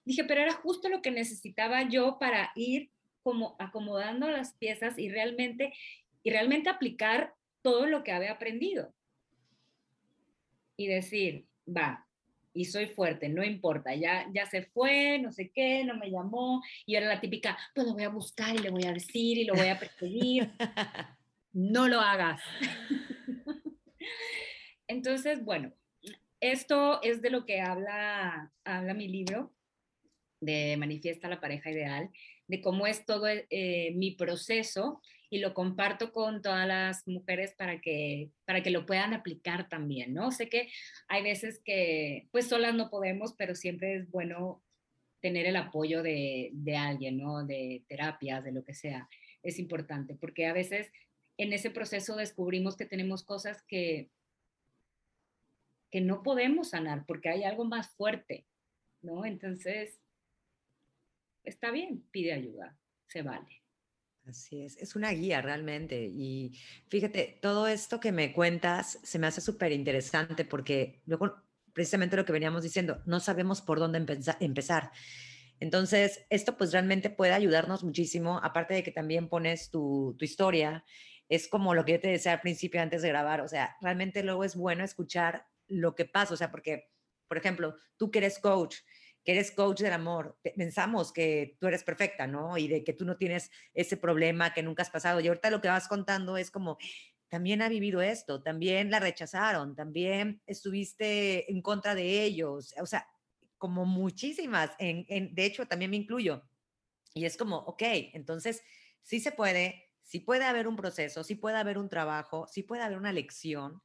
Dije, 0.05 0.25
pero 0.25 0.43
era 0.43 0.53
justo 0.53 0.89
lo 0.89 1.01
que 1.01 1.13
necesitaba 1.13 1.89
yo 1.89 2.19
para 2.19 2.51
ir 2.57 2.91
como 3.23 3.55
acomodando 3.61 4.29
las 4.29 4.55
piezas 4.55 4.99
y 4.99 5.09
realmente, 5.09 5.73
y 6.25 6.31
realmente 6.31 6.71
aplicar 6.71 7.35
todo 7.63 7.87
lo 7.87 8.03
que 8.03 8.11
había 8.11 8.33
aprendido 8.33 8.93
y 10.77 10.87
decir, 10.87 11.47
va, 11.67 12.07
y 12.55 12.67
soy 12.67 12.87
fuerte, 12.87 13.29
no 13.29 13.43
importa, 13.43 13.95
ya, 13.95 14.27
ya 14.33 14.47
se 14.47 14.63
fue, 14.63 15.19
no 15.19 15.33
sé 15.33 15.51
qué, 15.55 15.85
no 15.85 15.97
me 15.97 16.11
llamó, 16.11 16.63
y 16.87 16.97
era 16.97 17.07
la 17.07 17.21
típica, 17.21 17.57
pues 17.75 17.87
lo 17.87 17.95
voy 17.95 18.05
a 18.05 18.09
buscar 18.09 18.55
y 18.55 18.59
le 18.59 18.71
voy 18.71 18.85
a 18.85 18.93
decir 18.93 19.39
y 19.39 19.45
lo 19.45 19.55
voy 19.55 19.69
a 19.69 19.79
perseguir. 19.79 20.51
no 21.53 21.89
lo 21.89 22.01
hagas. 22.01 22.43
Entonces, 24.87 25.45
bueno, 25.45 25.73
esto 26.41 27.01
es 27.03 27.23
de 27.23 27.31
lo 27.31 27.47
que 27.47 27.61
habla, 27.61 28.53
habla 28.65 28.95
mi 28.95 29.09
libro, 29.09 29.55
de 30.41 30.77
Manifiesta 30.77 31.29
la 31.29 31.41
pareja 31.41 31.71
ideal, 31.71 32.11
de 32.49 32.61
cómo 32.61 32.87
es 32.87 33.07
todo 33.07 33.27
eh, 33.29 33.93
mi 33.95 34.11
proceso 34.11 35.01
y 35.33 35.39
lo 35.39 35.55
comparto 35.55 36.13
con 36.13 36.43
todas 36.43 36.69
las 36.69 37.09
mujeres 37.09 37.55
para 37.55 37.81
que, 37.81 38.31
para 38.45 38.63
que 38.63 38.69
lo 38.69 38.85
puedan 38.85 39.15
aplicar 39.15 39.67
también, 39.67 40.13
¿no? 40.13 40.31
Sé 40.31 40.51
que 40.51 40.69
hay 41.09 41.23
veces 41.23 41.59
que 41.65 42.29
pues 42.31 42.49
solas 42.49 42.75
no 42.75 42.91
podemos, 42.91 43.33
pero 43.39 43.55
siempre 43.55 43.95
es 43.95 44.11
bueno 44.11 44.63
tener 45.23 45.47
el 45.47 45.57
apoyo 45.57 46.03
de, 46.03 46.51
de 46.53 46.77
alguien, 46.77 47.17
¿no? 47.17 47.47
De 47.47 47.83
terapias, 47.89 48.45
de 48.45 48.53
lo 48.53 48.63
que 48.63 48.75
sea. 48.75 49.09
Es 49.43 49.59
importante 49.59 50.15
porque 50.15 50.45
a 50.45 50.53
veces 50.53 50.93
en 51.39 51.55
ese 51.55 51.71
proceso 51.71 52.15
descubrimos 52.15 52.77
que 52.77 52.85
tenemos 52.85 53.25
cosas 53.25 53.63
que, 53.63 54.11
que 55.91 56.03
no 56.03 56.23
podemos 56.23 56.69
sanar 56.69 57.07
porque 57.07 57.31
hay 57.31 57.45
algo 57.45 57.65
más 57.65 57.89
fuerte, 57.97 58.45
¿no? 59.01 59.25
Entonces, 59.25 59.99
está 61.43 61.71
bien, 61.71 62.07
pide 62.11 62.35
ayuda, 62.35 62.77
se 63.07 63.23
vale. 63.23 63.62
Así 64.27 64.63
es, 64.63 64.77
es 64.79 64.95
una 64.95 65.11
guía 65.11 65.43
realmente. 65.43 66.05
Y 66.05 66.53
fíjate, 66.89 67.39
todo 67.43 67.67
esto 67.67 67.99
que 67.99 68.13
me 68.13 68.33
cuentas 68.33 69.01
se 69.03 69.19
me 69.19 69.27
hace 69.27 69.41
súper 69.41 69.73
interesante 69.73 70.45
porque 70.45 71.03
luego, 71.07 71.43
precisamente 71.73 72.17
lo 72.17 72.25
que 72.25 72.33
veníamos 72.33 72.63
diciendo, 72.63 73.03
no 73.05 73.19
sabemos 73.19 73.63
por 73.63 73.81
dónde 73.81 73.99
empezar. 74.41 74.93
Entonces, 75.59 76.25
esto 76.31 76.57
pues 76.57 76.73
realmente 76.73 77.11
puede 77.11 77.33
ayudarnos 77.33 77.85
muchísimo, 77.85 78.39
aparte 78.43 78.75
de 78.75 78.83
que 78.83 78.93
también 78.93 79.29
pones 79.29 79.71
tu, 79.71 80.15
tu 80.19 80.25
historia, 80.25 80.85
es 81.29 81.49
como 81.49 81.75
lo 81.75 81.85
que 81.85 81.93
yo 81.93 82.01
te 82.01 82.09
decía 82.09 82.33
al 82.33 82.41
principio 82.41 82.83
antes 82.83 83.03
de 83.03 83.09
grabar, 83.09 83.41
o 83.41 83.49
sea, 83.49 83.77
realmente 83.81 84.23
luego 84.23 84.45
es 84.45 84.57
bueno 84.57 84.85
escuchar 84.85 85.47
lo 85.69 85.95
que 85.95 86.05
pasa, 86.05 86.35
o 86.35 86.37
sea, 86.37 86.51
porque, 86.51 86.91
por 87.29 87.39
ejemplo, 87.39 87.77
tú 87.97 88.11
que 88.11 88.19
eres 88.19 88.39
coach, 88.39 88.79
que 89.25 89.33
eres 89.33 89.53
coach 89.53 89.81
del 89.81 89.93
amor, 89.93 90.39
pensamos 90.57 91.13
que 91.13 91.57
tú 91.61 91.69
eres 91.69 91.85
perfecta, 91.85 92.27
¿no? 92.27 92.59
Y 92.59 92.69
de 92.69 92.83
que 92.83 92.93
tú 92.93 93.05
no 93.05 93.17
tienes 93.17 93.51
ese 93.73 93.97
problema 93.97 94.53
que 94.53 94.63
nunca 94.63 94.83
has 94.83 94.91
pasado. 94.91 95.21
Y 95.21 95.29
ahorita 95.29 95.51
lo 95.51 95.61
que 95.61 95.69
vas 95.69 95.87
contando 95.87 96.37
es 96.37 96.51
como, 96.51 96.79
también 97.33 97.63
ha 97.63 97.71
vivido 97.71 98.03
esto, 98.03 98.43
también 98.43 98.91
la 98.91 99.01
rechazaron, 99.01 99.75
también 99.75 100.43
estuviste 100.47 101.51
en 101.51 101.63
contra 101.63 101.95
de 101.95 102.25
ellos, 102.25 102.75
o 102.79 102.85
sea, 102.85 103.09
como 103.57 103.87
muchísimas, 103.87 104.73
en, 104.79 105.35
de 105.35 105.45
hecho 105.47 105.65
también 105.67 105.93
me 105.93 105.97
incluyo. 105.97 106.43
Y 107.15 107.25
es 107.25 107.39
como, 107.39 107.57
ok, 107.59 107.83
entonces 108.13 108.63
sí 109.01 109.19
se 109.19 109.33
puede, 109.33 109.89
sí 110.03 110.21
puede 110.21 110.45
haber 110.45 110.69
un 110.69 110.77
proceso, 110.77 111.25
sí 111.25 111.35
puede 111.35 111.57
haber 111.57 111.79
un 111.79 111.89
trabajo, 111.89 112.47
sí 112.49 112.65
puede 112.65 112.83
haber 112.83 112.99
una 112.99 113.13
lección, 113.13 113.81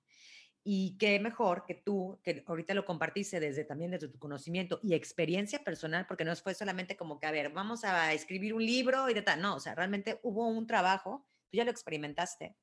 Y 0.69 0.97
qué 0.97 1.17
mejor 1.21 1.63
que 1.65 1.75
tú, 1.75 2.19
que 2.25 2.43
ahorita 2.45 2.73
lo 2.73 2.83
compartiste 2.83 3.39
desde 3.39 3.63
también 3.63 3.91
desde 3.91 4.09
tu 4.09 4.19
conocimiento 4.19 4.81
y 4.83 4.95
experiencia 4.95 5.63
personal, 5.63 6.05
porque 6.05 6.25
no 6.25 6.35
fue 6.35 6.53
solamente 6.53 6.97
como 6.97 7.21
que, 7.21 7.25
a 7.25 7.31
ver, 7.31 7.53
vamos 7.53 7.85
a 7.85 8.11
escribir 8.11 8.53
un 8.53 8.65
libro 8.65 9.09
y 9.09 9.13
de 9.13 9.21
tal. 9.21 9.41
No, 9.41 9.55
o 9.55 9.59
sea, 9.61 9.75
realmente 9.75 10.19
hubo 10.23 10.45
un 10.45 10.67
trabajo, 10.67 11.25
tú 11.49 11.55
ya 11.55 11.63
lo 11.63 11.71
experimentaste. 11.71 12.57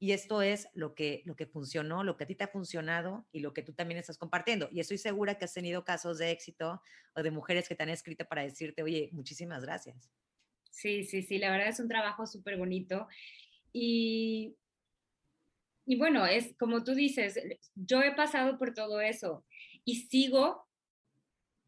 Y 0.00 0.10
esto 0.10 0.42
es 0.42 0.70
lo 0.74 0.96
que, 0.96 1.22
lo 1.24 1.36
que 1.36 1.46
funcionó, 1.46 2.02
lo 2.02 2.16
que 2.16 2.24
a 2.24 2.26
ti 2.26 2.34
te 2.34 2.42
ha 2.42 2.48
funcionado 2.48 3.28
y 3.30 3.38
lo 3.38 3.54
que 3.54 3.62
tú 3.62 3.74
también 3.74 4.00
estás 4.00 4.18
compartiendo. 4.18 4.68
Y 4.72 4.80
estoy 4.80 4.98
segura 4.98 5.38
que 5.38 5.44
has 5.44 5.54
tenido 5.54 5.84
casos 5.84 6.18
de 6.18 6.32
éxito 6.32 6.82
o 7.14 7.22
de 7.22 7.30
mujeres 7.30 7.68
que 7.68 7.76
te 7.76 7.84
han 7.84 7.90
escrito 7.90 8.24
para 8.24 8.42
decirte, 8.42 8.82
oye, 8.82 9.08
muchísimas 9.12 9.62
gracias. 9.62 10.10
Sí, 10.72 11.04
sí, 11.04 11.22
sí, 11.22 11.38
la 11.38 11.52
verdad 11.52 11.68
es 11.68 11.78
un 11.78 11.86
trabajo 11.86 12.26
súper 12.26 12.56
bonito. 12.56 13.06
Y 13.72 14.56
y 15.90 15.96
bueno, 15.96 16.24
es 16.24 16.54
como 16.56 16.84
tú 16.84 16.94
dices, 16.94 17.36
yo 17.74 18.00
he 18.00 18.12
pasado 18.14 18.56
por 18.58 18.74
todo 18.74 19.00
eso 19.00 19.44
y 19.84 19.96
sigo, 19.96 20.64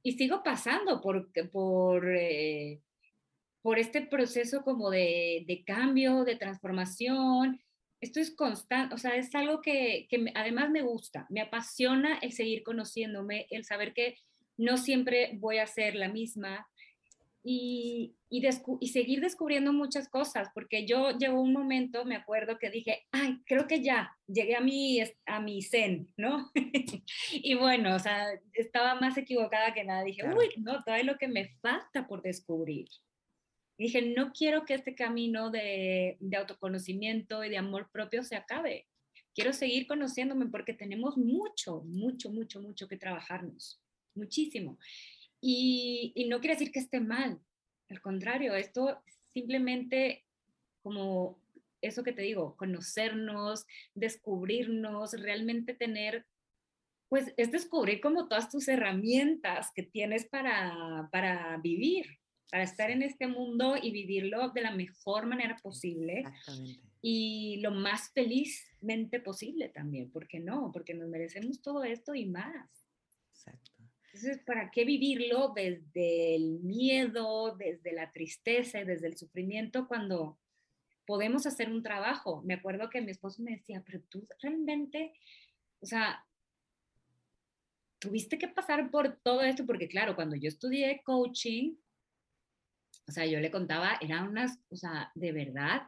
y 0.04 0.12
sigo 0.12 0.44
pasando 0.44 1.00
por, 1.00 1.32
por, 1.50 2.08
eh, 2.08 2.80
por 3.62 3.80
este 3.80 4.00
proceso 4.02 4.62
como 4.62 4.90
de, 4.90 5.42
de, 5.48 5.64
cambio, 5.64 6.22
de 6.22 6.36
transformación. 6.36 7.60
Esto 8.00 8.20
es 8.20 8.32
constante, 8.32 8.94
o 8.94 8.98
sea, 8.98 9.16
es 9.16 9.34
algo 9.34 9.60
que, 9.60 10.06
que 10.08 10.30
además 10.36 10.70
me 10.70 10.82
gusta, 10.82 11.26
me 11.28 11.40
apasiona 11.40 12.18
el 12.18 12.30
seguir 12.30 12.62
conociéndome, 12.62 13.48
el 13.50 13.64
saber 13.64 13.92
que 13.92 14.18
no 14.56 14.76
siempre 14.76 15.32
voy 15.40 15.58
a 15.58 15.66
ser 15.66 15.96
la 15.96 16.08
misma, 16.08 16.68
y, 17.44 18.14
y, 18.28 18.88
seguir 18.88 19.20
descubriendo 19.20 19.72
muchas 19.72 20.08
cosas, 20.08 20.48
porque 20.54 20.86
yo 20.86 21.10
llegó 21.18 21.40
un 21.40 21.52
momento, 21.52 22.04
me 22.04 22.14
acuerdo 22.14 22.58
que 22.58 22.70
dije, 22.70 23.04
ay, 23.10 23.40
creo 23.46 23.66
que 23.66 23.82
ya, 23.82 24.16
llegué 24.28 24.54
a 24.54 24.60
mi, 24.60 25.00
a 25.26 25.40
mi 25.40 25.60
zen, 25.62 26.12
¿no? 26.16 26.50
y 27.32 27.54
bueno, 27.54 27.96
o 27.96 27.98
sea, 27.98 28.28
estaba 28.52 28.94
más 28.94 29.18
equivocada 29.18 29.74
que 29.74 29.84
nada, 29.84 30.04
dije, 30.04 30.22
uy, 30.24 30.50
no, 30.58 30.82
todavía 30.84 31.12
lo 31.12 31.18
que 31.18 31.28
me 31.28 31.48
falta 31.60 32.06
por 32.06 32.22
descubrir. 32.22 32.86
dije, 33.76 34.02
no 34.02 34.32
quiero 34.32 34.64
que 34.64 34.74
este 34.74 34.94
camino 34.94 35.50
de, 35.50 36.16
de 36.20 36.36
autoconocimiento 36.36 37.42
y 37.42 37.50
de 37.50 37.58
amor 37.58 37.90
propio 37.90 38.22
se 38.22 38.36
acabe. 38.36 38.86
Quiero 39.34 39.52
seguir 39.52 39.86
conociéndome 39.88 40.46
porque 40.46 40.74
tenemos 40.74 41.16
mucho, 41.16 41.82
mucho, 41.86 42.30
mucho, 42.30 42.60
mucho 42.60 42.86
que 42.86 42.98
trabajarnos, 42.98 43.82
muchísimo. 44.14 44.78
Y, 45.44 46.26
no 46.28 46.38
quiere 46.38 46.54
decir 46.54 46.70
que 46.70 46.78
esté 46.78 47.00
mal, 47.00 47.40
al 47.90 48.00
contrario, 48.00 48.54
esto 48.54 49.02
simplemente 49.28 50.24
como 50.82 51.38
eso 51.80 52.04
que 52.04 52.12
te 52.12 52.22
digo, 52.22 52.56
conocernos, 52.56 53.66
descubrirnos, 53.94 55.12
realmente 55.20 55.74
tener, 55.74 56.24
pues 57.08 57.34
es 57.36 57.50
descubrir 57.50 58.00
como 58.00 58.28
todas 58.28 58.50
tus 58.50 58.68
herramientas 58.68 59.72
que 59.74 59.82
tienes 59.82 60.26
para, 60.26 61.08
para 61.10 61.56
vivir, 61.56 62.06
para 62.48 62.62
estar 62.62 62.92
en 62.92 63.02
este 63.02 63.26
mundo 63.26 63.74
y 63.82 63.90
vivirlo 63.90 64.50
de 64.50 64.60
la 64.60 64.70
mejor 64.70 65.26
manera 65.26 65.56
posible 65.60 66.22
y 67.00 67.58
lo 67.62 67.72
más 67.72 68.12
felizmente 68.12 69.18
posible 69.18 69.70
también, 69.70 70.08
¿por 70.12 70.28
qué 70.28 70.38
no? 70.38 70.70
Porque 70.72 70.94
nos 70.94 71.08
merecemos 71.08 71.60
todo 71.60 71.82
esto 71.82 72.14
y 72.14 72.26
más. 72.26 72.70
Exacto. 73.32 73.81
Entonces, 74.12 74.42
¿para 74.44 74.70
qué 74.70 74.84
vivirlo 74.84 75.52
desde 75.54 76.36
el 76.36 76.60
miedo, 76.60 77.56
desde 77.56 77.92
la 77.92 78.12
tristeza, 78.12 78.84
desde 78.84 79.06
el 79.06 79.16
sufrimiento 79.16 79.88
cuando 79.88 80.38
podemos 81.06 81.46
hacer 81.46 81.70
un 81.70 81.82
trabajo? 81.82 82.42
Me 82.42 82.54
acuerdo 82.54 82.90
que 82.90 83.00
mi 83.00 83.10
esposo 83.10 83.42
me 83.42 83.52
decía, 83.52 83.82
pero 83.86 84.02
tú 84.10 84.28
realmente, 84.42 85.14
o 85.80 85.86
sea, 85.86 86.26
tuviste 87.98 88.36
que 88.36 88.48
pasar 88.48 88.90
por 88.90 89.16
todo 89.22 89.40
esto, 89.40 89.64
porque 89.64 89.88
claro, 89.88 90.14
cuando 90.14 90.36
yo 90.36 90.48
estudié 90.48 91.02
coaching, 91.04 91.76
o 93.08 93.12
sea, 93.12 93.24
yo 93.24 93.40
le 93.40 93.50
contaba, 93.50 93.96
eran 94.02 94.28
unas, 94.28 94.58
o 94.68 94.76
sea, 94.76 95.10
de 95.14 95.32
verdad, 95.32 95.82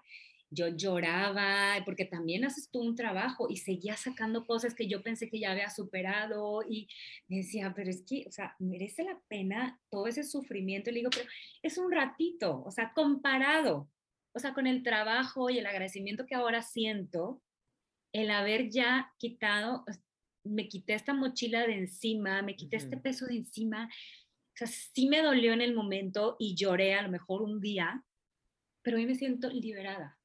yo 0.55 0.68
lloraba, 0.68 1.82
porque 1.84 2.05
también 2.05 2.44
haces 2.44 2.70
tú 2.70 2.80
un 2.80 2.94
trabajo 2.94 3.48
y 3.50 3.57
seguía 3.57 3.96
sacando 3.96 4.46
cosas 4.46 4.74
que 4.74 4.88
yo 4.88 5.02
pensé 5.02 5.28
que 5.28 5.38
ya 5.38 5.50
había 5.50 5.70
superado 5.70 6.62
y 6.68 6.88
me 7.28 7.38
decía, 7.38 7.72
pero 7.74 7.90
es 7.90 8.02
que, 8.07 8.24
o 8.28 8.32
sea, 8.32 8.55
merece 8.59 9.05
la 9.05 9.20
pena 9.28 9.80
todo 9.90 10.07
ese 10.07 10.24
sufrimiento. 10.24 10.90
Y 10.90 10.94
le 10.94 10.98
digo, 11.00 11.11
pero 11.11 11.28
es 11.62 11.78
un 11.78 11.90
ratito, 11.92 12.62
o 12.64 12.70
sea, 12.70 12.92
comparado, 12.94 13.90
o 14.32 14.38
sea, 14.38 14.55
con 14.55 14.66
el 14.66 14.82
trabajo 14.82 15.50
y 15.50 15.59
el 15.59 15.66
agradecimiento 15.66 16.26
que 16.26 16.34
ahora 16.34 16.62
siento, 16.62 17.42
el 18.12 18.30
haber 18.30 18.70
ya 18.70 19.12
quitado, 19.18 19.84
me 20.44 20.68
quité 20.68 20.94
esta 20.94 21.14
mochila 21.14 21.66
de 21.66 21.78
encima, 21.78 22.42
me 22.42 22.55
quité 22.55 22.76
este 22.76 22.96
peso 22.96 23.26
de 23.26 23.36
encima, 23.36 23.86
o 23.86 24.57
sea, 24.57 24.68
sí 24.68 25.09
me 25.09 25.20
dolió 25.20 25.52
en 25.52 25.62
el 25.62 25.74
momento 25.74 26.36
y 26.38 26.55
lloré 26.55 26.94
a 26.94 27.02
lo 27.02 27.09
mejor 27.09 27.42
un 27.42 27.61
día, 27.61 28.05
pero 28.82 28.98
hoy 28.98 29.07
me 29.07 29.14
siento 29.14 29.50
liberada 29.50 30.18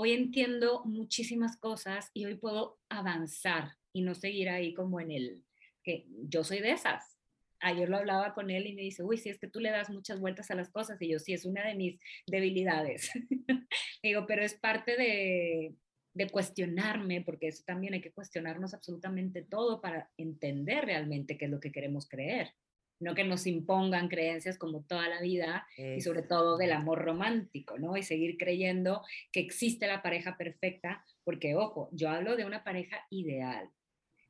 hoy 0.00 0.12
entiendo 0.12 0.84
muchísimas 0.84 1.56
cosas 1.56 2.12
y 2.14 2.24
hoy 2.24 2.36
puedo 2.36 2.78
avanzar 2.88 3.72
y 3.92 4.02
no 4.02 4.14
seguir 4.14 4.48
ahí 4.48 4.72
como 4.72 5.00
en 5.00 5.10
el 5.10 5.44
que 5.82 6.06
yo 6.28 6.44
soy 6.44 6.60
de 6.60 6.70
esas. 6.70 7.18
Ayer 7.58 7.88
lo 7.88 7.96
hablaba 7.96 8.32
con 8.32 8.48
él 8.48 8.68
y 8.68 8.74
me 8.74 8.82
dice, 8.82 9.02
uy, 9.02 9.18
si 9.18 9.28
es 9.28 9.40
que 9.40 9.48
tú 9.48 9.58
le 9.58 9.70
das 9.70 9.90
muchas 9.90 10.20
vueltas 10.20 10.52
a 10.52 10.54
las 10.54 10.70
cosas. 10.70 11.02
Y 11.02 11.08
yo, 11.08 11.18
sí, 11.18 11.32
es 11.32 11.44
una 11.44 11.66
de 11.66 11.74
mis 11.74 12.00
debilidades. 12.28 13.10
Digo, 14.02 14.24
pero 14.28 14.44
es 14.44 14.54
parte 14.54 14.96
de, 14.96 15.74
de 16.14 16.30
cuestionarme, 16.30 17.22
porque 17.22 17.48
eso 17.48 17.64
también 17.66 17.94
hay 17.94 18.00
que 18.00 18.12
cuestionarnos 18.12 18.74
absolutamente 18.74 19.42
todo 19.42 19.80
para 19.80 20.12
entender 20.16 20.84
realmente 20.84 21.36
qué 21.36 21.46
es 21.46 21.50
lo 21.50 21.58
que 21.58 21.72
queremos 21.72 22.08
creer 22.08 22.54
no 23.00 23.14
que 23.14 23.24
nos 23.24 23.46
impongan 23.46 24.08
creencias 24.08 24.58
como 24.58 24.82
toda 24.82 25.08
la 25.08 25.20
vida 25.20 25.66
y 25.76 26.00
sobre 26.00 26.22
todo 26.22 26.56
del 26.56 26.72
amor 26.72 27.04
romántico, 27.04 27.78
¿no? 27.78 27.96
Y 27.96 28.02
seguir 28.02 28.36
creyendo 28.36 29.02
que 29.30 29.40
existe 29.40 29.86
la 29.86 30.02
pareja 30.02 30.36
perfecta, 30.36 31.04
porque 31.24 31.54
ojo, 31.54 31.88
yo 31.92 32.10
hablo 32.10 32.36
de 32.36 32.44
una 32.44 32.64
pareja 32.64 33.06
ideal, 33.10 33.70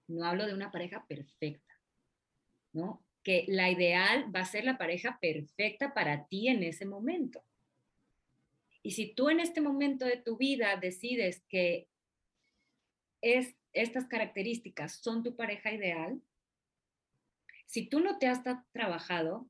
no 0.07 0.25
hablo 0.25 0.47
de 0.47 0.55
una 0.55 0.71
pareja 0.71 1.07
perfecta, 1.07 1.81
¿no? 2.73 3.03
Que 3.23 3.45
la 3.49 3.71
ideal 3.71 4.35
va 4.35 4.41
a 4.41 4.47
ser 4.47 4.65
la 4.65 4.77
pareja 4.77 5.19
perfecta 5.21 5.95
para 5.95 6.27
ti 6.27 6.49
en 6.49 6.63
ese 6.63 6.85
momento. 6.85 7.43
Y 8.83 8.93
si 8.93 9.13
tú 9.15 9.31
en 9.31 9.41
este 9.41 9.61
momento 9.61 10.05
de 10.05 10.19
tu 10.19 10.37
vida 10.37 10.77
decides 10.77 11.43
que 11.49 11.89
es, 13.21 13.57
estas 13.73 14.07
características 14.07 14.97
son 14.97 15.23
tu 15.23 15.37
pareja 15.37 15.73
ideal, 15.73 16.21
si 17.69 17.87
tú 17.87 18.01
no 18.01 18.19
te 18.19 18.27
has 18.27 18.41
trabajado, 18.73 19.47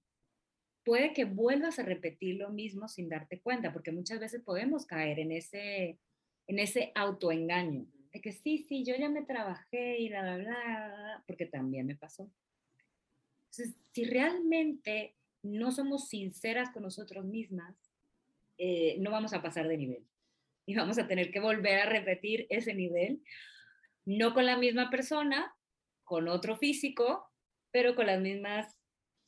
puede 0.85 1.13
que 1.13 1.25
vuelvas 1.25 1.79
a 1.79 1.85
repetir 1.85 2.35
lo 2.35 2.51
mismo 2.51 2.89
sin 2.89 3.09
darte 3.09 3.41
cuenta, 3.41 3.73
porque 3.73 3.93
muchas 3.93 4.19
veces 4.19 4.43
podemos 4.43 4.87
caer 4.87 5.21
en 5.21 5.31
ese, 5.31 6.01
en 6.49 6.59
ese 6.59 6.91
autoengaño, 6.97 7.87
de 8.13 8.21
que 8.21 8.33
sí, 8.33 8.59
sí, 8.69 8.85
yo 8.85 8.97
ya 8.97 9.09
me 9.09 9.23
trabajé 9.25 9.99
y 10.01 10.09
la 10.09 10.23
bla, 10.23 10.37
bla, 10.37 11.25
porque 11.29 11.47
también 11.47 11.87
me 11.87 11.95
pasó. 11.95 12.29
Entonces, 13.51 13.81
si 13.93 14.05
realmente 14.05 15.15
no 15.45 15.71
somos 15.71 16.09
sinceras 16.09 16.71
con 16.71 16.83
nosotros 16.83 17.25
mismas, 17.25 17.77
eh, 18.59 18.97
no 18.99 19.13
vamos 19.13 19.33
a 19.33 19.43
pasar 19.43 19.69
de 19.69 19.79
nivel. 19.79 20.05
Y 20.67 20.75
vamos 20.75 20.99
a 20.99 21.09
tener 21.09 21.31
que 21.31 21.41
volver 21.41 21.79
a 21.81 21.89
repetir 21.89 22.47
ese 22.51 22.75
nivel, 22.75 23.23
no 24.05 24.35
con 24.35 24.45
la 24.45 24.59
misma 24.59 24.91
persona, 24.91 25.55
con 26.05 26.29
otro 26.29 26.59
físico, 26.59 27.29
pero 27.71 27.95
con 27.95 28.07
las 28.07 28.21
mismas 28.21 28.79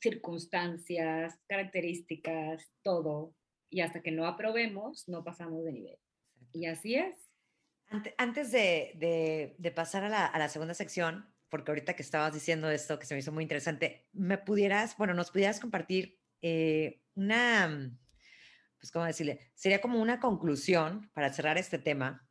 circunstancias, 0.01 1.39
características, 1.47 2.71
todo. 2.83 3.35
Y 3.69 3.81
hasta 3.81 4.01
que 4.01 4.11
no 4.11 4.25
aprobemos, 4.25 5.07
no 5.07 5.23
pasamos 5.23 5.63
de 5.63 5.71
nivel. 5.71 5.97
Y 6.51 6.65
así 6.65 6.95
es. 6.95 7.29
Antes 8.17 8.51
de, 8.51 9.55
de, 9.57 9.71
pasar 9.71 10.03
a 10.05 10.09
la, 10.09 10.25
a 10.25 10.39
la, 10.39 10.47
segunda 10.47 10.73
sección, 10.73 11.25
porque 11.49 11.71
ahorita 11.71 11.93
que 11.93 12.03
estabas 12.03 12.33
diciendo 12.33 12.71
esto, 12.71 12.97
que 12.97 13.05
se 13.05 13.13
me 13.13 13.19
hizo 13.19 13.33
muy 13.33 13.43
interesante, 13.43 14.07
me 14.13 14.37
pudieras, 14.37 14.95
bueno, 14.97 15.13
nos 15.13 15.31
pudieras 15.31 15.59
compartir 15.59 16.17
eh, 16.41 17.01
una, 17.15 17.91
pues, 18.79 18.91
¿cómo 18.91 19.05
decirle? 19.05 19.51
Sería 19.55 19.81
como 19.81 20.01
una 20.01 20.21
conclusión 20.21 21.11
para 21.13 21.33
cerrar 21.33 21.57
este 21.57 21.79
tema 21.79 22.25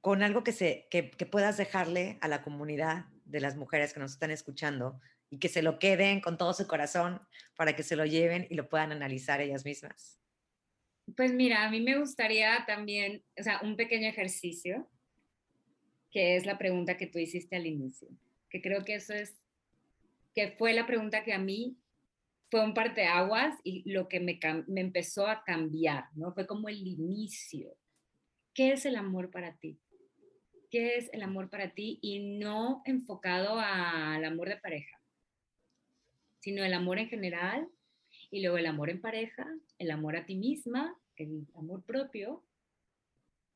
con 0.00 0.22
algo 0.22 0.42
que, 0.42 0.52
se, 0.52 0.88
que, 0.90 1.12
que 1.12 1.26
puedas 1.26 1.56
dejarle 1.56 2.18
a 2.20 2.28
la 2.28 2.42
comunidad 2.42 3.06
de 3.34 3.40
las 3.40 3.56
mujeres 3.56 3.92
que 3.92 3.98
nos 3.98 4.12
están 4.12 4.30
escuchando 4.30 5.00
y 5.28 5.40
que 5.40 5.48
se 5.48 5.60
lo 5.60 5.80
queden 5.80 6.20
con 6.20 6.38
todo 6.38 6.54
su 6.54 6.68
corazón 6.68 7.20
para 7.56 7.74
que 7.74 7.82
se 7.82 7.96
lo 7.96 8.06
lleven 8.06 8.46
y 8.48 8.54
lo 8.54 8.68
puedan 8.68 8.92
analizar 8.92 9.40
ellas 9.40 9.64
mismas? 9.64 10.20
Pues 11.16 11.32
mira, 11.32 11.64
a 11.64 11.70
mí 11.70 11.80
me 11.80 11.98
gustaría 11.98 12.64
también, 12.64 13.24
o 13.36 13.42
sea, 13.42 13.58
un 13.64 13.74
pequeño 13.74 14.08
ejercicio, 14.08 14.88
que 16.12 16.36
es 16.36 16.46
la 16.46 16.58
pregunta 16.58 16.96
que 16.96 17.08
tú 17.08 17.18
hiciste 17.18 17.56
al 17.56 17.66
inicio, 17.66 18.08
que 18.48 18.62
creo 18.62 18.84
que 18.84 18.94
eso 18.94 19.12
es, 19.12 19.34
que 20.32 20.52
fue 20.52 20.72
la 20.72 20.86
pregunta 20.86 21.24
que 21.24 21.32
a 21.32 21.38
mí 21.40 21.76
fue 22.52 22.64
un 22.64 22.72
parteaguas 22.72 23.58
y 23.64 23.82
lo 23.90 24.08
que 24.08 24.20
me, 24.20 24.38
me 24.68 24.80
empezó 24.80 25.26
a 25.26 25.42
cambiar, 25.42 26.04
¿no? 26.14 26.32
Fue 26.32 26.46
como 26.46 26.68
el 26.68 26.86
inicio. 26.86 27.76
¿Qué 28.54 28.74
es 28.74 28.86
el 28.86 28.94
amor 28.94 29.32
para 29.32 29.56
ti? 29.56 29.76
Qué 30.74 30.96
es 30.96 31.08
el 31.12 31.22
amor 31.22 31.50
para 31.50 31.72
ti 31.72 32.00
y 32.02 32.18
no 32.18 32.82
enfocado 32.84 33.60
al 33.60 34.24
amor 34.24 34.48
de 34.48 34.56
pareja, 34.56 35.00
sino 36.40 36.64
el 36.64 36.74
amor 36.74 36.98
en 36.98 37.08
general 37.08 37.68
y 38.28 38.42
luego 38.42 38.58
el 38.58 38.66
amor 38.66 38.90
en 38.90 39.00
pareja, 39.00 39.46
el 39.78 39.92
amor 39.92 40.16
a 40.16 40.26
ti 40.26 40.34
misma, 40.34 40.98
el 41.14 41.46
amor 41.54 41.84
propio. 41.84 42.42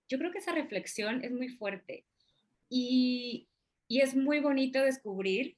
Yo 0.08 0.16
creo 0.18 0.30
que 0.30 0.38
esa 0.38 0.52
reflexión 0.52 1.24
es 1.24 1.32
muy 1.32 1.48
fuerte 1.48 2.04
y, 2.68 3.48
y 3.88 4.00
es 4.00 4.14
muy 4.14 4.38
bonito 4.38 4.80
descubrir 4.80 5.56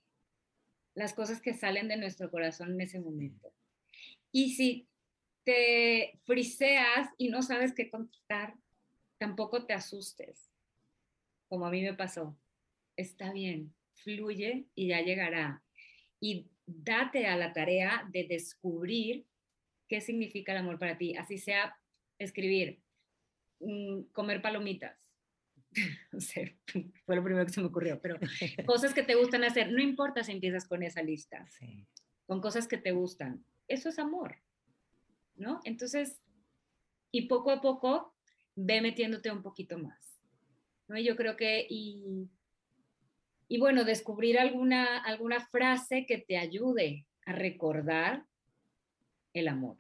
las 0.95 1.13
cosas 1.13 1.43
que 1.43 1.53
salen 1.53 1.89
de 1.89 1.99
nuestro 1.99 2.31
corazón 2.31 2.73
en 2.73 2.81
ese 2.81 3.01
momento. 3.01 3.53
Y 4.33 4.55
si 4.55 4.89
te 5.45 6.19
friseas 6.25 7.11
y 7.19 7.29
no 7.29 7.43
sabes 7.43 7.75
qué 7.75 7.91
contestar, 7.91 8.55
tampoco 9.19 9.67
te 9.67 9.75
asustes 9.75 10.50
como 11.51 11.67
a 11.67 11.71
mí 11.71 11.83
me 11.83 11.95
pasó. 11.95 12.39
Está 12.97 13.33
bien, 13.33 13.75
fluye 13.95 14.67
y 14.77 14.89
ya 14.89 15.01
llegará. 15.03 15.63
Y 16.21 16.47
date 16.65 17.27
a 17.27 17.37
la 17.37 17.53
tarea 17.53 18.09
de 18.11 18.25
descubrir 18.25 19.27
qué 19.89 20.01
significa 20.01 20.53
el 20.53 20.59
amor 20.59 20.79
para 20.79 20.97
ti, 20.97 21.17
así 21.17 21.39
sea 21.39 21.77
escribir, 22.19 22.81
mm, 23.59 24.03
comer 24.13 24.41
palomitas. 24.41 24.97
No 26.13 26.21
sé, 26.21 26.59
fue 27.07 27.17
lo 27.17 27.25
primero 27.25 27.45
que 27.47 27.53
se 27.53 27.61
me 27.61 27.67
ocurrió, 27.67 28.01
pero 28.01 28.19
cosas 28.67 28.95
que 28.95 29.03
te 29.03 29.17
gustan 29.17 29.45
hacer, 29.45 29.73
no 29.73 29.83
importa 29.83 30.23
si 30.23 30.33
empiezas 30.33 30.67
con 30.67 30.83
esa 30.83 31.03
lista, 31.03 31.47
con 32.27 32.41
cosas 32.41 32.69
que 32.69 32.77
te 32.77 32.93
gustan, 32.93 33.45
eso 33.67 33.89
es 33.89 33.99
amor, 33.99 34.37
¿no? 35.35 35.61
Entonces, 35.65 36.21
y 37.13 37.23
poco 37.23 37.51
a 37.51 37.61
poco 37.61 38.15
ve 38.55 38.81
metiéndote 38.81 39.31
un 39.33 39.43
poquito 39.43 39.79
más. 39.79 40.10
Yo 40.97 41.17
creo 41.17 41.37
que, 41.37 41.67
y, 41.69 42.29
y 43.49 43.59
bueno, 43.59 43.85
descubrir 43.85 44.39
alguna, 44.39 44.99
alguna 44.99 45.41
frase 45.47 46.07
que 46.07 46.19
te 46.19 46.37
ayude 46.37 47.07
a 47.27 47.33
recordar 47.33 48.25
el 49.33 49.49
amor. 49.49 49.77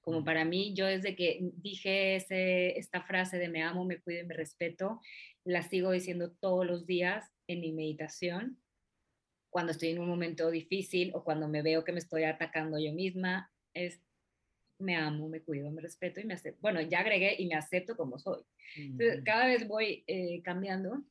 Como 0.00 0.24
para 0.24 0.44
mí, 0.44 0.74
yo 0.74 0.86
desde 0.86 1.16
que 1.16 1.50
dije 1.56 2.16
ese, 2.16 2.78
esta 2.78 3.02
frase 3.02 3.38
de 3.38 3.48
me 3.48 3.62
amo, 3.62 3.84
me 3.84 4.00
cuido 4.00 4.22
y 4.22 4.26
me 4.26 4.34
respeto, 4.34 5.00
la 5.44 5.62
sigo 5.62 5.90
diciendo 5.92 6.32
todos 6.40 6.66
los 6.66 6.86
días 6.86 7.30
en 7.46 7.60
mi 7.60 7.72
meditación, 7.72 8.58
cuando 9.50 9.72
estoy 9.72 9.90
en 9.90 10.00
un 10.00 10.08
momento 10.08 10.50
difícil 10.50 11.12
o 11.14 11.22
cuando 11.22 11.48
me 11.48 11.62
veo 11.62 11.84
que 11.84 11.92
me 11.92 12.00
estoy 12.00 12.24
atacando 12.24 12.78
yo 12.78 12.92
misma, 12.92 13.50
es 13.72 14.00
me 14.78 14.96
amo, 14.96 15.28
me 15.28 15.40
cuido, 15.40 15.70
me 15.70 15.82
respeto 15.82 16.20
y 16.20 16.24
me 16.24 16.34
acepto. 16.34 16.60
Bueno, 16.60 16.80
ya 16.80 17.00
agregué 17.00 17.36
y 17.38 17.46
me 17.46 17.54
acepto 17.54 17.96
como 17.96 18.18
soy. 18.18 18.42
cada 19.24 19.46
vez 19.46 19.66
voy 19.66 20.04
eh, 20.06 20.42
cambiando, 20.42 21.04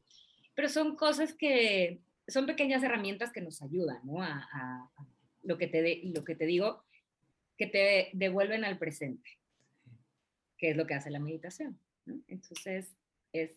pero 0.53 0.70
son 0.70 0.95
cosas 0.95 1.34
que 1.34 2.01
son 2.28 2.45
pequeñas 2.45 2.84
herramientas 2.84 3.32
que 3.32 3.41
nos 3.41 3.61
ayudan, 3.61 3.99
¿no? 4.03 4.22
A, 4.22 4.89
lo, 5.43 5.57
que 5.57 5.68
te 5.68 6.01
lo 6.05 6.24
que 6.24 6.36
te 6.36 6.45
digo, 6.45 6.84
que 7.57 7.68
te 7.68 8.09
devuelven 8.14 8.64
al 8.64 8.78
presente, 8.78 9.30
que 10.57 10.72
es 10.72 10.78
lo 10.78 10.88
que 10.88 10.93
hace 10.93 11.09
la 11.09 11.20
meditación. 11.20 11.80
Entonces, 12.28 12.95
es, 13.34 13.51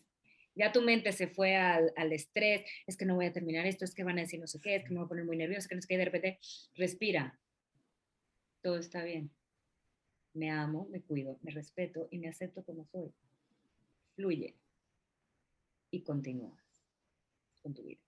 ya 0.55 0.71
tu 0.71 0.81
mente 0.81 1.11
se 1.11 1.27
fue 1.27 1.55
al, 1.55 1.93
al, 1.95 2.11
estrés, 2.11 2.65
es 2.87 2.97
que 2.97 3.05
no 3.05 3.15
voy 3.15 3.25
a 3.25 3.33
terminar 3.33 3.65
esto, 3.65 3.85
es 3.85 3.93
que 3.93 4.03
van 4.03 4.17
a 4.17 4.21
decir 4.21 4.39
no 4.39 4.47
sé 4.47 4.59
qué, 4.59 4.75
es 4.75 4.83
que 4.83 4.89
me 4.89 4.97
voy 4.97 5.05
a 5.05 5.09
poner 5.09 5.25
muy 5.25 5.37
nervioso, 5.37 5.59
es 5.59 5.67
que 5.67 5.75
no 5.75 5.81
sé 5.81 5.87
qué, 5.87 5.97
de 5.97 6.05
repente, 6.05 6.39
respira, 6.75 7.39
todo 8.61 8.77
está 8.77 9.03
bien 9.03 9.31
me 10.37 10.51
amo, 10.51 10.87
me 10.89 11.01
cuido, 11.01 11.37
me 11.41 11.51
respeto 11.51 12.07
y 12.11 12.19
me 12.19 12.29
acepto 12.29 12.63
como 12.63 12.85
soy. 12.85 13.11
Fluye 14.15 14.55
y 15.91 16.01
continúas 16.03 16.63
con 17.61 17.73
tu 17.73 17.83
vida. 17.83 18.01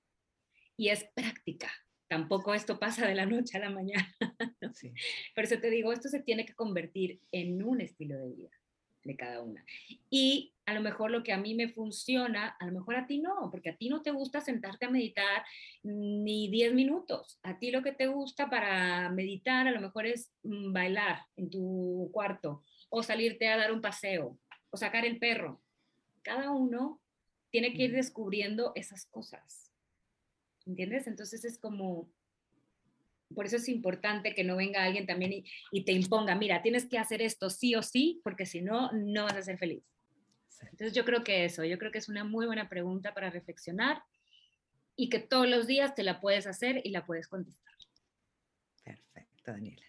Y 0.78 0.90
es 0.90 1.04
práctica. 1.14 1.70
Tampoco 2.08 2.54
esto 2.54 2.80
pasa 2.80 3.08
de 3.08 3.16
la 3.16 3.26
noche 3.26 3.58
a 3.58 3.62
la 3.62 3.70
mañana. 3.70 4.16
Por 5.36 5.44
eso 5.44 5.60
te 5.60 5.70
digo, 5.70 5.92
esto 5.92 6.10
se 6.10 6.22
tiene 6.22 6.46
que 6.46 6.56
convertir 6.56 7.22
en 7.32 7.64
un 7.64 7.82
estilo 7.82 8.18
de 8.18 8.30
vida 8.30 8.59
de 9.04 9.16
cada 9.16 9.42
una. 9.42 9.66
Y 10.10 10.54
a 10.66 10.74
lo 10.74 10.82
mejor 10.82 11.12
lo 11.12 11.24
que 11.24 11.34
a 11.34 11.38
mí 11.38 11.56
me 11.56 11.70
funciona, 11.70 12.56
a 12.60 12.66
lo 12.66 12.72
mejor 12.74 12.96
a 12.96 13.08
ti 13.08 13.20
no, 13.20 13.50
porque 13.52 13.70
a 13.70 13.76
ti 13.76 13.90
no 13.90 14.02
te 14.02 14.12
gusta 14.12 14.42
sentarte 14.42 14.86
a 14.86 14.90
meditar 14.90 15.44
ni 15.84 16.50
10 16.50 16.74
minutos. 16.74 17.40
A 17.44 17.58
ti 17.58 17.72
lo 17.72 17.82
que 17.82 17.92
te 17.92 18.08
gusta 18.08 18.50
para 18.50 19.10
meditar 19.10 19.68
a 19.68 19.72
lo 19.72 19.82
mejor 19.82 20.06
es 20.06 20.32
mm, 20.44 20.74
bailar 20.74 21.26
en 21.38 21.50
tu 21.50 22.10
cuarto 22.14 22.64
o 22.90 23.04
salirte 23.04 23.48
a 23.48 23.58
dar 23.58 23.72
un 23.72 23.82
paseo 23.82 24.38
o 24.70 24.78
sacar 24.78 25.06
el 25.06 25.18
perro. 25.18 25.62
Cada 26.22 26.52
uno 26.52 27.02
tiene 27.50 27.74
que 27.74 27.84
ir 27.84 27.92
descubriendo 27.94 28.72
esas 28.76 29.06
cosas. 29.06 29.72
¿Entiendes? 30.66 31.08
Entonces 31.08 31.46
es 31.46 31.58
como 31.58 32.12
por 33.34 33.46
eso 33.46 33.58
es 33.58 33.70
importante 33.70 34.34
que 34.34 34.44
no 34.44 34.56
venga 34.56 34.84
alguien 34.84 35.06
también 35.06 35.44
y, 35.72 35.84
te 35.84 35.92
imponga, 35.92 36.36
mira, 36.36 36.62
tienes 36.62 36.86
que 36.86 36.98
hacer 36.98 37.22
esto 37.22 37.50
sí 37.50 37.76
o 37.76 37.84
sí, 37.84 38.22
porque 38.24 38.46
si 38.46 38.62
no, 38.62 38.92
no 38.92 39.24
vas 39.24 39.36
a 39.36 39.42
ser 39.42 39.58
feliz. 39.58 39.84
Entonces 40.62 40.94
yo 40.94 41.06
creo 41.06 41.24
que 41.24 41.46
eso, 41.46 41.64
yo 41.64 41.78
creo 41.78 41.92
que 41.92 42.00
es 42.00 42.10
una 42.10 42.24
muy 42.24 42.46
buena 42.46 42.68
pregunta 42.68 43.14
para 43.14 43.30
reflexionar 43.30 44.04
y 44.96 45.10
que 45.10 45.20
todos 45.20 45.48
los 45.48 45.68
días 45.68 45.96
te 45.96 46.04
la 46.04 46.20
puedes 46.20 46.48
hacer 46.48 46.82
y 46.84 46.90
la 46.90 47.06
puedes 47.06 47.28
contestar. 47.28 47.74
Perfecto, 48.84 49.52
Daniela. 49.52 49.86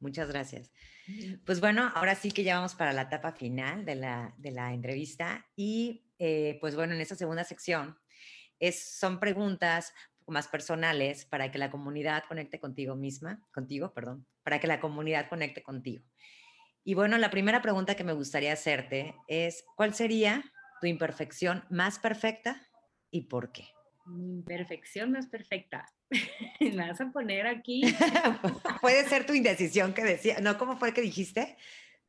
Muchas 0.00 0.28
gracias. 0.28 0.72
Pues 1.44 1.60
bueno, 1.60 1.90
ahora 1.94 2.14
sí 2.14 2.30
que 2.30 2.44
ya 2.44 2.56
vamos 2.56 2.74
para 2.74 2.92
la 2.92 3.02
etapa 3.02 3.32
final 3.32 3.84
de 3.84 3.96
la, 3.96 4.34
de 4.38 4.52
la 4.52 4.72
entrevista 4.72 5.46
y 5.56 6.04
eh, 6.18 6.58
pues 6.60 6.76
bueno, 6.76 6.94
en 6.94 7.00
esta 7.00 7.16
segunda 7.16 7.44
sección 7.44 7.98
es, 8.58 8.96
son 8.98 9.18
preguntas 9.18 9.92
más 10.28 10.48
personales 10.48 11.24
para 11.24 11.50
que 11.50 11.58
la 11.58 11.70
comunidad 11.70 12.24
conecte 12.28 12.60
contigo 12.60 12.94
misma, 12.96 13.42
contigo, 13.52 13.92
perdón, 13.92 14.26
para 14.42 14.60
que 14.60 14.66
la 14.66 14.80
comunidad 14.80 15.28
conecte 15.28 15.62
contigo. 15.62 16.04
Y 16.84 16.94
bueno, 16.94 17.18
la 17.18 17.30
primera 17.30 17.60
pregunta 17.60 17.96
que 17.96 18.04
me 18.04 18.12
gustaría 18.12 18.52
hacerte 18.52 19.14
es, 19.26 19.64
¿cuál 19.76 19.94
sería 19.94 20.42
tu 20.80 20.86
imperfección 20.86 21.64
más 21.68 21.98
perfecta 21.98 22.66
y 23.10 23.22
por 23.22 23.52
qué? 23.52 23.68
Mi 24.06 24.30
imperfección 24.36 25.12
más 25.12 25.26
perfecta. 25.26 25.86
me 26.60 26.76
vas 26.76 27.00
a 27.00 27.10
poner 27.10 27.46
aquí. 27.46 27.82
Puede 28.80 29.04
ser 29.06 29.26
tu 29.26 29.34
indecisión 29.34 29.92
que 29.92 30.02
decía, 30.02 30.38
¿no? 30.40 30.56
¿Cómo 30.56 30.78
fue 30.78 30.94
que 30.94 31.02
dijiste? 31.02 31.56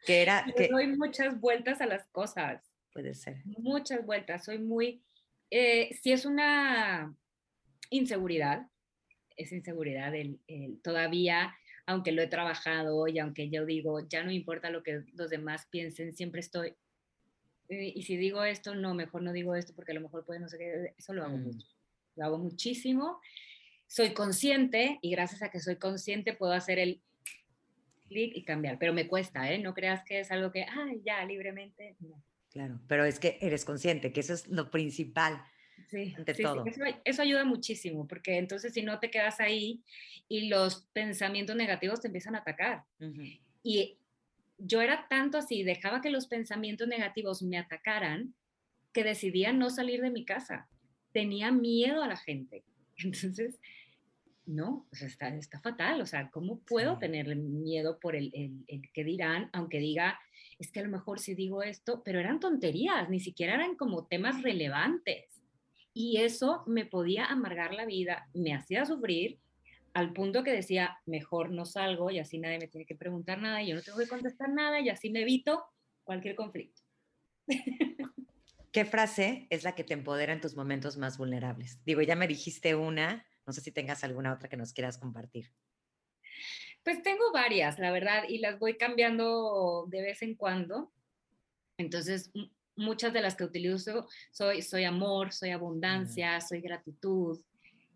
Que 0.06 0.22
era... 0.22 0.46
que... 0.56 0.70
doy 0.70 0.88
muchas 0.88 1.40
vueltas 1.40 1.82
a 1.82 1.86
las 1.86 2.08
cosas. 2.08 2.64
Puede 2.94 3.16
ser. 3.16 3.42
Muchas 3.46 4.06
vueltas. 4.06 4.46
Soy 4.46 4.60
muy... 4.60 5.04
Eh, 5.52 5.94
si 6.02 6.14
es 6.14 6.26
una 6.26 7.14
inseguridad, 7.90 8.68
es 9.36 9.52
inseguridad 9.52 10.14
el, 10.16 10.40
todavía, 10.84 11.56
aunque 11.86 12.12
lo 12.12 12.22
he 12.22 12.28
trabajado 12.28 13.08
y 13.08 13.20
aunque 13.20 13.50
yo 13.50 13.66
digo, 13.66 14.08
ya 14.08 14.24
no 14.24 14.32
importa 14.32 14.70
lo 14.70 14.84
que 14.84 15.04
los 15.14 15.30
demás 15.30 15.68
piensen, 15.70 16.14
siempre 16.14 16.42
estoy, 16.42 16.76
eh, 17.70 17.94
y 17.96 18.04
si 18.04 18.18
digo 18.18 18.44
esto, 18.44 18.76
no, 18.76 18.94
mejor 18.94 19.22
no 19.22 19.32
digo 19.32 19.56
esto 19.56 19.74
porque 19.76 19.92
a 19.92 19.96
lo 19.96 20.02
mejor 20.02 20.26
puede 20.26 20.40
no 20.40 20.50
sé 20.50 20.58
qué, 20.58 20.94
eso 20.98 21.14
lo 21.14 21.24
hago 21.24 21.38
mm. 21.38 21.44
mucho, 21.44 21.68
lo 22.16 22.26
hago 22.26 22.38
muchísimo, 22.38 23.20
soy 23.88 24.14
consciente 24.14 25.00
y 25.02 25.12
gracias 25.12 25.42
a 25.42 25.50
que 25.50 25.60
soy 25.60 25.78
consciente 25.78 26.34
puedo 26.34 26.54
hacer 26.54 26.78
el 26.78 27.02
clic 28.08 28.36
y 28.36 28.44
cambiar, 28.44 28.78
pero 28.78 28.94
me 28.94 29.08
cuesta, 29.08 29.52
¿eh? 29.52 29.60
No 29.60 29.74
creas 29.74 30.04
que 30.04 30.20
es 30.20 30.32
algo 30.32 30.52
que, 30.52 30.64
ay, 30.64 31.02
ya, 31.06 31.24
libremente, 31.26 31.96
Claro, 32.52 32.80
pero 32.88 33.06
es 33.06 33.20
que 33.20 33.38
eres 33.42 33.64
consciente, 33.64 34.12
que 34.12 34.22
eso 34.22 34.34
es 34.34 34.48
lo 34.48 34.72
principal. 34.72 35.44
Sí, 35.88 36.16
Eso, 37.06 37.22
ayuda 37.22 37.46
muchísimo, 37.46 38.08
porque 38.08 38.38
entonces 38.38 38.74
si 38.74 38.82
no 38.82 39.00
te 39.00 39.10
quedas 39.10 39.40
ahí 39.40 39.82
y 40.28 40.50
los 40.50 40.88
pensamientos 40.94 41.56
negativos 41.56 42.02
te 42.02 42.08
empiezan 42.08 42.36
a 42.36 42.40
atacar. 42.40 42.84
Y 43.64 43.98
yo 44.58 44.82
era 44.82 45.08
tanto 45.10 45.38
así, 45.38 45.64
dejaba 45.64 46.02
que 46.02 46.10
los 46.10 46.28
pensamientos 46.28 46.88
negativos 46.88 47.42
me 47.42 47.58
atacaran, 47.58 48.34
que 48.94 49.04
decidía 49.04 49.54
no 49.54 49.70
salir 49.70 50.02
de 50.02 50.12
mi 50.12 50.26
casa. 50.26 50.68
Tenía 51.12 51.52
miedo 51.52 52.04
a 52.04 52.08
la 52.08 52.18
gente. 52.18 52.64
Entonces, 52.98 53.60
no, 54.46 54.88
está, 54.92 55.30
está 55.36 55.60
fatal. 55.60 56.02
O 56.02 56.06
sea, 56.06 56.30
¿cómo 56.30 56.60
puedo 56.60 56.98
tener 56.98 57.36
miedo 57.36 58.00
por 58.00 58.16
el, 58.16 58.32
el, 58.34 58.64
el 58.68 58.92
que 58.92 59.04
dirán, 59.04 59.50
aunque 59.54 59.80
diga, 59.80 60.20
es 60.58 60.72
que 60.72 60.80
a 60.80 60.84
lo 60.84 60.90
mejor 60.90 61.20
sí 61.20 61.36
digo 61.36 61.64
esto, 61.64 62.02
pero 62.04 62.20
eran 62.20 62.40
tonterías, 62.40 63.10
ni 63.10 63.20
siquiera 63.20 63.54
eran 63.54 63.76
como 63.76 64.08
temas 64.08 64.44
relevantes 64.44 65.39
y 66.00 66.22
eso 66.22 66.64
me 66.66 66.86
podía 66.86 67.26
amargar 67.26 67.74
la 67.74 67.86
vida, 67.86 68.30
me 68.34 68.54
hacía 68.54 68.86
sufrir 68.86 69.38
al 69.94 70.14
punto 70.14 70.46
que 70.46 70.54
decía, 70.54 70.98
mejor 71.06 71.52
no 71.52 71.66
salgo 71.66 72.10
y 72.10 72.20
así 72.20 72.40
nadie 72.40 72.58
me 72.58 72.70
tiene 72.70 72.86
que 72.86 72.96
preguntar 72.96 73.42
nada 73.42 73.62
y 73.62 73.68
yo 73.68 73.76
no 73.76 73.82
tengo 73.82 73.98
que 73.98 74.08
contestar 74.08 74.48
nada 74.48 74.80
y 74.80 74.88
así 74.88 75.10
me 75.10 75.24
evito 75.24 75.62
cualquier 76.06 76.36
conflicto. 76.36 76.82
¿Qué 78.72 78.86
frase 78.86 79.48
es 79.50 79.66
la 79.66 79.76
que 79.76 79.84
te 79.84 79.94
empodera 79.94 80.32
en 80.32 80.40
tus 80.40 80.56
momentos 80.56 80.96
más 80.96 81.18
vulnerables? 81.18 81.84
Digo, 81.84 82.02
ya 82.02 82.16
me 82.16 82.30
dijiste 82.30 82.76
una, 82.76 83.28
no 83.46 83.52
sé 83.52 83.60
si 83.60 83.74
tengas 83.74 84.06
alguna 84.06 84.32
otra 84.32 84.48
que 84.48 84.56
nos 84.56 84.72
quieras 84.72 84.98
compartir. 85.00 85.52
Pues 86.82 87.04
tengo 87.04 87.34
varias, 87.34 87.78
la 87.78 87.92
verdad, 87.92 88.24
y 88.30 88.38
las 88.38 88.58
voy 88.58 88.78
cambiando 88.78 89.86
de 89.90 90.02
vez 90.02 90.22
en 90.22 90.36
cuando. 90.36 90.94
Entonces, 91.78 92.32
muchas 92.80 93.14
de 93.14 93.22
las 93.22 93.36
que 93.36 93.44
utilizo 93.44 94.08
soy, 94.32 94.62
soy 94.62 94.86
amor, 94.86 95.32
soy 95.34 95.52
abundancia, 95.52 96.40
soy 96.42 96.62
gratitud, 96.62 97.40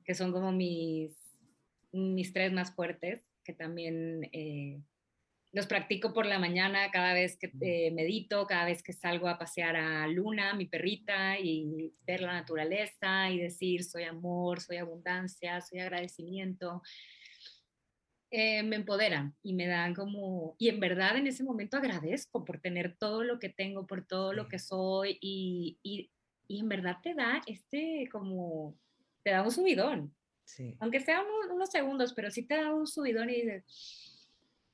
que 0.04 0.14
son 0.14 0.32
como 0.32 0.52
mis, 0.52 1.16
mis 1.92 2.34
tres 2.34 2.52
más 2.52 2.76
fuertes, 2.76 3.24
que 3.44 3.54
también 3.54 4.30
eh, 4.34 4.82
los 5.54 5.68
practico 5.68 6.14
por 6.14 6.26
la 6.26 6.40
mañana 6.40 6.92
cada 6.92 7.14
vez 7.14 7.38
que 7.38 7.52
eh, 7.62 7.92
medito, 7.92 8.46
cada 8.48 8.66
vez 8.66 8.82
que 8.84 8.92
salgo 8.92 9.28
a 9.28 9.38
pasear 9.38 9.76
a 9.76 10.08
Luna, 10.08 10.54
mi 10.54 10.66
perrita, 10.66 11.40
y 11.40 11.94
ver 12.06 12.22
la 12.22 12.34
naturaleza 12.34 13.30
y 13.30 13.40
decir 13.40 13.84
soy 13.84 14.04
amor, 14.04 14.60
soy 14.60 14.78
abundancia, 14.78 15.62
soy 15.62 15.80
agradecimiento. 15.80 16.82
Eh, 18.36 18.64
me 18.64 18.78
empoderan 18.78 19.36
y 19.44 19.54
me 19.54 19.68
dan 19.68 19.94
como, 19.94 20.56
y 20.58 20.70
en 20.70 20.80
verdad 20.80 21.18
en 21.18 21.28
ese 21.28 21.44
momento 21.44 21.78
agradezco 21.78 22.44
por 22.44 22.60
tener 22.60 22.96
todo 22.98 23.24
lo 23.24 23.38
que 23.38 23.50
tengo, 23.50 23.86
por 23.86 24.08
todo 24.08 24.34
lo 24.34 24.48
que 24.48 24.58
soy 24.58 25.20
y, 25.22 25.78
y, 25.84 26.10
y 26.48 26.60
en 26.60 26.68
verdad 26.68 26.98
te 27.04 27.14
da 27.14 27.44
este 27.46 28.10
como, 28.12 28.76
te 29.22 29.30
da 29.30 29.44
un 29.44 29.52
subidón. 29.52 30.16
Sí. 30.46 30.76
Aunque 30.80 31.00
sean 31.00 31.26
unos, 31.52 31.70
segundos, 31.70 32.14
pero 32.16 32.32
sí 32.32 32.42
te 32.42 32.56
da 32.56 32.74
un 32.74 32.88
subidón 32.88 33.30
y 33.30 33.36
dices, 33.36 34.28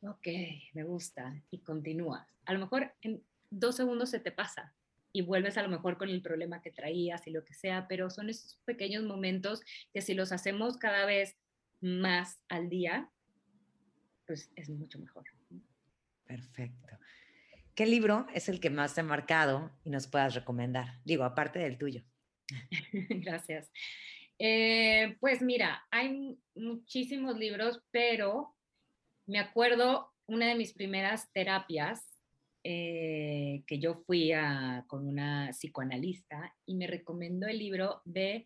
ok, 0.03 0.27
me 0.71 0.85
gusta 0.85 1.43
y 1.51 1.59
continúa. 1.59 2.29
A 2.45 2.53
lo 2.53 2.59
mejor 2.59 2.93
en 3.01 3.21
dos 3.49 3.75
segundos 3.75 4.09
se 4.09 4.21
te 4.21 4.31
pasa 4.31 4.73
y 5.11 5.21
vuelves 5.21 5.57
a 5.57 5.63
lo 5.63 5.67
mejor 5.67 5.97
con 5.97 6.07
el 6.07 6.21
problema 6.21 6.61
que 6.61 6.71
traías 6.71 7.27
y 7.27 7.31
lo 7.31 7.43
que 7.43 7.55
sea, 7.55 7.89
pero 7.89 8.09
son 8.09 8.29
esos 8.29 8.57
pequeños 8.63 9.03
momentos 9.03 9.59
que 9.91 9.99
si 9.99 10.13
los 10.13 10.31
hacemos 10.31 10.77
cada 10.77 11.05
vez 11.05 11.35
más 11.81 12.39
al 12.47 12.69
día, 12.69 13.11
pues 14.29 14.51
es 14.55 14.69
mucho 14.69 14.99
mejor. 14.99 15.23
Perfecto. 16.23 16.99
¿Qué 17.73 17.87
libro 17.87 18.27
es 18.31 18.47
el 18.47 18.59
que 18.59 18.69
más 18.69 18.93
te 18.93 19.01
ha 19.01 19.03
marcado 19.03 19.71
y 19.83 19.89
nos 19.89 20.05
puedas 20.05 20.35
recomendar? 20.35 20.99
Digo, 21.03 21.23
aparte 21.23 21.57
del 21.57 21.79
tuyo. 21.79 22.03
Gracias. 23.09 23.71
Eh, 24.37 25.17
pues 25.19 25.41
mira, 25.41 25.83
hay 25.89 26.37
muchísimos 26.53 27.39
libros, 27.39 27.81
pero 27.89 28.55
me 29.25 29.39
acuerdo 29.39 30.13
una 30.27 30.45
de 30.45 30.53
mis 30.53 30.73
primeras 30.73 31.33
terapias 31.33 32.21
eh, 32.63 33.63
que 33.65 33.79
yo 33.79 33.95
fui 33.95 34.31
a, 34.31 34.85
con 34.85 35.07
una 35.07 35.49
psicoanalista 35.53 36.55
y 36.67 36.75
me 36.75 36.85
recomendó 36.85 37.47
el 37.47 37.57
libro 37.57 38.03
de 38.05 38.45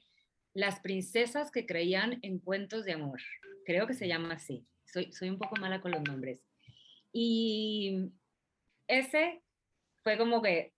Las 0.54 0.80
princesas 0.80 1.52
que 1.52 1.66
creían 1.66 2.20
en 2.22 2.40
cuentos 2.40 2.86
de 2.86 2.94
amor. 2.94 3.20
Creo 3.66 3.86
que 3.86 3.96
se 3.96 4.08
llama 4.08 4.36
así. 4.36 4.66
Soy, 4.94 5.12
soy 5.12 5.30
un 5.30 5.40
poco 5.40 5.56
mala 5.56 5.82
con 5.82 5.92
los 5.92 6.04
nombres. 6.04 6.46
Y 7.12 8.12
ese 8.88 9.42
fue 10.04 10.18
como 10.18 10.42
que 10.42 10.74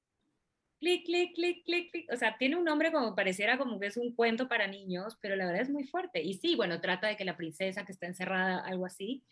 clic, 0.79 1.05
clic, 1.05 1.35
clic, 1.35 1.65
clic, 1.65 1.91
clic. 1.91 2.13
O 2.13 2.15
sea, 2.15 2.37
tiene 2.37 2.55
un 2.55 2.63
nombre 2.63 2.91
como 2.91 3.13
pareciera 3.13 3.57
como 3.57 3.79
que 3.79 3.87
es 3.87 3.97
un 3.97 4.15
cuento 4.15 4.47
para 4.47 4.67
niños, 4.67 5.17
pero 5.21 5.35
la 5.35 5.45
verdad 5.45 5.63
es 5.63 5.69
muy 5.69 5.83
fuerte. 5.83 6.21
Y 6.21 6.35
sí, 6.35 6.55
bueno, 6.55 6.79
trata 6.79 7.07
de 7.07 7.17
que 7.17 7.25
la 7.25 7.35
princesa 7.35 7.85
que 7.85 7.91
está 7.91 8.07
encerrada, 8.07 8.59
algo 8.59 8.85
así, 8.85 9.25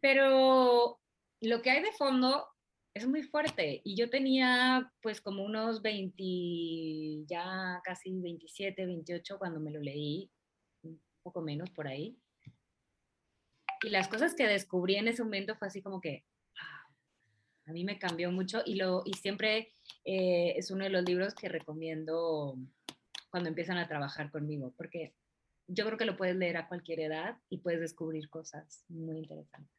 pero 0.00 1.00
lo 1.40 1.62
que 1.62 1.70
hay 1.70 1.82
de 1.82 1.92
fondo 1.92 2.46
es 2.94 3.06
muy 3.06 3.22
fuerte 3.22 3.82
y 3.84 3.94
yo 3.96 4.08
tenía 4.08 4.90
pues 5.02 5.20
como 5.20 5.44
unos 5.44 5.82
20, 5.82 7.26
ya 7.26 7.80
casi 7.84 8.10
27, 8.20 8.86
28 8.86 9.38
cuando 9.38 9.60
me 9.60 9.70
lo 9.70 9.80
leí, 9.80 10.30
un 10.82 11.00
poco 11.22 11.42
menos 11.42 11.70
por 11.70 11.88
ahí. 11.88 12.16
Y 13.82 13.90
las 13.90 14.08
cosas 14.08 14.34
que 14.34 14.46
descubrí 14.46 14.96
en 14.96 15.08
ese 15.08 15.22
momento 15.22 15.54
fue 15.56 15.68
así 15.68 15.82
como 15.82 16.00
que 16.00 16.24
a 17.66 17.72
mí 17.72 17.84
me 17.84 17.98
cambió 17.98 18.30
mucho 18.30 18.62
y, 18.64 18.76
lo, 18.76 19.02
y 19.04 19.14
siempre 19.14 19.72
eh, 20.04 20.54
es 20.56 20.70
uno 20.70 20.84
de 20.84 20.90
los 20.90 21.04
libros 21.04 21.34
que 21.34 21.48
recomiendo 21.48 22.56
cuando 23.28 23.48
empiezan 23.48 23.76
a 23.76 23.88
trabajar 23.88 24.30
conmigo, 24.30 24.72
porque 24.76 25.14
yo 25.66 25.84
creo 25.84 25.98
que 25.98 26.04
lo 26.04 26.16
puedes 26.16 26.36
leer 26.36 26.56
a 26.56 26.68
cualquier 26.68 27.00
edad 27.00 27.36
y 27.50 27.58
puedes 27.58 27.80
descubrir 27.80 28.28
cosas 28.30 28.84
muy 28.88 29.18
interesantes. 29.18 29.74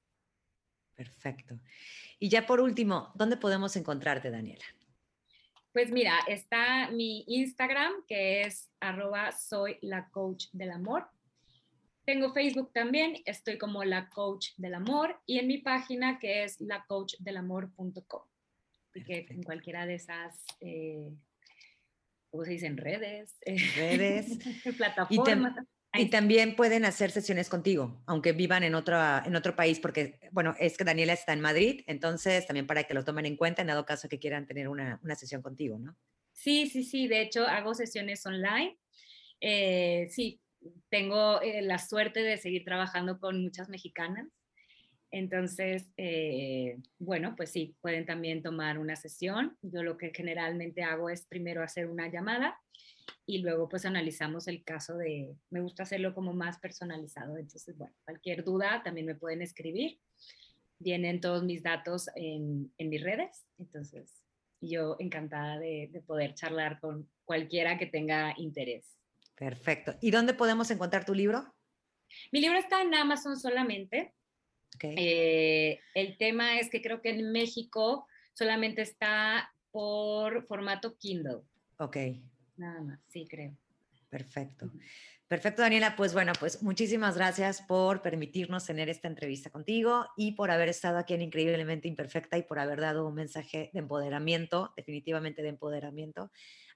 Perfecto. 0.95 1.59
Y 2.19 2.29
ya 2.29 2.45
por 2.45 2.59
último, 2.59 3.11
¿dónde 3.15 3.37
podemos 3.37 3.75
encontrarte, 3.75 4.31
Daniela? 4.31 4.65
Pues 5.71 5.91
mira, 5.91 6.19
está 6.27 6.89
mi 6.89 7.23
Instagram, 7.27 7.93
que 8.07 8.41
es 8.41 8.69
arroba 8.79 9.31
soy 9.31 9.77
la 9.81 10.09
coach 10.09 10.47
del 10.51 10.71
amor. 10.71 11.07
Tengo 12.07 12.31
Facebook 12.31 12.71
también, 12.71 13.21
estoy 13.25 13.57
como 13.57 13.83
la 13.83 14.09
coach 14.09 14.51
del 14.55 14.75
amor 14.75 15.19
y 15.25 15.39
en 15.39 15.47
mi 15.47 15.57
página 15.57 16.19
que 16.19 16.45
es 16.45 16.61
lacoachdelamor.com. 16.61 18.21
Así 18.89 19.03
que 19.03 19.25
en 19.29 19.43
cualquiera 19.43 19.85
de 19.85 19.95
esas, 19.95 20.45
eh, 20.61 21.11
¿cómo 22.29 22.45
se 22.45 22.51
dicen? 22.51 22.77
Redes. 22.77 23.35
Redes. 23.75 24.39
plataformas. 24.77 25.57
Y 25.95 26.09
también 26.09 26.55
pueden 26.55 26.85
hacer 26.85 27.11
sesiones 27.11 27.49
contigo, 27.49 28.01
aunque 28.05 28.31
vivan 28.31 28.63
en, 28.63 28.75
otra, 28.75 29.21
en 29.25 29.35
otro 29.35 29.57
país, 29.57 29.81
porque, 29.81 30.17
bueno, 30.31 30.55
es 30.59 30.77
que 30.77 30.85
Daniela 30.85 31.11
está 31.11 31.33
en 31.33 31.41
Madrid, 31.41 31.83
entonces 31.87 32.47
también 32.47 32.67
para 32.67 32.85
que 32.85 32.93
lo 32.93 33.03
tomen 33.03 33.25
en 33.25 33.35
cuenta 33.35 33.61
en 33.61 33.67
dado 33.67 33.85
caso 33.85 34.07
que 34.07 34.17
quieran 34.17 34.47
tener 34.47 34.69
una, 34.69 35.01
una 35.03 35.15
sesión 35.15 35.41
contigo, 35.41 35.77
¿no? 35.77 35.97
Sí, 36.31 36.69
sí, 36.69 36.85
sí, 36.85 37.09
de 37.09 37.19
hecho 37.19 37.45
hago 37.45 37.73
sesiones 37.73 38.25
online. 38.25 38.77
Eh, 39.41 40.07
sí, 40.09 40.39
tengo 40.89 41.41
eh, 41.41 41.61
la 41.61 41.77
suerte 41.77 42.21
de 42.21 42.37
seguir 42.37 42.63
trabajando 42.63 43.19
con 43.19 43.41
muchas 43.41 43.69
mexicanas. 43.69 44.27
Entonces, 45.09 45.89
eh, 45.97 46.79
bueno, 46.99 47.35
pues 47.37 47.51
sí, 47.51 47.75
pueden 47.81 48.05
también 48.05 48.41
tomar 48.41 48.77
una 48.77 48.95
sesión. 48.95 49.57
Yo 49.61 49.83
lo 49.83 49.97
que 49.97 50.11
generalmente 50.13 50.83
hago 50.83 51.09
es 51.09 51.25
primero 51.25 51.63
hacer 51.63 51.87
una 51.87 52.09
llamada 52.09 52.59
y 53.25 53.39
luego 53.39 53.67
pues 53.69 53.85
analizamos 53.85 54.47
el 54.47 54.63
caso 54.63 54.97
de, 54.97 55.35
me 55.49 55.61
gusta 55.61 55.83
hacerlo 55.83 56.13
como 56.13 56.33
más 56.33 56.59
personalizado, 56.59 57.37
entonces 57.37 57.77
bueno, 57.77 57.93
cualquier 58.05 58.43
duda 58.43 58.81
también 58.83 59.05
me 59.05 59.15
pueden 59.15 59.41
escribir, 59.41 59.99
vienen 60.79 61.19
todos 61.19 61.43
mis 61.43 61.63
datos 61.63 62.09
en, 62.15 62.71
en 62.77 62.89
mis 62.89 63.03
redes, 63.03 63.45
entonces 63.57 64.23
yo 64.61 64.95
encantada 64.99 65.59
de, 65.59 65.89
de, 65.91 66.01
poder 66.01 66.33
charlar 66.33 66.79
con 66.79 67.07
cualquiera 67.25 67.77
que 67.77 67.85
tenga 67.85 68.33
interés. 68.37 68.97
Perfecto. 69.37 69.95
¿Y 70.01 70.11
dónde 70.11 70.33
podemos 70.33 70.69
encontrar 70.71 71.05
tu 71.05 71.13
libro? 71.13 71.53
Mi 72.31 72.41
libro 72.41 72.57
está 72.57 72.81
en 72.81 72.93
Amazon 72.95 73.37
solamente. 73.37 74.13
Okay. 74.75 74.95
Eh, 74.97 75.79
el 75.93 76.17
tema 76.17 76.59
es 76.59 76.69
que 76.69 76.81
creo 76.81 77.01
que 77.01 77.11
en 77.11 77.31
México 77.31 78.07
solamente 78.33 78.81
está 78.81 79.51
por 79.71 80.45
formato 80.47 80.97
Kindle. 80.97 81.41
Ok. 81.77 81.97
Nada 82.57 82.81
más, 82.81 82.99
sí, 83.07 83.27
creo. 83.29 83.55
Perfecto. 84.09 84.71
Perfecto, 85.27 85.61
Daniela. 85.61 85.95
Pues 85.95 86.13
bueno, 86.13 86.31
pues 86.39 86.63
muchísimas 86.63 87.17
gracias 87.17 87.61
por 87.61 88.01
permitirnos 88.01 88.65
tener 88.65 88.89
esta 88.89 89.07
entrevista 89.07 89.49
contigo 89.49 90.07
y 90.15 90.31
por 90.31 90.49
haber 90.51 90.69
estado 90.69 90.97
aquí 90.97 91.13
en 91.13 91.21
Increíblemente 91.21 91.87
Imperfecta 91.87 92.37
y 92.37 92.43
por 92.43 92.59
haber 92.59 92.79
dado 92.79 93.07
un 93.07 93.13
mensaje 93.13 93.69
de 93.73 93.79
empoderamiento, 93.79 94.73
definitivamente 94.77 95.41
de 95.41 95.49
empoderamiento 95.49 96.31